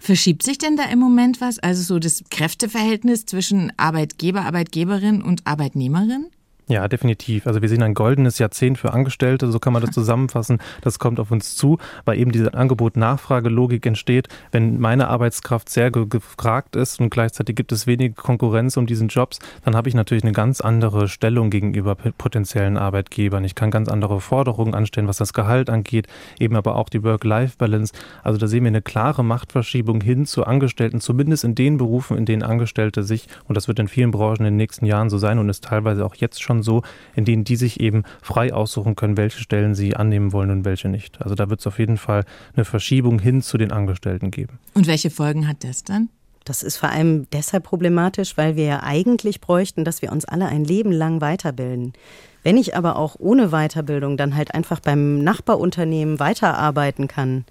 Verschiebt 0.00 0.42
sich 0.42 0.58
denn 0.58 0.76
da 0.76 0.84
im 0.84 0.98
Moment 0.98 1.40
was? 1.40 1.58
Also 1.58 1.82
so 1.82 1.98
das 1.98 2.22
Kräfteverhältnis 2.30 3.24
zwischen 3.24 3.72
Arbeitgeber, 3.78 4.42
Arbeitgeberin 4.42 5.22
und 5.22 5.46
Arbeitnehmerin? 5.46 6.26
Ja, 6.68 6.86
definitiv. 6.86 7.46
Also 7.46 7.60
wir 7.60 7.68
sehen 7.68 7.82
ein 7.82 7.92
goldenes 7.92 8.38
Jahrzehnt 8.38 8.78
für 8.78 8.92
Angestellte, 8.92 9.50
so 9.50 9.58
kann 9.58 9.72
man 9.72 9.82
das 9.82 9.90
zusammenfassen. 9.94 10.58
Das 10.80 10.98
kommt 10.98 11.18
auf 11.18 11.30
uns 11.30 11.56
zu, 11.56 11.78
weil 12.04 12.18
eben 12.18 12.30
diese 12.30 12.54
Angebot-Nachfrage-Logik 12.54 13.84
entsteht. 13.84 14.28
Wenn 14.52 14.78
meine 14.78 15.08
Arbeitskraft 15.08 15.68
sehr 15.68 15.90
gefragt 15.90 16.76
ist 16.76 17.00
und 17.00 17.10
gleichzeitig 17.10 17.56
gibt 17.56 17.72
es 17.72 17.86
wenig 17.86 18.14
Konkurrenz 18.14 18.76
um 18.76 18.86
diesen 18.86 19.08
Jobs, 19.08 19.40
dann 19.64 19.74
habe 19.74 19.88
ich 19.88 19.94
natürlich 19.94 20.22
eine 20.22 20.32
ganz 20.32 20.60
andere 20.60 21.08
Stellung 21.08 21.50
gegenüber 21.50 21.96
potenziellen 21.96 22.76
Arbeitgebern. 22.76 23.44
Ich 23.44 23.56
kann 23.56 23.72
ganz 23.72 23.88
andere 23.88 24.20
Forderungen 24.20 24.74
anstellen, 24.74 25.08
was 25.08 25.16
das 25.16 25.32
Gehalt 25.32 25.68
angeht, 25.68 26.06
eben 26.38 26.54
aber 26.54 26.76
auch 26.76 26.88
die 26.88 27.02
Work-Life-Balance. 27.02 27.92
Also 28.22 28.38
da 28.38 28.46
sehen 28.46 28.62
wir 28.62 28.68
eine 28.68 28.82
klare 28.82 29.24
Machtverschiebung 29.24 30.00
hin 30.00 30.26
zu 30.26 30.44
Angestellten, 30.44 31.00
zumindest 31.00 31.42
in 31.42 31.56
den 31.56 31.76
Berufen, 31.76 32.16
in 32.16 32.24
denen 32.24 32.44
Angestellte 32.44 33.02
sich, 33.02 33.26
und 33.48 33.56
das 33.56 33.66
wird 33.66 33.80
in 33.80 33.88
vielen 33.88 34.12
Branchen 34.12 34.40
in 34.40 34.44
den 34.44 34.56
nächsten 34.56 34.86
Jahren 34.86 35.10
so 35.10 35.18
sein 35.18 35.38
und 35.38 35.48
ist 35.48 35.64
teilweise 35.64 36.06
auch 36.06 36.14
jetzt 36.14 36.42
schon 36.42 36.51
schon 36.52 36.62
so, 36.62 36.82
in 37.14 37.24
denen 37.24 37.44
die 37.44 37.56
sich 37.56 37.80
eben 37.80 38.04
frei 38.20 38.52
aussuchen 38.52 38.96
können, 38.96 39.16
welche 39.16 39.40
Stellen 39.40 39.74
sie 39.74 39.96
annehmen 39.96 40.32
wollen 40.32 40.50
und 40.50 40.64
welche 40.64 40.88
nicht. 40.88 41.20
Also 41.22 41.34
da 41.34 41.48
wird 41.50 41.60
es 41.60 41.66
auf 41.66 41.78
jeden 41.78 41.96
Fall 41.96 42.24
eine 42.54 42.64
Verschiebung 42.64 43.18
hin 43.18 43.42
zu 43.42 43.58
den 43.58 43.72
Angestellten 43.72 44.30
geben. 44.30 44.58
Und 44.74 44.86
welche 44.86 45.10
Folgen 45.10 45.48
hat 45.48 45.64
das 45.64 45.84
dann? 45.84 46.08
Das 46.44 46.62
ist 46.62 46.76
vor 46.76 46.88
allem 46.88 47.28
deshalb 47.32 47.64
problematisch, 47.64 48.36
weil 48.36 48.56
wir 48.56 48.64
ja 48.64 48.82
eigentlich 48.82 49.40
bräuchten, 49.40 49.84
dass 49.84 50.02
wir 50.02 50.10
uns 50.10 50.24
alle 50.24 50.46
ein 50.46 50.64
Leben 50.64 50.90
lang 50.90 51.20
weiterbilden. 51.20 51.92
Wenn 52.42 52.56
ich 52.56 52.76
aber 52.76 52.96
auch 52.96 53.16
ohne 53.18 53.48
Weiterbildung 53.48 54.16
dann 54.16 54.36
halt 54.36 54.54
einfach 54.54 54.80
beim 54.80 55.18
Nachbarunternehmen 55.22 56.18
weiterarbeiten 56.18 57.08
kann, 57.08 57.44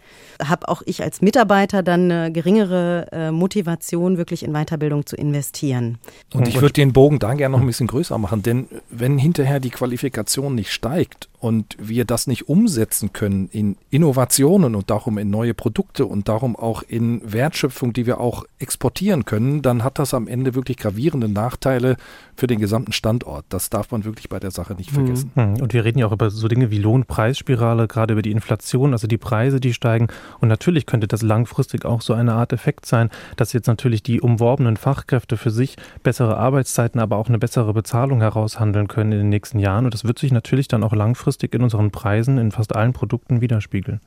habe 0.43 0.67
auch 0.67 0.81
ich 0.85 1.01
als 1.01 1.21
Mitarbeiter 1.21 1.83
dann 1.83 2.11
eine 2.11 2.31
geringere 2.31 3.07
äh, 3.11 3.31
Motivation, 3.31 4.17
wirklich 4.17 4.43
in 4.43 4.53
Weiterbildung 4.53 5.05
zu 5.05 5.15
investieren. 5.15 5.97
Und 6.33 6.47
ich 6.47 6.61
würde 6.61 6.73
den 6.73 6.93
Bogen 6.93 7.19
da 7.19 7.33
gerne 7.33 7.53
noch 7.53 7.61
ein 7.61 7.67
bisschen 7.67 7.87
größer 7.87 8.17
machen, 8.17 8.43
denn 8.43 8.67
wenn 8.89 9.17
hinterher 9.17 9.59
die 9.59 9.69
Qualifikation 9.69 10.55
nicht 10.55 10.71
steigt 10.71 11.29
und 11.39 11.75
wir 11.79 12.05
das 12.05 12.27
nicht 12.27 12.49
umsetzen 12.49 13.13
können 13.13 13.49
in 13.51 13.77
Innovationen 13.89 14.75
und 14.75 14.89
darum 14.89 15.17
in 15.17 15.29
neue 15.29 15.53
Produkte 15.53 16.05
und 16.05 16.27
darum 16.27 16.55
auch 16.55 16.83
in 16.83 17.21
Wertschöpfung, 17.23 17.93
die 17.93 18.05
wir 18.05 18.19
auch 18.19 18.45
exportieren 18.59 19.25
können, 19.25 19.61
dann 19.61 19.83
hat 19.83 19.99
das 19.99 20.13
am 20.13 20.27
Ende 20.27 20.53
wirklich 20.53 20.77
gravierende 20.77 21.27
Nachteile 21.27 21.97
für 22.41 22.47
den 22.47 22.59
gesamten 22.59 22.91
Standort. 22.91 23.45
Das 23.49 23.69
darf 23.69 23.91
man 23.91 24.03
wirklich 24.03 24.27
bei 24.27 24.39
der 24.39 24.49
Sache 24.49 24.73
nicht 24.73 24.89
vergessen. 24.89 25.29
Hm. 25.35 25.61
Und 25.61 25.73
wir 25.73 25.85
reden 25.85 25.99
ja 25.99 26.07
auch 26.07 26.11
über 26.11 26.31
so 26.31 26.47
Dinge 26.47 26.71
wie 26.71 26.79
Lohnpreisspirale, 26.79 27.87
gerade 27.87 28.13
über 28.13 28.23
die 28.23 28.31
Inflation, 28.31 28.93
also 28.93 29.05
die 29.05 29.19
Preise, 29.19 29.59
die 29.59 29.75
steigen. 29.75 30.07
Und 30.39 30.47
natürlich 30.47 30.87
könnte 30.87 31.07
das 31.07 31.21
langfristig 31.21 31.85
auch 31.85 32.01
so 32.01 32.15
eine 32.15 32.33
Art 32.33 32.51
Effekt 32.51 32.87
sein, 32.87 33.11
dass 33.37 33.53
jetzt 33.53 33.67
natürlich 33.67 34.01
die 34.01 34.21
umworbenen 34.21 34.75
Fachkräfte 34.75 35.37
für 35.37 35.51
sich 35.51 35.75
bessere 36.01 36.35
Arbeitszeiten, 36.35 36.99
aber 36.99 37.17
auch 37.17 37.27
eine 37.27 37.37
bessere 37.37 37.73
Bezahlung 37.75 38.21
heraushandeln 38.21 38.87
können 38.87 39.11
in 39.11 39.19
den 39.19 39.29
nächsten 39.29 39.59
Jahren. 39.59 39.85
Und 39.85 39.93
das 39.93 40.03
wird 40.03 40.17
sich 40.17 40.31
natürlich 40.31 40.67
dann 40.67 40.83
auch 40.83 40.93
langfristig 40.93 41.53
in 41.53 41.61
unseren 41.61 41.91
Preisen 41.91 42.39
in 42.39 42.49
fast 42.49 42.75
allen 42.75 42.93
Produkten 42.93 43.41
widerspiegeln. 43.41 43.99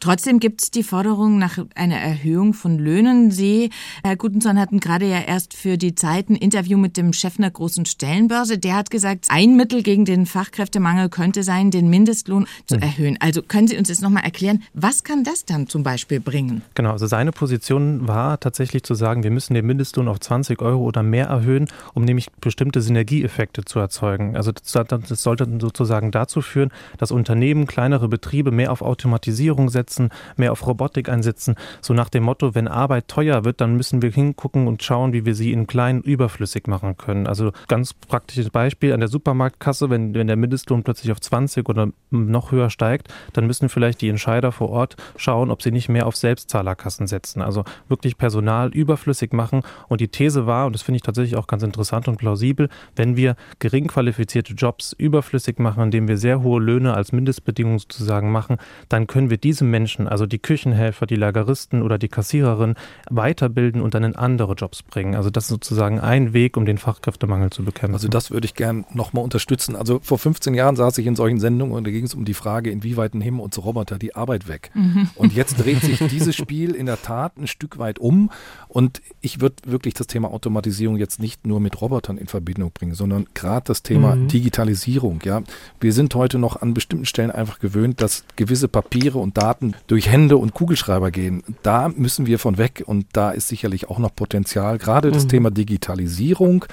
Trotzdem 0.00 0.40
gibt 0.40 0.60
es 0.60 0.70
die 0.72 0.82
Forderung 0.82 1.38
nach 1.38 1.58
einer 1.76 1.98
Erhöhung 1.98 2.52
von 2.52 2.80
Löhnen. 2.80 3.30
Sie, 3.30 3.70
Herr 4.02 4.16
Gutensson, 4.16 4.58
hatten 4.58 4.80
gerade 4.80 5.08
ja 5.08 5.20
erst 5.20 5.54
für 5.54 5.78
die 5.78 5.94
Zeit 5.94 6.30
ein 6.30 6.34
Interview 6.34 6.78
mit 6.78 6.96
dem 6.96 7.12
Chef 7.12 7.38
einer 7.38 7.52
großen 7.52 7.75
Stellenbörse. 7.84 8.58
Der 8.58 8.76
hat 8.76 8.90
gesagt, 8.90 9.26
ein 9.28 9.56
Mittel 9.56 9.82
gegen 9.82 10.04
den 10.04 10.26
Fachkräftemangel 10.26 11.08
könnte 11.08 11.42
sein, 11.42 11.70
den 11.70 11.90
Mindestlohn 11.90 12.46
zu 12.66 12.76
hm. 12.76 12.82
erhöhen. 12.82 13.16
Also 13.20 13.42
können 13.42 13.68
Sie 13.68 13.76
uns 13.76 13.88
jetzt 13.88 14.02
nochmal 14.02 14.24
erklären, 14.24 14.62
was 14.72 15.04
kann 15.04 15.24
das 15.24 15.44
dann 15.44 15.68
zum 15.68 15.82
Beispiel 15.82 16.20
bringen? 16.20 16.62
Genau, 16.74 16.92
also 16.92 17.06
seine 17.06 17.32
Position 17.32 18.08
war 18.08 18.40
tatsächlich 18.40 18.82
zu 18.82 18.94
sagen, 18.94 19.22
wir 19.22 19.30
müssen 19.30 19.54
den 19.54 19.66
Mindestlohn 19.66 20.08
auf 20.08 20.20
20 20.20 20.62
Euro 20.62 20.82
oder 20.82 21.02
mehr 21.02 21.26
erhöhen, 21.26 21.66
um 21.94 22.04
nämlich 22.04 22.30
bestimmte 22.40 22.80
Synergieeffekte 22.80 23.64
zu 23.64 23.78
erzeugen. 23.78 24.36
Also 24.36 24.52
das, 24.52 24.72
das 24.72 25.22
sollte 25.22 25.48
sozusagen 25.60 26.10
dazu 26.10 26.40
führen, 26.40 26.70
dass 26.98 27.10
Unternehmen, 27.10 27.66
kleinere 27.66 28.08
Betriebe 28.08 28.50
mehr 28.50 28.72
auf 28.72 28.82
Automatisierung 28.82 29.68
setzen, 29.68 30.10
mehr 30.36 30.52
auf 30.52 30.66
Robotik 30.66 31.08
einsetzen. 31.08 31.56
So 31.80 31.94
nach 31.94 32.08
dem 32.08 32.24
Motto, 32.24 32.54
wenn 32.54 32.68
Arbeit 32.68 33.08
teuer 33.08 33.44
wird, 33.44 33.60
dann 33.60 33.76
müssen 33.76 34.02
wir 34.02 34.10
hingucken 34.10 34.66
und 34.68 34.82
schauen, 34.82 35.12
wie 35.12 35.24
wir 35.24 35.34
sie 35.34 35.52
in 35.52 35.66
kleinen 35.66 36.02
überflüssig 36.02 36.66
machen 36.66 36.96
können. 36.96 37.26
Also 37.26 37.52
ganz 37.68 37.94
praktisches 37.94 38.50
Beispiel 38.50 38.92
an 38.92 39.00
der 39.00 39.08
Supermarktkasse, 39.08 39.90
wenn, 39.90 40.14
wenn 40.14 40.26
der 40.26 40.36
Mindestlohn 40.36 40.82
plötzlich 40.82 41.12
auf 41.12 41.20
20 41.20 41.68
oder 41.68 41.88
noch 42.10 42.52
höher 42.52 42.70
steigt, 42.70 43.12
dann 43.32 43.46
müssen 43.46 43.68
vielleicht 43.68 44.00
die 44.00 44.08
Entscheider 44.08 44.52
vor 44.52 44.70
Ort 44.70 44.96
schauen, 45.16 45.50
ob 45.50 45.62
sie 45.62 45.72
nicht 45.72 45.88
mehr 45.88 46.06
auf 46.06 46.16
Selbstzahlerkassen 46.16 47.06
setzen. 47.06 47.42
Also 47.42 47.64
wirklich 47.88 48.16
Personal 48.18 48.70
überflüssig 48.70 49.32
machen. 49.32 49.62
Und 49.88 50.00
die 50.00 50.08
These 50.08 50.46
war, 50.46 50.66
und 50.66 50.74
das 50.74 50.82
finde 50.82 50.96
ich 50.96 51.02
tatsächlich 51.02 51.36
auch 51.36 51.46
ganz 51.46 51.62
interessant 51.62 52.08
und 52.08 52.16
plausibel, 52.16 52.68
wenn 52.94 53.16
wir 53.16 53.36
gering 53.58 53.88
qualifizierte 53.88 54.54
Jobs 54.54 54.92
überflüssig 54.92 55.58
machen, 55.58 55.82
indem 55.84 56.08
wir 56.08 56.16
sehr 56.16 56.42
hohe 56.42 56.60
Löhne 56.60 56.94
als 56.94 57.12
Mindestbedingung 57.12 57.78
sozusagen 57.78 58.30
machen, 58.30 58.56
dann 58.88 59.06
können 59.06 59.30
wir 59.30 59.38
diese 59.38 59.64
Menschen, 59.64 60.08
also 60.08 60.26
die 60.26 60.38
Küchenhelfer, 60.38 61.06
die 61.06 61.16
Lageristen 61.16 61.82
oder 61.82 61.98
die 61.98 62.08
Kassiererin, 62.08 62.74
weiterbilden 63.10 63.80
und 63.80 63.94
dann 63.94 64.04
in 64.04 64.16
andere 64.16 64.54
Jobs 64.54 64.82
bringen. 64.82 65.14
Also 65.14 65.30
das 65.30 65.44
ist 65.44 65.50
sozusagen 65.50 66.00
ein 66.00 66.32
Weg, 66.32 66.56
um 66.56 66.66
den 66.66 66.78
Fachkräftemangel 66.78 67.45
zu 67.50 67.64
bekämpfen. 67.64 67.94
Also 67.94 68.08
das 68.08 68.30
würde 68.30 68.46
ich 68.46 68.54
gerne 68.54 68.84
nochmal 68.92 69.24
unterstützen. 69.24 69.76
Also 69.76 70.00
vor 70.02 70.18
15 70.18 70.54
Jahren 70.54 70.76
saß 70.76 70.98
ich 70.98 71.06
in 71.06 71.16
solchen 71.16 71.40
Sendungen 71.40 71.74
und 71.74 71.86
da 71.86 71.90
ging 71.90 72.04
es 72.04 72.14
um 72.14 72.24
die 72.24 72.34
Frage, 72.34 72.70
inwieweit 72.70 73.14
nehmen 73.14 73.40
uns 73.40 73.62
Roboter 73.62 73.98
die 73.98 74.14
Arbeit 74.14 74.48
weg. 74.48 74.70
Mhm. 74.74 75.10
Und 75.14 75.34
jetzt 75.34 75.56
dreht 75.56 75.80
sich 75.80 75.98
dieses 76.10 76.36
Spiel 76.36 76.74
in 76.74 76.86
der 76.86 77.00
Tat 77.00 77.36
ein 77.36 77.46
Stück 77.46 77.78
weit 77.78 77.98
um. 77.98 78.30
Und 78.68 79.02
ich 79.20 79.40
würde 79.40 79.56
wirklich 79.66 79.94
das 79.94 80.06
Thema 80.06 80.30
Automatisierung 80.30 80.96
jetzt 80.96 81.20
nicht 81.20 81.46
nur 81.46 81.60
mit 81.60 81.80
Robotern 81.80 82.18
in 82.18 82.26
Verbindung 82.26 82.70
bringen, 82.72 82.94
sondern 82.94 83.26
gerade 83.34 83.64
das 83.66 83.82
Thema 83.82 84.16
mhm. 84.16 84.28
Digitalisierung. 84.28 85.20
Ja, 85.24 85.42
wir 85.80 85.92
sind 85.92 86.14
heute 86.14 86.38
noch 86.38 86.60
an 86.60 86.74
bestimmten 86.74 87.06
Stellen 87.06 87.30
einfach 87.30 87.58
gewöhnt, 87.58 88.00
dass 88.00 88.24
gewisse 88.36 88.68
Papiere 88.68 89.18
und 89.18 89.36
Daten 89.38 89.74
durch 89.86 90.10
Hände 90.10 90.36
und 90.36 90.54
Kugelschreiber 90.54 91.10
gehen. 91.10 91.42
Da 91.62 91.88
müssen 91.88 92.26
wir 92.26 92.38
von 92.38 92.58
weg 92.58 92.82
und 92.86 93.06
da 93.12 93.30
ist 93.30 93.48
sicherlich 93.48 93.88
auch 93.88 93.98
noch 93.98 94.14
Potenzial. 94.14 94.78
Gerade 94.78 95.10
das 95.10 95.24
mhm. 95.24 95.28
Thema 95.28 95.50
Digitalisierung 95.50 96.64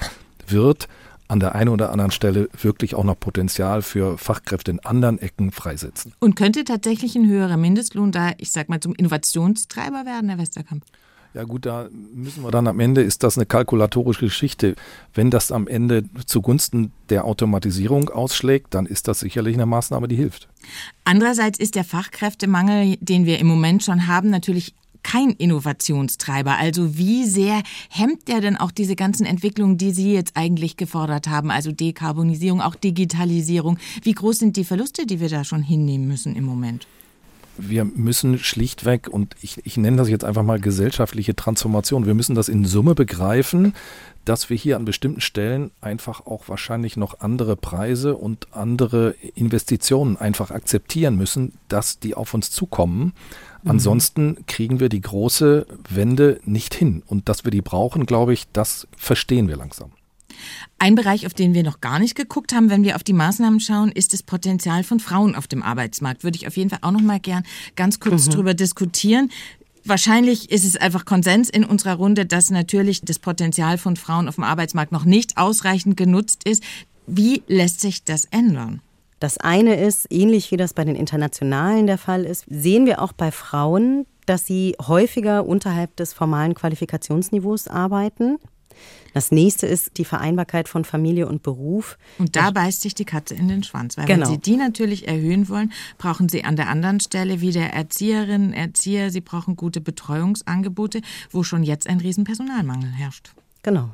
wird 0.48 0.88
an 1.28 1.40
der 1.40 1.54
einen 1.54 1.70
oder 1.70 1.90
anderen 1.90 2.10
Stelle 2.10 2.48
wirklich 2.60 2.94
auch 2.94 3.04
noch 3.04 3.18
Potenzial 3.18 3.82
für 3.82 4.18
Fachkräfte 4.18 4.70
in 4.70 4.80
anderen 4.80 5.18
Ecken 5.18 5.50
freisetzen. 5.52 6.12
Und 6.20 6.36
könnte 6.36 6.64
tatsächlich 6.64 7.16
ein 7.16 7.26
höherer 7.26 7.56
Mindestlohn 7.56 8.12
da, 8.12 8.32
ich 8.38 8.52
sag 8.52 8.68
mal, 8.68 8.80
zum 8.80 8.94
Innovationstreiber 8.94 10.04
werden, 10.04 10.28
Herr 10.28 10.38
Westerkamp? 10.38 10.84
Ja 11.32 11.42
gut, 11.42 11.66
da 11.66 11.88
müssen 12.14 12.44
wir 12.44 12.52
dann 12.52 12.68
am 12.68 12.78
Ende, 12.78 13.02
ist 13.02 13.24
das 13.24 13.36
eine 13.36 13.44
kalkulatorische 13.44 14.26
Geschichte. 14.26 14.76
Wenn 15.14 15.32
das 15.32 15.50
am 15.50 15.66
Ende 15.66 16.04
zugunsten 16.26 16.92
der 17.08 17.24
Automatisierung 17.24 18.08
ausschlägt, 18.08 18.72
dann 18.72 18.86
ist 18.86 19.08
das 19.08 19.18
sicherlich 19.18 19.54
eine 19.54 19.66
Maßnahme, 19.66 20.06
die 20.06 20.14
hilft. 20.14 20.48
Andererseits 21.02 21.58
ist 21.58 21.74
der 21.74 21.82
Fachkräftemangel, 21.82 22.98
den 23.00 23.26
wir 23.26 23.40
im 23.40 23.48
Moment 23.48 23.82
schon 23.82 24.06
haben, 24.06 24.30
natürlich 24.30 24.74
kein 25.04 25.30
Innovationstreiber. 25.30 26.58
Also 26.58 26.98
wie 26.98 27.24
sehr 27.24 27.62
hemmt 27.88 28.26
der 28.26 28.40
denn 28.40 28.56
auch 28.56 28.72
diese 28.72 28.96
ganzen 28.96 29.24
Entwicklungen, 29.24 29.78
die 29.78 29.92
Sie 29.92 30.12
jetzt 30.12 30.36
eigentlich 30.36 30.76
gefordert 30.76 31.28
haben, 31.28 31.52
also 31.52 31.70
Dekarbonisierung, 31.70 32.60
auch 32.60 32.74
Digitalisierung? 32.74 33.78
Wie 34.02 34.12
groß 34.12 34.40
sind 34.40 34.56
die 34.56 34.64
Verluste, 34.64 35.06
die 35.06 35.20
wir 35.20 35.28
da 35.28 35.44
schon 35.44 35.62
hinnehmen 35.62 36.08
müssen 36.08 36.34
im 36.34 36.44
Moment? 36.44 36.88
wir 37.56 37.84
müssen 37.84 38.38
schlichtweg, 38.38 39.08
und 39.08 39.36
ich, 39.40 39.64
ich 39.64 39.76
nenne 39.76 39.96
das 39.96 40.08
jetzt 40.08 40.24
einfach 40.24 40.42
mal 40.42 40.60
gesellschaftliche 40.60 41.36
Transformation, 41.36 42.06
wir 42.06 42.14
müssen 42.14 42.34
das 42.34 42.48
in 42.48 42.64
Summe 42.64 42.94
begreifen, 42.94 43.74
dass 44.24 44.48
wir 44.48 44.56
hier 44.56 44.76
an 44.76 44.84
bestimmten 44.84 45.20
Stellen 45.20 45.70
einfach 45.80 46.26
auch 46.26 46.48
wahrscheinlich 46.48 46.96
noch 46.96 47.20
andere 47.20 47.56
Preise 47.56 48.16
und 48.16 48.52
andere 48.52 49.14
Investitionen 49.34 50.16
einfach 50.16 50.50
akzeptieren 50.50 51.16
müssen, 51.16 51.52
dass 51.68 51.98
die 52.00 52.14
auf 52.14 52.32
uns 52.34 52.50
zukommen. 52.50 53.12
Mhm. 53.64 53.70
Ansonsten 53.70 54.46
kriegen 54.46 54.78
wir 54.78 54.88
die 54.88 55.00
große 55.00 55.66
Wende 55.88 56.40
nicht 56.44 56.74
hin. 56.74 57.02
Und 57.06 57.28
dass 57.28 57.44
wir 57.44 57.50
die 57.50 57.62
brauchen, 57.62 58.06
glaube 58.06 58.32
ich, 58.32 58.44
das 58.52 58.86
verstehen 58.96 59.48
wir 59.48 59.56
langsam. 59.56 59.92
Ein 60.78 60.94
Bereich, 60.96 61.26
auf 61.26 61.34
den 61.34 61.54
wir 61.54 61.62
noch 61.62 61.80
gar 61.80 61.98
nicht 61.98 62.14
geguckt 62.14 62.54
haben, 62.54 62.68
wenn 62.68 62.84
wir 62.84 62.96
auf 62.96 63.04
die 63.04 63.12
Maßnahmen 63.12 63.60
schauen, 63.60 63.90
ist 63.90 64.12
das 64.12 64.22
Potenzial 64.22 64.84
von 64.84 65.00
Frauen 65.00 65.34
auf 65.34 65.46
dem 65.46 65.62
Arbeitsmarkt. 65.62 66.24
Würde 66.24 66.36
ich 66.36 66.46
auf 66.46 66.56
jeden 66.56 66.70
Fall 66.70 66.80
auch 66.82 66.90
noch 66.90 67.00
mal 67.00 67.20
gern 67.20 67.44
ganz 67.76 68.00
kurz 68.00 68.26
mhm. 68.26 68.32
drüber 68.32 68.54
diskutieren. 68.54 69.30
Wahrscheinlich 69.86 70.50
ist 70.50 70.64
es 70.64 70.76
einfach 70.76 71.04
Konsens 71.04 71.50
in 71.50 71.64
unserer 71.64 71.94
Runde, 71.94 72.26
dass 72.26 72.50
natürlich 72.50 73.02
das 73.02 73.18
Potenzial 73.18 73.78
von 73.78 73.96
Frauen 73.96 74.28
auf 74.28 74.36
dem 74.36 74.44
Arbeitsmarkt 74.44 74.92
noch 74.92 75.04
nicht 75.04 75.36
ausreichend 75.36 75.96
genutzt 75.96 76.42
ist. 76.44 76.62
Wie 77.06 77.42
lässt 77.48 77.80
sich 77.80 78.02
das 78.02 78.24
ändern? 78.24 78.80
Das 79.20 79.38
eine 79.38 79.76
ist, 79.76 80.06
ähnlich 80.10 80.50
wie 80.50 80.56
das 80.56 80.74
bei 80.74 80.84
den 80.84 80.96
Internationalen 80.96 81.86
der 81.86 81.98
Fall 81.98 82.24
ist, 82.24 82.44
sehen 82.48 82.86
wir 82.86 83.00
auch 83.00 83.12
bei 83.12 83.30
Frauen, 83.30 84.06
dass 84.26 84.46
sie 84.46 84.76
häufiger 84.80 85.46
unterhalb 85.46 85.96
des 85.96 86.12
formalen 86.12 86.54
Qualifikationsniveaus 86.54 87.68
arbeiten. 87.68 88.38
Das 89.12 89.30
nächste 89.30 89.66
ist 89.66 89.96
die 89.96 90.04
Vereinbarkeit 90.04 90.68
von 90.68 90.84
Familie 90.84 91.28
und 91.28 91.42
Beruf. 91.42 91.96
Und 92.18 92.34
da 92.34 92.50
beißt 92.50 92.82
sich 92.82 92.94
die 92.94 93.04
Katze 93.04 93.34
in 93.34 93.46
den 93.46 93.62
Schwanz, 93.62 93.96
weil 93.96 94.06
genau. 94.06 94.26
wenn 94.26 94.34
Sie 94.34 94.40
die 94.40 94.56
natürlich 94.56 95.06
erhöhen 95.06 95.48
wollen, 95.48 95.72
brauchen 95.98 96.28
Sie 96.28 96.44
an 96.44 96.56
der 96.56 96.68
anderen 96.68 96.98
Stelle 96.98 97.40
wieder 97.40 97.62
Erzieherinnen, 97.62 98.52
Erzieher, 98.52 99.10
Sie 99.10 99.20
brauchen 99.20 99.54
gute 99.54 99.80
Betreuungsangebote, 99.80 101.00
wo 101.30 101.44
schon 101.44 101.62
jetzt 101.62 101.88
ein 101.88 102.00
Riesenpersonalmangel 102.00 102.90
herrscht. 102.90 103.32
Genau. 103.62 103.90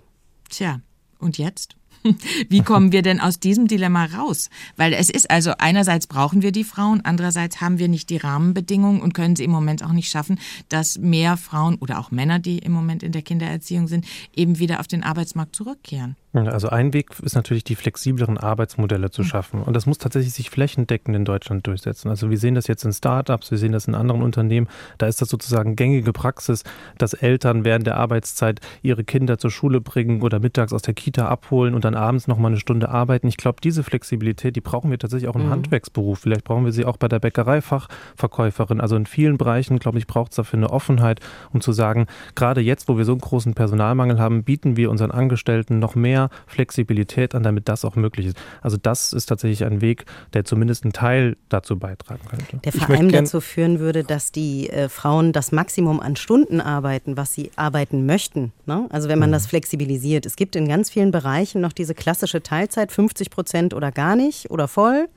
Tja, 0.49 0.81
und 1.19 1.37
jetzt? 1.37 1.77
Wie 2.49 2.63
kommen 2.63 2.93
wir 2.93 3.03
denn 3.03 3.21
aus 3.21 3.41
diesem 3.41 3.67
Dilemma 3.67 4.07
raus? 4.07 4.49
Weil 4.77 4.93
es 4.93 5.11
ist 5.11 5.31
also 5.31 5.53
einerseits 5.59 6.07
brauchen 6.07 6.43
wir 6.43 6.53
die 6.53 6.65
Frauen, 6.65 7.03
andererseits 7.05 7.61
haben 7.61 7.79
wir 7.79 7.89
nicht 7.89 8.11
die 8.11 8.17
Rahmenbedingungen 8.17 9.01
und 9.01 9.13
können 9.13 9.37
sie 9.37 9.45
im 9.45 9.51
Moment 9.51 9.85
auch 9.85 9.93
nicht 9.93 10.11
schaffen, 10.11 10.39
dass 10.69 10.99
mehr 10.99 11.37
Frauen 11.37 11.77
oder 11.77 11.99
auch 11.99 12.11
Männer, 12.11 12.39
die 12.39 12.59
im 12.59 12.73
Moment 12.73 13.03
in 13.03 13.13
der 13.13 13.23
Kindererziehung 13.23 13.89
sind, 13.89 14.07
eben 14.35 14.59
wieder 14.59 14.81
auf 14.81 14.87
den 14.87 15.03
Arbeitsmarkt 15.03 15.55
zurückkehren. 15.55 16.17
Also 16.33 16.69
ein 16.69 16.93
Weg 16.93 17.11
ist 17.23 17.35
natürlich, 17.35 17.65
die 17.65 17.75
flexibleren 17.75 18.39
Arbeitsmodelle 18.39 19.11
zu 19.11 19.23
hm. 19.23 19.29
schaffen. 19.29 19.63
Und 19.63 19.75
das 19.75 19.87
muss 19.87 19.99
tatsächlich 19.99 20.33
sich 20.33 20.49
flächendeckend 20.49 21.17
in 21.17 21.25
Deutschland 21.25 21.67
durchsetzen. 21.67 22.09
Also 22.09 22.31
wir 22.31 22.39
sehen 22.39 22.55
das 22.55 22.69
jetzt 22.69 22.85
in 22.85 22.93
Startups, 22.93 23.51
wir 23.51 23.59
sehen 23.59 23.73
das 23.73 23.89
in 23.89 23.97
anderen 23.97 24.23
Unternehmen. 24.23 24.69
Da 24.99 25.09
ist 25.09 25.21
das 25.21 25.29
sozusagen 25.29 25.75
gängige 25.75 26.13
Praxis, 26.13 26.63
dass 26.99 27.15
Eltern 27.15 27.65
während 27.65 27.87
der 27.87 27.97
Arbeitszeit 27.97 28.61
ihre 28.83 29.03
Kinder 29.03 29.39
zur 29.39 29.51
Schule 29.51 29.81
bringen 29.81 30.23
oder 30.23 30.39
mittags 30.39 30.73
aus 30.73 30.83
der 30.83 30.95
Kita 30.95 31.27
abholen 31.27 31.75
und 31.75 31.85
dann 31.85 31.97
abends 31.97 32.29
noch 32.29 32.39
mal 32.39 32.49
eine 32.49 32.61
Stunde 32.61 32.91
arbeiten. 32.91 33.27
Ich 33.27 33.37
glaube, 33.37 33.59
diese 33.63 33.83
Flexibilität, 33.83 34.55
die 34.55 34.61
brauchen 34.61 34.91
wir 34.91 34.99
tatsächlich 35.01 35.29
auch 35.29 35.37
im 35.37 35.47
mhm. 35.47 35.51
Handwerksberuf. 35.51 36.21
Vielleicht 36.21 36.45
brauchen 36.45 36.65
wir 36.65 36.73
sie 36.73 36.85
auch 36.85 36.97
bei 36.97 37.09
der 37.09 37.19
Bäckereifachverkäuferin. 37.19 38.81
Also 38.81 38.95
in 38.95 39.07
vielen 39.07 39.37
Bereichen, 39.37 39.81
glaube 39.81 39.99
ich, 39.99 40.07
braucht 40.07 40.31
es 40.31 40.37
dafür 40.37 40.59
eine 40.59 40.71
Offenheit, 40.71 41.19
um 41.53 41.61
zu 41.61 41.73
sagen, 41.73 42.07
gerade 42.37 42.61
jetzt, 42.61 42.89
wo 42.89 42.97
wir 42.97 43.05
so 43.05 43.13
einen 43.13 43.21
großen 43.21 43.55
Personalmangel 43.55 44.21
haben, 44.21 44.45
bieten 44.45 44.77
wir 44.77 44.91
unseren 44.91 45.11
Angestellten 45.11 45.81
noch 45.81 45.97
mehr 45.97 46.20
mehr 46.21 46.31
Flexibilität 46.47 47.35
an, 47.35 47.43
damit 47.43 47.69
das 47.69 47.85
auch 47.85 47.97
möglich 47.97 48.27
ist. 48.27 48.37
Also 48.61 48.77
das 48.77 49.13
ist 49.13 49.27
tatsächlich 49.27 49.65
ein 49.65 49.81
Weg, 49.81 50.05
der 50.33 50.45
zumindest 50.45 50.85
einen 50.85 50.93
Teil 50.93 51.37
dazu 51.49 51.79
beitragen 51.79 52.23
könnte. 52.29 52.59
Der 52.59 52.73
vor 52.73 52.95
allem 52.95 53.11
dazu 53.11 53.41
führen 53.41 53.79
würde, 53.79 54.05
dass 54.05 54.33
die 54.33 54.69
äh, 54.71 54.89
Frauen 54.89 55.33
das 55.33 55.53
Maximum 55.53 56.01
an 56.01 56.17
Stunden 56.17 56.61
arbeiten, 56.61 57.17
was 57.17 57.35
sie 57.35 57.51
arbeiten 57.57 58.07
möchten. 58.07 58.53
Ne? 58.67 58.87
Also 58.91 59.09
wenn 59.09 59.19
man 59.19 59.31
mhm. 59.31 59.35
das 59.35 59.47
flexibilisiert. 59.47 60.27
Es 60.27 60.37
gibt 60.37 60.57
in 60.57 60.69
ganz 60.69 60.91
vielen 60.91 61.11
Bereichen 61.11 61.61
noch 61.61 61.73
diese 61.73 61.95
klassische 61.95 62.43
Teilzeit, 62.43 62.93
50 62.93 63.31
Prozent 63.31 63.75
oder 63.75 63.93
gar 63.93 64.17
nicht 64.17 64.51
oder 64.51 64.69
voll. 64.69 65.09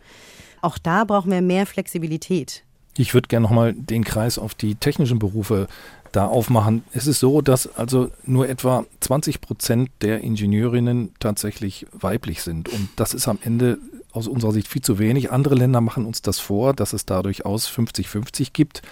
Auch 0.62 0.78
da 0.78 1.04
brauchen 1.04 1.32
wir 1.32 1.42
mehr 1.42 1.66
Flexibilität. 1.66 2.64
Ich 2.96 3.14
würde 3.14 3.28
gerne 3.28 3.44
nochmal 3.44 3.74
den 3.74 4.04
Kreis 4.04 4.38
auf 4.38 4.54
die 4.54 4.76
technischen 4.76 5.18
Berufe 5.18 5.68
da 6.14 6.28
aufmachen. 6.28 6.84
Es 6.94 7.08
ist 7.08 7.20
so, 7.20 7.42
dass 7.42 7.68
also 7.76 8.10
nur 8.26 8.48
etwa 8.48 8.86
20 9.02 9.42
Prozent 9.42 9.90
der 10.02 10.22
Ingenieurinnen 10.22 11.14
tatsächlich 11.20 11.86
weiblich 11.92 12.42
sind. 12.42 12.70
Und 12.70 12.90
das 12.96 13.14
ist 13.14 13.28
am 13.28 13.40
Ende 13.42 13.80
aus 14.14 14.28
unserer 14.28 14.54
Sicht 14.54 14.68
viel 14.68 14.82
zu 14.82 15.00
wenig. 15.00 15.32
Andere 15.32 15.56
Länder 15.56 15.82
machen 15.82 16.06
uns 16.06 16.22
das 16.22 16.40
vor, 16.40 16.74
dass 16.74 16.94
es 16.94 17.06
da 17.06 17.22
durchaus 17.24 17.68
50-50 17.68 18.52
gibt. 18.54 18.84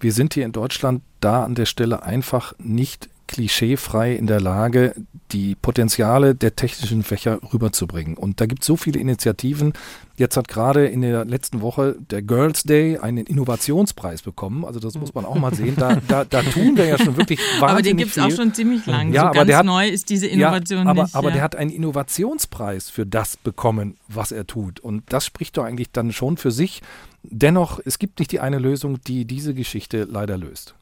Wir 0.00 0.12
sind 0.12 0.34
hier 0.34 0.44
in 0.44 0.52
Deutschland 0.52 1.02
da 1.20 1.44
an 1.44 1.54
der 1.54 1.66
Stelle 1.66 2.02
einfach 2.02 2.52
nicht 2.58 3.08
klischeefrei 3.26 4.14
in 4.14 4.26
der 4.26 4.40
Lage, 4.40 4.94
die 5.32 5.54
Potenziale 5.54 6.34
der 6.34 6.54
technischen 6.54 7.02
Fächer 7.02 7.40
rüberzubringen. 7.52 8.16
Und 8.16 8.40
da 8.40 8.46
gibt 8.46 8.62
es 8.62 8.66
so 8.66 8.76
viele 8.76 9.00
Initiativen. 9.00 9.72
Jetzt 10.16 10.36
hat 10.36 10.46
gerade 10.46 10.86
in 10.86 11.00
der 11.00 11.24
letzten 11.24 11.60
Woche 11.60 11.96
der 12.10 12.22
Girls 12.22 12.62
Day 12.62 12.98
einen 12.98 13.26
Innovationspreis 13.26 14.22
bekommen. 14.22 14.64
Also 14.64 14.78
das 14.78 14.96
muss 14.96 15.14
man 15.14 15.24
auch 15.24 15.34
mal 15.36 15.52
sehen. 15.54 15.74
Da, 15.76 15.98
da, 16.06 16.24
da 16.24 16.42
tun 16.42 16.76
wir 16.76 16.86
ja 16.86 16.98
schon 16.98 17.16
wirklich 17.16 17.40
wahnsinnig 17.58 17.62
Aber 17.70 17.82
den 17.82 17.96
gibt 17.96 18.16
es 18.16 18.18
auch 18.22 18.30
schon 18.30 18.54
ziemlich 18.54 18.86
lang. 18.86 19.12
Ja, 19.12 19.22
so 19.22 19.26
aber 19.28 19.44
ganz 19.44 19.52
hat, 19.52 19.66
neu 19.66 19.88
ist 19.88 20.10
diese 20.10 20.26
Innovation 20.26 20.84
ja, 20.84 20.90
aber, 20.90 21.02
nicht. 21.02 21.14
Aber 21.14 21.28
ja. 21.28 21.34
der 21.34 21.42
hat 21.42 21.56
einen 21.56 21.70
Innovationspreis 21.70 22.90
für 22.90 23.06
das 23.06 23.36
bekommen, 23.36 23.96
was 24.06 24.30
er 24.30 24.46
tut. 24.46 24.78
Und 24.78 25.02
das 25.08 25.26
spricht 25.26 25.56
doch 25.56 25.64
eigentlich 25.64 25.90
dann 25.90 26.12
schon 26.12 26.36
für 26.36 26.50
sich. 26.50 26.82
Dennoch, 27.22 27.80
es 27.84 27.98
gibt 27.98 28.18
nicht 28.18 28.30
die 28.30 28.40
eine 28.40 28.58
Lösung, 28.58 29.00
die 29.00 29.24
diese 29.24 29.54
Geschichte 29.54 30.04
leider 30.04 30.36
löst. 30.36 30.74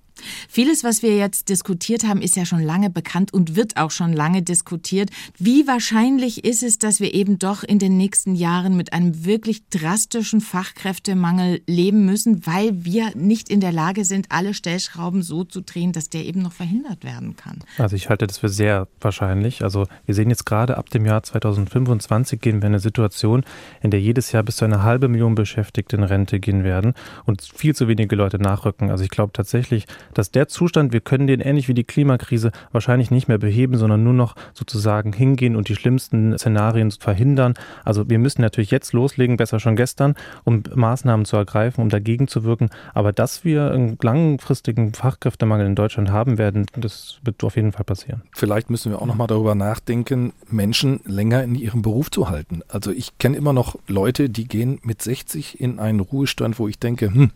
Vieles, 0.48 0.84
was 0.84 1.02
wir 1.02 1.16
jetzt 1.16 1.48
diskutiert 1.48 2.04
haben, 2.04 2.22
ist 2.22 2.36
ja 2.36 2.44
schon 2.44 2.62
lange 2.62 2.90
bekannt 2.90 3.32
und 3.32 3.56
wird 3.56 3.76
auch 3.76 3.90
schon 3.90 4.12
lange 4.12 4.42
diskutiert. 4.42 5.10
Wie 5.38 5.66
wahrscheinlich 5.66 6.44
ist 6.44 6.62
es, 6.62 6.78
dass 6.78 7.00
wir 7.00 7.14
eben 7.14 7.38
doch 7.38 7.62
in 7.62 7.78
den 7.78 7.96
nächsten 7.96 8.34
Jahren 8.34 8.76
mit 8.76 8.92
einem 8.92 9.24
wirklich 9.24 9.68
drastischen 9.68 10.40
Fachkräftemangel 10.40 11.62
leben 11.66 12.04
müssen, 12.04 12.46
weil 12.46 12.84
wir 12.84 13.12
nicht 13.14 13.48
in 13.48 13.60
der 13.60 13.72
Lage 13.72 14.04
sind, 14.04 14.26
alle 14.30 14.54
Stellschrauben 14.54 15.22
so 15.22 15.44
zu 15.44 15.60
drehen, 15.60 15.92
dass 15.92 16.08
der 16.08 16.24
eben 16.24 16.42
noch 16.42 16.52
verhindert 16.52 17.04
werden 17.04 17.36
kann? 17.36 17.60
Also 17.78 17.96
ich 17.96 18.08
halte 18.08 18.26
das 18.26 18.38
für 18.38 18.48
sehr 18.48 18.88
wahrscheinlich. 19.00 19.62
Also 19.62 19.86
wir 20.06 20.14
sehen 20.14 20.30
jetzt 20.30 20.46
gerade 20.46 20.76
ab 20.76 20.90
dem 20.90 21.06
Jahr 21.06 21.22
2025 21.22 22.40
gehen 22.40 22.62
wir 22.62 22.66
in 22.66 22.72
eine 22.72 22.80
Situation, 22.80 23.44
in 23.80 23.90
der 23.90 24.00
jedes 24.00 24.32
Jahr 24.32 24.42
bis 24.42 24.56
zu 24.56 24.64
einer 24.64 24.82
halbe 24.82 25.08
Million 25.08 25.34
Beschäftigte 25.34 25.96
in 25.96 26.02
Rente 26.02 26.40
gehen 26.40 26.64
werden 26.64 26.94
und 27.24 27.42
viel 27.42 27.74
zu 27.74 27.88
wenige 27.88 28.16
Leute 28.16 28.38
nachrücken. 28.38 28.90
Also 28.90 29.04
ich 29.04 29.10
glaube 29.10 29.32
tatsächlich, 29.32 29.86
dass 30.14 30.30
der 30.30 30.48
Zustand, 30.48 30.92
wir 30.92 31.00
können 31.00 31.26
den 31.26 31.40
ähnlich 31.40 31.68
wie 31.68 31.74
die 31.74 31.84
Klimakrise 31.84 32.52
wahrscheinlich 32.72 33.10
nicht 33.10 33.28
mehr 33.28 33.38
beheben, 33.38 33.76
sondern 33.76 34.02
nur 34.02 34.12
noch 34.12 34.34
sozusagen 34.54 35.12
hingehen 35.12 35.56
und 35.56 35.68
die 35.68 35.76
schlimmsten 35.76 36.36
Szenarien 36.38 36.90
verhindern. 36.90 37.54
Also 37.84 38.08
wir 38.08 38.18
müssen 38.18 38.42
natürlich 38.42 38.70
jetzt 38.70 38.92
loslegen, 38.92 39.36
besser 39.36 39.60
schon 39.60 39.76
gestern, 39.76 40.14
um 40.44 40.62
Maßnahmen 40.74 41.24
zu 41.24 41.36
ergreifen, 41.36 41.82
um 41.82 41.88
dagegen 41.88 42.28
zu 42.28 42.44
wirken. 42.44 42.70
Aber 42.94 43.12
dass 43.12 43.44
wir 43.44 43.70
einen 43.70 43.98
langfristigen 44.02 44.92
Fachkräftemangel 44.94 45.66
in 45.66 45.74
Deutschland 45.74 46.10
haben 46.10 46.38
werden, 46.38 46.66
das 46.76 47.18
wird 47.22 47.42
auf 47.44 47.56
jeden 47.56 47.72
Fall 47.72 47.84
passieren. 47.84 48.22
Vielleicht 48.32 48.70
müssen 48.70 48.92
wir 48.92 49.00
auch 49.00 49.06
noch 49.06 49.14
mal 49.14 49.26
darüber 49.26 49.54
nachdenken, 49.54 50.32
Menschen 50.50 51.00
länger 51.04 51.42
in 51.42 51.54
ihrem 51.54 51.82
Beruf 51.82 52.10
zu 52.10 52.28
halten. 52.28 52.62
Also 52.68 52.90
ich 52.90 53.18
kenne 53.18 53.36
immer 53.36 53.52
noch 53.52 53.76
Leute, 53.86 54.30
die 54.30 54.46
gehen 54.46 54.80
mit 54.82 55.02
60 55.02 55.60
in 55.60 55.78
einen 55.78 56.00
Ruhestand, 56.00 56.58
wo 56.58 56.68
ich 56.68 56.78
denke, 56.78 57.12
hm, 57.12 57.30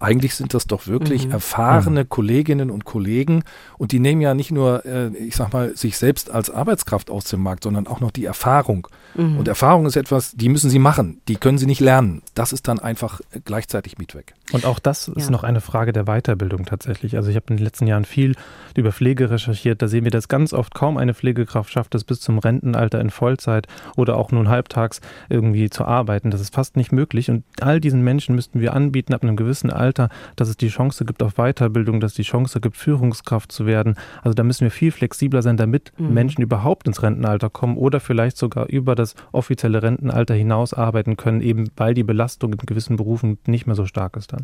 eigentlich 0.00 0.34
sind 0.34 0.54
das 0.54 0.66
doch 0.66 0.86
wirklich 0.86 1.26
mhm. 1.26 1.32
erfahrene 1.32 2.02
mhm. 2.02 2.08
Kolleginnen 2.22 2.70
und 2.70 2.84
Kollegen 2.84 3.42
und 3.78 3.90
die 3.90 3.98
nehmen 3.98 4.20
ja 4.20 4.32
nicht 4.32 4.52
nur, 4.52 4.86
äh, 4.86 5.08
ich 5.16 5.34
sag 5.34 5.52
mal, 5.52 5.76
sich 5.76 5.98
selbst 5.98 6.30
als 6.30 6.50
Arbeitskraft 6.50 7.10
aus 7.10 7.24
dem 7.24 7.42
Markt, 7.42 7.64
sondern 7.64 7.88
auch 7.88 7.98
noch 7.98 8.12
die 8.12 8.26
Erfahrung. 8.26 8.86
Mhm. 9.14 9.38
Und 9.38 9.48
Erfahrung 9.48 9.86
ist 9.86 9.96
etwas, 9.96 10.30
die 10.36 10.48
müssen 10.48 10.70
sie 10.70 10.78
machen, 10.78 11.20
die 11.26 11.34
können 11.34 11.58
sie 11.58 11.66
nicht 11.66 11.80
lernen. 11.80 12.22
Das 12.34 12.52
ist 12.52 12.68
dann 12.68 12.78
einfach 12.78 13.20
gleichzeitig 13.44 13.98
mit 13.98 14.14
weg. 14.14 14.34
Und 14.52 14.66
auch 14.66 14.78
das 14.78 15.08
ist 15.08 15.26
ja. 15.26 15.30
noch 15.30 15.44
eine 15.44 15.60
Frage 15.60 15.92
der 15.92 16.04
Weiterbildung 16.04 16.64
tatsächlich. 16.64 17.16
Also 17.16 17.30
ich 17.30 17.36
habe 17.36 17.46
in 17.50 17.56
den 17.56 17.64
letzten 17.64 17.86
Jahren 17.86 18.04
viel 18.04 18.34
über 18.76 18.92
Pflege 18.92 19.30
recherchiert. 19.30 19.82
Da 19.82 19.88
sehen 19.88 20.04
wir 20.04 20.10
das 20.10 20.28
ganz 20.28 20.52
oft. 20.52 20.74
Kaum 20.74 20.96
eine 20.96 21.14
Pflegekraft 21.14 21.72
schafft 21.72 21.94
es 21.94 22.04
bis 22.04 22.20
zum 22.20 22.38
Rentenalter 22.38 23.00
in 23.00 23.10
Vollzeit 23.10 23.66
oder 23.96 24.16
auch 24.16 24.30
nun 24.30 24.48
halbtags 24.48 25.00
irgendwie 25.28 25.70
zu 25.70 25.84
arbeiten. 25.84 26.30
Das 26.30 26.40
ist 26.40 26.54
fast 26.54 26.76
nicht 26.76 26.92
möglich. 26.92 27.30
Und 27.30 27.44
all 27.60 27.80
diesen 27.80 28.02
Menschen 28.02 28.34
müssten 28.34 28.60
wir 28.60 28.74
anbieten 28.74 29.14
ab 29.14 29.22
einem 29.22 29.36
gewissen 29.36 29.70
Alter, 29.70 30.08
dass 30.36 30.48
es 30.48 30.56
die 30.56 30.68
Chance 30.68 31.04
gibt 31.04 31.22
auf 31.22 31.34
Weiterbildung, 31.34 32.00
dass 32.00 32.12
es 32.12 32.16
die 32.16 32.22
Chance 32.22 32.60
gibt, 32.60 32.76
Führungskraft 32.76 33.52
zu 33.52 33.66
werden. 33.66 33.96
Also 34.22 34.34
da 34.34 34.42
müssen 34.42 34.64
wir 34.64 34.70
viel 34.70 34.92
flexibler 34.92 35.42
sein, 35.42 35.56
damit 35.56 35.92
mhm. 35.98 36.12
Menschen 36.14 36.42
überhaupt 36.42 36.86
ins 36.86 37.02
Rentenalter 37.02 37.50
kommen 37.50 37.76
oder 37.76 38.00
vielleicht 38.00 38.36
sogar 38.36 38.66
über 38.68 38.94
das 38.94 39.14
offizielle 39.32 39.82
Rentenalter 39.82 40.34
hinaus 40.34 40.74
arbeiten 40.74 41.16
können, 41.16 41.40
eben 41.40 41.70
weil 41.76 41.94
die 41.94 42.04
Belastung 42.04 42.52
in 42.52 42.58
gewissen 42.58 42.96
Berufen 42.96 43.38
nicht 43.46 43.66
mehr 43.66 43.76
so 43.76 43.86
stark 43.86 44.16
ist 44.16 44.32
dann. 44.32 44.41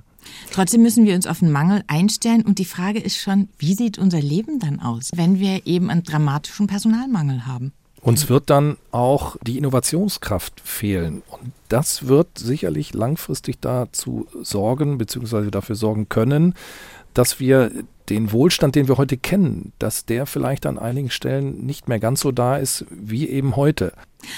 Trotzdem 0.52 0.82
müssen 0.82 1.06
wir 1.06 1.14
uns 1.14 1.26
auf 1.26 1.40
den 1.40 1.50
Mangel 1.50 1.82
einstellen 1.86 2.42
und 2.42 2.58
die 2.58 2.64
Frage 2.64 2.98
ist 2.98 3.18
schon, 3.18 3.48
wie 3.58 3.74
sieht 3.74 3.98
unser 3.98 4.20
Leben 4.20 4.58
dann 4.58 4.80
aus, 4.80 5.10
wenn 5.14 5.38
wir 5.38 5.66
eben 5.66 5.90
einen 5.90 6.02
dramatischen 6.02 6.66
Personalmangel 6.66 7.46
haben? 7.46 7.72
Uns 8.00 8.28
wird 8.28 8.48
dann 8.48 8.76
auch 8.92 9.36
die 9.42 9.58
Innovationskraft 9.58 10.60
fehlen. 10.60 11.22
Und 11.28 11.52
das 11.68 12.06
wird 12.06 12.38
sicherlich 12.38 12.94
langfristig 12.94 13.60
dazu 13.60 14.26
sorgen, 14.40 14.98
beziehungsweise 14.98 15.50
dafür 15.50 15.74
sorgen 15.74 16.08
können, 16.08 16.54
dass 17.12 17.40
wir 17.40 17.72
den 18.08 18.32
Wohlstand, 18.32 18.74
den 18.76 18.88
wir 18.88 18.96
heute 18.96 19.16
kennen, 19.16 19.72
dass 19.78 20.06
der 20.06 20.26
vielleicht 20.26 20.64
an 20.66 20.78
einigen 20.78 21.10
Stellen 21.10 21.66
nicht 21.66 21.88
mehr 21.88 21.98
ganz 21.98 22.20
so 22.20 22.32
da 22.32 22.56
ist 22.56 22.86
wie 22.90 23.28
eben 23.28 23.56
heute. 23.56 23.92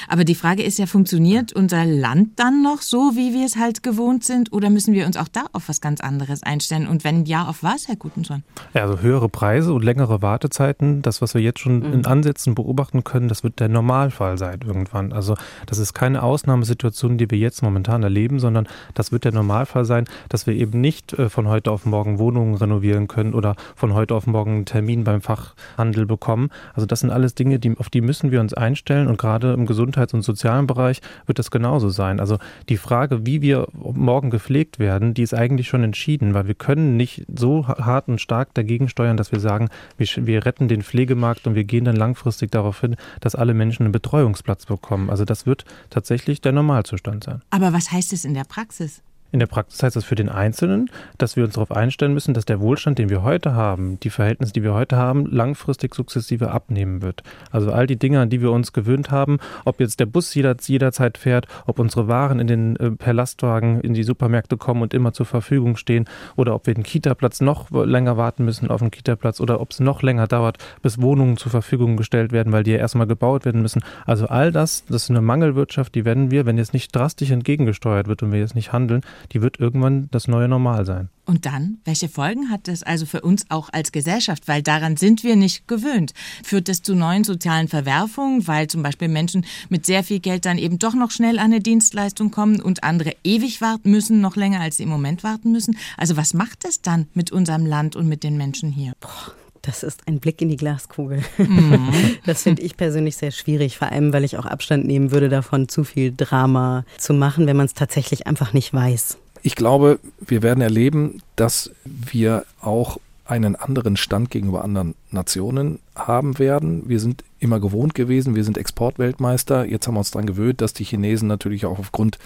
Aber 0.09 0.25
die 0.25 0.35
Frage 0.35 0.63
ist 0.63 0.79
ja, 0.79 0.87
funktioniert 0.87 1.53
unser 1.53 1.85
Land 1.85 2.39
dann 2.39 2.63
noch 2.63 2.83
so, 2.83 3.13
wie 3.15 3.33
wir 3.33 3.47
es 3.47 3.57
halt 3.57 3.83
gewohnt 3.83 4.25
sind? 4.25 4.53
Oder 4.53 4.71
müssen 4.71 4.95
wir 4.95 5.07
uns 5.07 5.17
auch 5.17 5.29
da 5.29 5.45
auf 5.53 5.69
was 5.69 5.81
ganz 5.81 6.01
anderes 6.01 6.43
einstellen? 6.43 6.87
Und 6.87 7.05
wenn 7.05 7.25
ja, 7.25 7.47
auf 7.47 7.63
was, 7.63 7.89
Herr 7.89 7.97
Gutensohn? 7.97 8.43
Ja, 8.75 8.83
also 8.83 9.01
höhere 9.01 9.29
Preise 9.29 9.73
und 9.73 9.85
längere 9.85 10.23
Wartezeiten, 10.23 11.03
das, 11.03 11.23
was 11.23 11.35
wir 11.35 11.41
jetzt 11.41 11.61
schon 11.61 11.81
mhm. 11.81 11.93
in 11.93 12.07
Ansätzen 12.07 12.55
beobachten 12.55 13.05
können, 13.05 13.29
das 13.29 13.43
wird 13.43 13.61
der 13.61 13.69
Normalfall 13.69 14.39
sein 14.39 14.61
irgendwann. 14.67 15.13
Also 15.13 15.37
das 15.67 15.79
ist 15.79 15.95
keine 15.95 16.23
Ausnahmesituation, 16.23 17.19
die 17.19 17.31
wir 17.31 17.39
jetzt 17.39 17.63
momentan 17.63 18.03
erleben, 18.03 18.39
sondern 18.39 18.69
das 18.95 19.13
wird 19.13 19.25
der 19.25 19.33
Normalfall 19.33 19.85
sein, 19.85 20.05
dass 20.29 20.47
wir 20.47 20.55
eben 20.55 20.81
nicht 20.81 21.13
äh, 21.15 21.29
von 21.29 21.49
heute 21.49 21.71
auf 21.71 21.87
morgen 21.87 22.19
Wohnungen 22.19 22.55
renovieren 22.55 23.09
können 23.09 23.35
oder 23.35 23.57
von 23.75 23.95
heute 23.95 24.15
auf 24.15 24.27
morgen 24.27 24.51
einen 24.51 24.65
Termin 24.65 25.05
beim 25.05 25.21
Fachhandel 25.21 26.07
bekommen. 26.07 26.51
Also 26.75 26.87
das 26.87 27.01
sind 27.01 27.11
alles 27.11 27.35
Dinge, 27.35 27.59
die, 27.59 27.77
auf 27.79 27.89
die 27.89 28.01
müssen 28.01 28.31
wir 28.31 28.41
uns 28.41 28.55
einstellen 28.55 29.09
und 29.09 29.19
gerade 29.19 29.53
im 29.53 29.67
Gesundheits- 29.71 30.15
und 30.15 30.23
sozialen 30.23 30.67
Bereich 30.67 31.01
wird 31.27 31.39
das 31.39 31.53
genauso 31.53 31.91
sein. 31.91 32.19
Also 32.19 32.39
die 32.69 32.77
Frage, 32.77 33.25
wie 33.25 33.41
wir 33.41 33.69
morgen 33.73 34.31
gepflegt 34.31 34.81
werden, 34.81 35.15
die 35.15 35.23
ist 35.23 35.33
eigentlich 35.33 35.69
schon 35.69 35.85
entschieden, 35.85 36.35
weil 36.35 36.49
wir 36.49 36.57
können 36.57 36.97
nicht 36.97 37.25
so 37.33 37.69
hart 37.69 38.09
und 38.09 38.21
stark 38.21 38.53
dagegen 38.55 38.89
steuern, 38.89 39.17
dass 39.17 39.31
wir 39.31 39.39
sagen, 39.39 39.69
wir, 39.97 40.09
wir 40.17 40.45
retten 40.45 40.67
den 40.67 40.83
Pflegemarkt 40.83 41.47
und 41.47 41.55
wir 41.55 41.63
gehen 41.63 41.85
dann 41.85 41.95
langfristig 41.95 42.51
darauf 42.51 42.81
hin, 42.81 42.97
dass 43.21 43.37
alle 43.37 43.55
Menschen 43.55 43.85
einen 43.85 43.93
Betreuungsplatz 43.93 44.67
bekommen. 44.67 45.09
Also 45.09 45.25
das 45.25 45.47
wird 45.47 45.65
tatsächlich 45.89 46.41
der 46.41 46.51
Normalzustand 46.51 47.23
sein. 47.23 47.43
Aber 47.51 47.73
was 47.73 47.93
heißt 47.93 48.13
es 48.13 48.25
in 48.25 48.35
der 48.35 48.45
Praxis? 48.45 49.03
In 49.33 49.39
der 49.39 49.47
Praxis 49.47 49.83
heißt 49.83 49.95
das 49.95 50.05
für 50.05 50.17
den 50.17 50.29
Einzelnen, 50.29 50.91
dass 51.17 51.37
wir 51.37 51.45
uns 51.45 51.55
darauf 51.55 51.71
einstellen 51.71 52.13
müssen, 52.13 52.35
dass 52.35 52.47
der 52.47 52.61
Wohlstand, 52.61 52.99
den 52.99 53.11
wir 53.11 53.23
heute 53.23 53.55
haben, 53.55 54.01
die 54.01 54.11
Verhältnisse, 54.11 54.53
die 54.53 54.65
wir 54.65 54.75
heute 54.75 54.97
haben, 54.97 55.25
langfristig 55.27 55.95
sukzessive 55.95 56.51
abnehmen 56.51 57.01
wird. 57.01 57.23
Also 57.53 57.71
all 57.71 57.87
die 57.87 57.97
Dinge, 57.97 58.21
an 58.21 58.29
die 58.29 58.41
wir 58.41 58.51
uns 58.51 58.73
gewöhnt 58.73 59.13
haben, 59.13 59.39
ob 59.65 59.79
jetzt 59.79 60.01
der 60.01 60.07
Bus 60.07 60.35
jederzeit 60.35 61.17
fährt, 61.17 61.47
ob 61.67 61.79
unsere 61.79 62.09
Waren 62.09 62.41
in 62.41 62.49
den, 62.49 62.77
äh, 62.77 62.91
per 62.91 63.13
Lastwagen 63.13 63.81
in 63.81 63.95
die 63.95 64.03
Supermärkte 64.03 64.57
kommen 64.57 64.83
und 64.83 64.95
immer 64.95 65.13
zur 65.13 65.27
Verfügung 65.27 65.77
stehen 65.77 66.07
oder 66.35 66.55
ob 66.57 66.67
wir 66.67 66.75
den 66.75 66.83
Kita-Platz 66.83 67.41
noch 67.41 67.71
länger 67.71 68.17
warten 68.17 68.45
müssen 68.45 68.69
auf 68.69 68.81
den 68.81 68.91
Kita-Platz 68.91 69.41
oder 69.41 69.61
ob 69.61 69.71
es 69.71 69.79
noch 69.79 70.03
länger 70.03 70.27
dauert, 70.27 70.59
bis 70.83 71.01
Wohnungen 71.01 71.37
zur 71.37 71.53
Verfügung 71.53 71.97
gestellt 71.97 72.33
werden, 72.33 72.53
weil 72.53 72.65
die 72.65 72.73
ja 72.73 72.79
erstmal 72.79 73.07
gebaut 73.07 73.45
werden 73.45 73.63
müssen. 73.63 73.83
Also 74.07 74.27
all 74.27 74.51
das, 74.51 74.85
das 74.87 75.05
ist 75.05 75.11
eine 75.11 75.21
Mangelwirtschaft, 75.21 75.95
die 75.95 76.05
werden 76.05 76.33
wir, 76.33 76.47
wenn 76.47 76.59
jetzt 76.59 76.73
nicht 76.73 76.95
drastisch 76.95 77.31
entgegengesteuert 77.31 78.09
wird 78.09 78.25
und 78.25 78.33
wir 78.33 78.41
jetzt 78.41 78.57
nicht 78.57 78.73
handeln, 78.73 79.03
die 79.33 79.43
wird 79.43 79.59
irgendwann 79.61 80.09
das 80.11 80.29
neue 80.29 80.49
Normal 80.49 80.85
sein. 80.85 81.09
Und 81.27 81.47
dann, 81.47 81.79
welche 81.85 82.09
Folgen 82.09 82.51
hat 82.51 82.67
das 82.67 82.83
also 82.83 83.07
für 83.07 83.21
uns 83.21 83.45
auch 83.51 83.69
als 83.73 83.93
Gesellschaft? 83.93 84.49
Weil 84.49 84.63
daran 84.63 84.97
sind 84.97 85.23
wir 85.23 85.37
nicht 85.37 85.69
gewöhnt. 85.69 86.13
Führt 86.43 86.69
das 86.69 86.83
zu 86.83 86.97
neuen 86.97 87.23
sozialen 87.23 87.69
Verwerfungen, 87.69 88.49
weil 88.49 88.67
zum 88.67 88.83
Beispiel 88.83 89.07
Menschen 89.07 89.47
mit 89.69 89.87
sehr 89.87 90.03
viel 90.03 90.19
Geld 90.19 90.45
dann 90.45 90.59
eben 90.59 90.81
doch 90.81 90.95
noch 90.95 91.13
schnell 91.13 91.39
an 91.39 91.53
eine 91.53 91.61
Dienstleistung 91.61 92.33
kommen 92.33 92.61
und 92.61 92.83
andere 92.83 93.15
ewig 93.23 93.61
warten 93.61 93.93
müssen, 93.93 94.21
noch 94.21 94.35
länger 94.35 94.61
als 94.61 94.79
sie 94.79 94.83
im 94.83 94.89
Moment 94.89 95.23
warten 95.23 95.53
müssen? 95.53 95.77
Also 95.97 96.17
was 96.17 96.35
macht 96.35 96.65
das 96.65 96.83
dann 96.83 97.07
mit 97.15 97.31
unserem 97.31 97.65
Land 97.65 97.95
und 97.95 98.09
mit 98.09 98.25
den 98.25 98.37
Menschen 98.37 98.73
hier? 98.73 98.95
Boah. 99.01 99.40
Das 99.63 99.83
ist 99.83 100.07
ein 100.07 100.21
Blick 100.21 100.41
in 100.41 100.49
die 100.49 100.57
Glaskugel. 100.57 101.23
Mhm. 101.39 101.89
Das 102.27 102.43
finde 102.43 102.63
ich 102.63 102.77
persönlich 102.77 103.17
sehr 103.17 103.31
schwierig, 103.31 103.77
vor 103.79 103.91
allem 103.91 104.13
weil 104.13 104.25
ich 104.25 104.37
auch 104.37 104.47
Abstand 104.47 104.87
nehmen 104.87 105.11
würde 105.11 105.29
davon, 105.29 105.69
zu 105.69 105.85
viel 105.85 106.13
Drama 106.17 106.85
zu 106.99 107.13
machen, 107.13 107.47
wenn 107.47 107.57
man 107.57 107.67
es 107.67 107.75
tatsächlich 107.75 108.27
einfach 108.27 108.53
nicht 108.53 108.73
weiß. 108.73 109.19
Ich 109.43 109.55
glaube, 109.55 109.99
wir 110.21 110.43
werden 110.43 110.61
erleben, 110.61 111.23
dass 111.37 111.71
wir 111.85 112.45
auch 112.61 112.99
einen 113.25 113.57
anderen 113.57 113.97
Stand 113.97 114.31
gegenüber 114.31 114.65
anderen 114.65 114.95
Nationen 115.11 115.79
haben 115.95 116.39
werden. 116.39 116.89
Wir 116.89 117.01
sind 117.01 117.25
immer 117.39 117.61
gewohnt 117.61 117.95
gewesen, 117.95 118.35
wir 118.35 118.45
sind 118.45 118.59
Exportweltmeister. 118.59 119.65
Jetzt 119.65 119.87
haben 119.87 119.95
wir 119.95 120.01
uns 120.01 120.11
daran 120.11 120.27
gewöhnt, 120.27 120.61
dass 120.61 120.73
die 120.73 120.85
Chinesen 120.85 121.29
natürlich 121.29 121.65
auch 121.65 121.79
aufgrund 121.79 122.19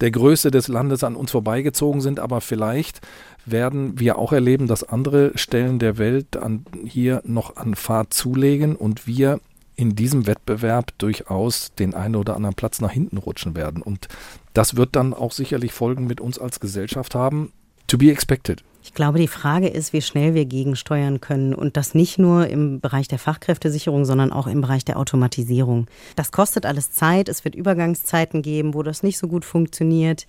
der 0.00 0.10
Größe 0.10 0.50
des 0.50 0.68
Landes 0.68 1.04
an 1.04 1.16
uns 1.16 1.32
vorbeigezogen 1.32 2.00
sind, 2.00 2.20
aber 2.20 2.40
vielleicht 2.40 3.00
werden 3.46 3.98
wir 3.98 4.18
auch 4.18 4.32
erleben, 4.32 4.66
dass 4.66 4.84
andere 4.84 5.32
Stellen 5.36 5.78
der 5.78 5.98
Welt 5.98 6.36
an, 6.36 6.64
hier 6.84 7.22
noch 7.24 7.56
an 7.56 7.74
Fahrt 7.74 8.14
zulegen 8.14 8.76
und 8.76 9.06
wir 9.06 9.40
in 9.76 9.96
diesem 9.96 10.26
Wettbewerb 10.26 10.92
durchaus 10.98 11.72
den 11.74 11.94
einen 11.94 12.16
oder 12.16 12.36
anderen 12.36 12.54
Platz 12.54 12.80
nach 12.80 12.92
hinten 12.92 13.16
rutschen 13.16 13.56
werden. 13.56 13.82
Und 13.82 14.08
das 14.52 14.76
wird 14.76 14.94
dann 14.96 15.14
auch 15.14 15.32
sicherlich 15.32 15.72
Folgen 15.72 16.06
mit 16.06 16.20
uns 16.20 16.38
als 16.38 16.60
Gesellschaft 16.60 17.14
haben. 17.14 17.52
To 17.88 17.98
be 17.98 18.10
expected. 18.10 18.62
Ich 18.82 18.92
glaube, 18.92 19.18
die 19.18 19.28
Frage 19.28 19.68
ist, 19.68 19.94
wie 19.94 20.02
schnell 20.02 20.34
wir 20.34 20.44
gegensteuern 20.44 21.20
können 21.20 21.54
und 21.54 21.78
das 21.78 21.94
nicht 21.94 22.18
nur 22.18 22.48
im 22.48 22.80
Bereich 22.80 23.08
der 23.08 23.18
Fachkräftesicherung, 23.18 24.04
sondern 24.04 24.30
auch 24.30 24.46
im 24.46 24.60
Bereich 24.60 24.84
der 24.84 24.98
Automatisierung. 24.98 25.86
Das 26.16 26.32
kostet 26.32 26.66
alles 26.66 26.92
Zeit, 26.92 27.30
es 27.30 27.46
wird 27.46 27.54
Übergangszeiten 27.54 28.42
geben, 28.42 28.74
wo 28.74 28.82
das 28.82 29.02
nicht 29.02 29.16
so 29.16 29.26
gut 29.26 29.46
funktioniert. 29.46 30.26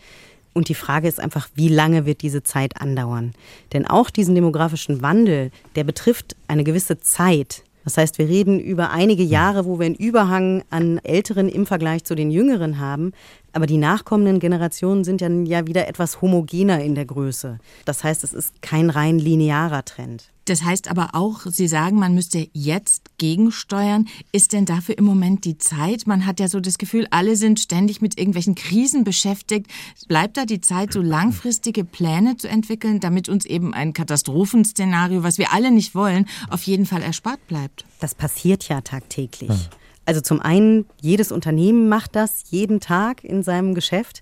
Und 0.55 0.69
die 0.69 0.73
Frage 0.73 1.09
ist 1.09 1.19
einfach, 1.19 1.49
wie 1.53 1.67
lange 1.67 2.05
wird 2.05 2.21
diese 2.21 2.41
Zeit 2.41 2.81
andauern? 2.81 3.33
Denn 3.73 3.85
auch 3.85 4.09
diesen 4.09 4.35
demografischen 4.35 5.01
Wandel, 5.01 5.51
der 5.75 5.83
betrifft 5.83 6.37
eine 6.47 6.63
gewisse 6.63 6.97
Zeit. 6.97 7.63
Das 7.83 7.97
heißt, 7.97 8.17
wir 8.19 8.29
reden 8.29 8.61
über 8.61 8.89
einige 8.89 9.21
Jahre, 9.21 9.65
wo 9.65 9.79
wir 9.79 9.85
einen 9.85 9.95
Überhang 9.95 10.63
an 10.69 10.99
Älteren 10.99 11.49
im 11.49 11.65
Vergleich 11.65 12.05
zu 12.05 12.15
den 12.15 12.31
Jüngeren 12.31 12.79
haben. 12.79 13.11
Aber 13.55 13.67
die 13.67 13.77
nachkommenden 13.77 14.39
Generationen 14.39 15.05
sind 15.05 15.21
dann 15.21 15.45
ja 15.45 15.65
wieder 15.65 15.87
etwas 15.87 16.21
homogener 16.21 16.83
in 16.83 16.93
der 16.93 17.05
Größe. 17.05 17.57
Das 17.85 18.03
heißt, 18.03 18.25
es 18.25 18.33
ist 18.33 18.61
kein 18.61 18.89
rein 18.89 19.17
linearer 19.17 19.85
Trend. 19.85 20.29
Das 20.43 20.63
heißt 20.63 20.91
aber 20.91 21.11
auch, 21.13 21.45
Sie 21.45 21.69
sagen, 21.69 21.97
man 21.97 22.13
müsste 22.13 22.49
jetzt 22.51 23.17
gegensteuern. 23.17 24.09
Ist 24.33 24.51
denn 24.51 24.65
dafür 24.65 24.97
im 24.97 25.05
Moment 25.05 25.45
die 25.45 25.57
Zeit? 25.57 26.05
Man 26.05 26.25
hat 26.25 26.41
ja 26.41 26.49
so 26.49 26.59
das 26.59 26.77
Gefühl, 26.77 27.07
alle 27.11 27.37
sind 27.37 27.61
ständig 27.61 28.01
mit 28.01 28.19
irgendwelchen 28.19 28.55
Krisen 28.55 29.05
beschäftigt. 29.05 29.71
Bleibt 30.09 30.35
da 30.35 30.43
die 30.43 30.59
Zeit, 30.59 30.91
so 30.91 31.01
langfristige 31.01 31.85
Pläne 31.85 32.35
zu 32.35 32.49
entwickeln, 32.49 32.99
damit 32.99 33.29
uns 33.29 33.45
eben 33.45 33.73
ein 33.73 33.93
Katastrophenszenario, 33.93 35.23
was 35.23 35.37
wir 35.37 35.53
alle 35.53 35.71
nicht 35.71 35.95
wollen, 35.95 36.27
auf 36.49 36.63
jeden 36.63 36.85
Fall 36.85 37.01
erspart 37.01 37.47
bleibt? 37.47 37.85
Das 38.01 38.15
passiert 38.15 38.67
ja 38.67 38.81
tagtäglich. 38.81 39.69
Also 40.05 40.21
zum 40.21 40.39
einen, 40.39 40.85
jedes 41.01 41.31
Unternehmen 41.31 41.89
macht 41.89 42.15
das 42.15 42.43
jeden 42.49 42.79
Tag 42.79 43.23
in 43.23 43.43
seinem 43.43 43.73
Geschäft. 43.73 44.21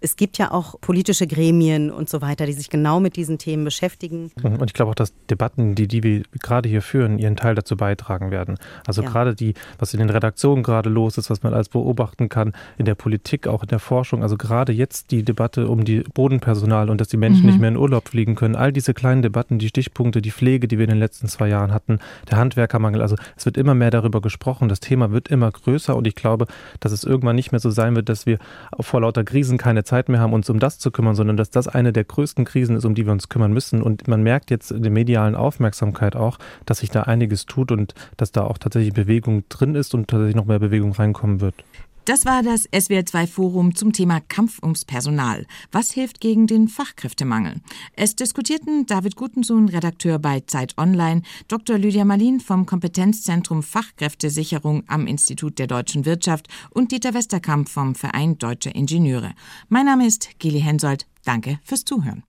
Es 0.00 0.16
gibt 0.16 0.38
ja 0.38 0.50
auch 0.50 0.80
politische 0.80 1.26
Gremien 1.26 1.90
und 1.90 2.08
so 2.08 2.20
weiter, 2.20 2.46
die 2.46 2.52
sich 2.52 2.70
genau 2.70 3.00
mit 3.00 3.16
diesen 3.16 3.38
Themen 3.38 3.64
beschäftigen. 3.64 4.30
Und 4.42 4.64
ich 4.64 4.74
glaube 4.74 4.90
auch, 4.90 4.94
dass 4.94 5.12
Debatten, 5.30 5.74
die, 5.74 5.88
die 5.88 6.02
wir 6.02 6.22
gerade 6.40 6.68
hier 6.68 6.82
führen, 6.82 7.18
ihren 7.18 7.36
Teil 7.36 7.54
dazu 7.54 7.76
beitragen 7.76 8.30
werden. 8.30 8.56
Also 8.86 9.02
ja. 9.02 9.08
gerade 9.08 9.34
die, 9.34 9.54
was 9.78 9.94
in 9.94 10.00
den 10.00 10.10
Redaktionen 10.10 10.62
gerade 10.62 10.88
los 10.88 11.18
ist, 11.18 11.30
was 11.30 11.42
man 11.42 11.54
alles 11.54 11.68
beobachten 11.68 12.28
kann, 12.28 12.52
in 12.76 12.84
der 12.84 12.94
Politik, 12.94 13.46
auch 13.46 13.62
in 13.62 13.68
der 13.68 13.78
Forschung. 13.78 14.22
Also 14.22 14.36
gerade 14.36 14.72
jetzt 14.72 15.10
die 15.10 15.22
Debatte 15.22 15.68
um 15.68 15.84
die 15.84 16.00
Bodenpersonal 16.14 16.90
und 16.90 17.00
dass 17.00 17.08
die 17.08 17.16
Menschen 17.16 17.42
mhm. 17.42 17.46
nicht 17.48 17.60
mehr 17.60 17.68
in 17.68 17.76
Urlaub 17.76 18.08
fliegen 18.08 18.34
können. 18.34 18.56
All 18.56 18.72
diese 18.72 18.94
kleinen 18.94 19.22
Debatten, 19.22 19.58
die 19.58 19.68
Stichpunkte, 19.68 20.22
die 20.22 20.30
Pflege, 20.30 20.68
die 20.68 20.78
wir 20.78 20.84
in 20.84 20.90
den 20.90 20.98
letzten 20.98 21.28
zwei 21.28 21.48
Jahren 21.48 21.72
hatten, 21.72 21.98
der 22.30 22.38
Handwerkermangel. 22.38 23.02
Also 23.02 23.16
es 23.36 23.44
wird 23.44 23.56
immer 23.56 23.74
mehr 23.74 23.90
darüber 23.90 24.20
gesprochen. 24.20 24.68
Das 24.68 24.80
Thema 24.80 25.10
wird 25.10 25.28
immer 25.28 25.50
größer 25.50 25.96
und 25.96 26.06
ich 26.06 26.14
glaube, 26.14 26.46
dass 26.80 26.92
es 26.92 27.04
irgendwann 27.04 27.36
nicht 27.36 27.52
mehr 27.52 27.60
so 27.60 27.70
sein 27.70 27.96
wird, 27.96 28.08
dass 28.08 28.26
wir 28.26 28.38
vor 28.80 29.00
lauter 29.00 29.24
Krisen 29.24 29.58
keine 29.58 29.84
Zeit 29.88 30.08
mehr 30.08 30.20
haben, 30.20 30.32
uns 30.32 30.50
um 30.50 30.58
das 30.58 30.78
zu 30.78 30.90
kümmern, 30.90 31.14
sondern 31.14 31.36
dass 31.36 31.50
das 31.50 31.66
eine 31.66 31.92
der 31.92 32.04
größten 32.04 32.44
Krisen 32.44 32.76
ist, 32.76 32.84
um 32.84 32.94
die 32.94 33.06
wir 33.06 33.12
uns 33.12 33.28
kümmern 33.28 33.52
müssen. 33.52 33.82
Und 33.82 34.06
man 34.06 34.22
merkt 34.22 34.50
jetzt 34.50 34.70
in 34.70 34.82
der 34.82 34.92
medialen 34.92 35.34
Aufmerksamkeit 35.34 36.14
auch, 36.14 36.38
dass 36.66 36.78
sich 36.78 36.90
da 36.90 37.02
einiges 37.02 37.46
tut 37.46 37.72
und 37.72 37.94
dass 38.16 38.30
da 38.30 38.44
auch 38.44 38.58
tatsächlich 38.58 38.92
Bewegung 38.92 39.44
drin 39.48 39.74
ist 39.74 39.94
und 39.94 40.08
tatsächlich 40.08 40.36
noch 40.36 40.44
mehr 40.44 40.58
Bewegung 40.58 40.92
reinkommen 40.92 41.40
wird. 41.40 41.54
Das 42.08 42.24
war 42.24 42.42
das 42.42 42.66
SWR2 42.70 43.26
Forum 43.26 43.74
zum 43.74 43.92
Thema 43.92 44.20
Kampf 44.20 44.62
ums 44.62 44.86
Personal. 44.86 45.44
Was 45.72 45.92
hilft 45.92 46.20
gegen 46.22 46.46
den 46.46 46.66
Fachkräftemangel? 46.66 47.56
Es 47.96 48.16
diskutierten 48.16 48.86
David 48.86 49.14
Gutensohn, 49.14 49.68
Redakteur 49.68 50.18
bei 50.18 50.40
Zeit 50.40 50.78
Online, 50.78 51.20
Dr. 51.48 51.76
Lydia 51.76 52.06
Malin 52.06 52.40
vom 52.40 52.64
Kompetenzzentrum 52.64 53.62
Fachkräftesicherung 53.62 54.84
am 54.86 55.06
Institut 55.06 55.58
der 55.58 55.66
deutschen 55.66 56.06
Wirtschaft 56.06 56.48
und 56.70 56.92
Dieter 56.92 57.12
Westerkamp 57.12 57.68
vom 57.68 57.94
Verein 57.94 58.38
Deutscher 58.38 58.74
Ingenieure. 58.74 59.34
Mein 59.68 59.84
Name 59.84 60.06
ist 60.06 60.30
Geli 60.38 60.62
Hensoldt. 60.62 61.06
Danke 61.26 61.60
fürs 61.62 61.84
Zuhören. 61.84 62.22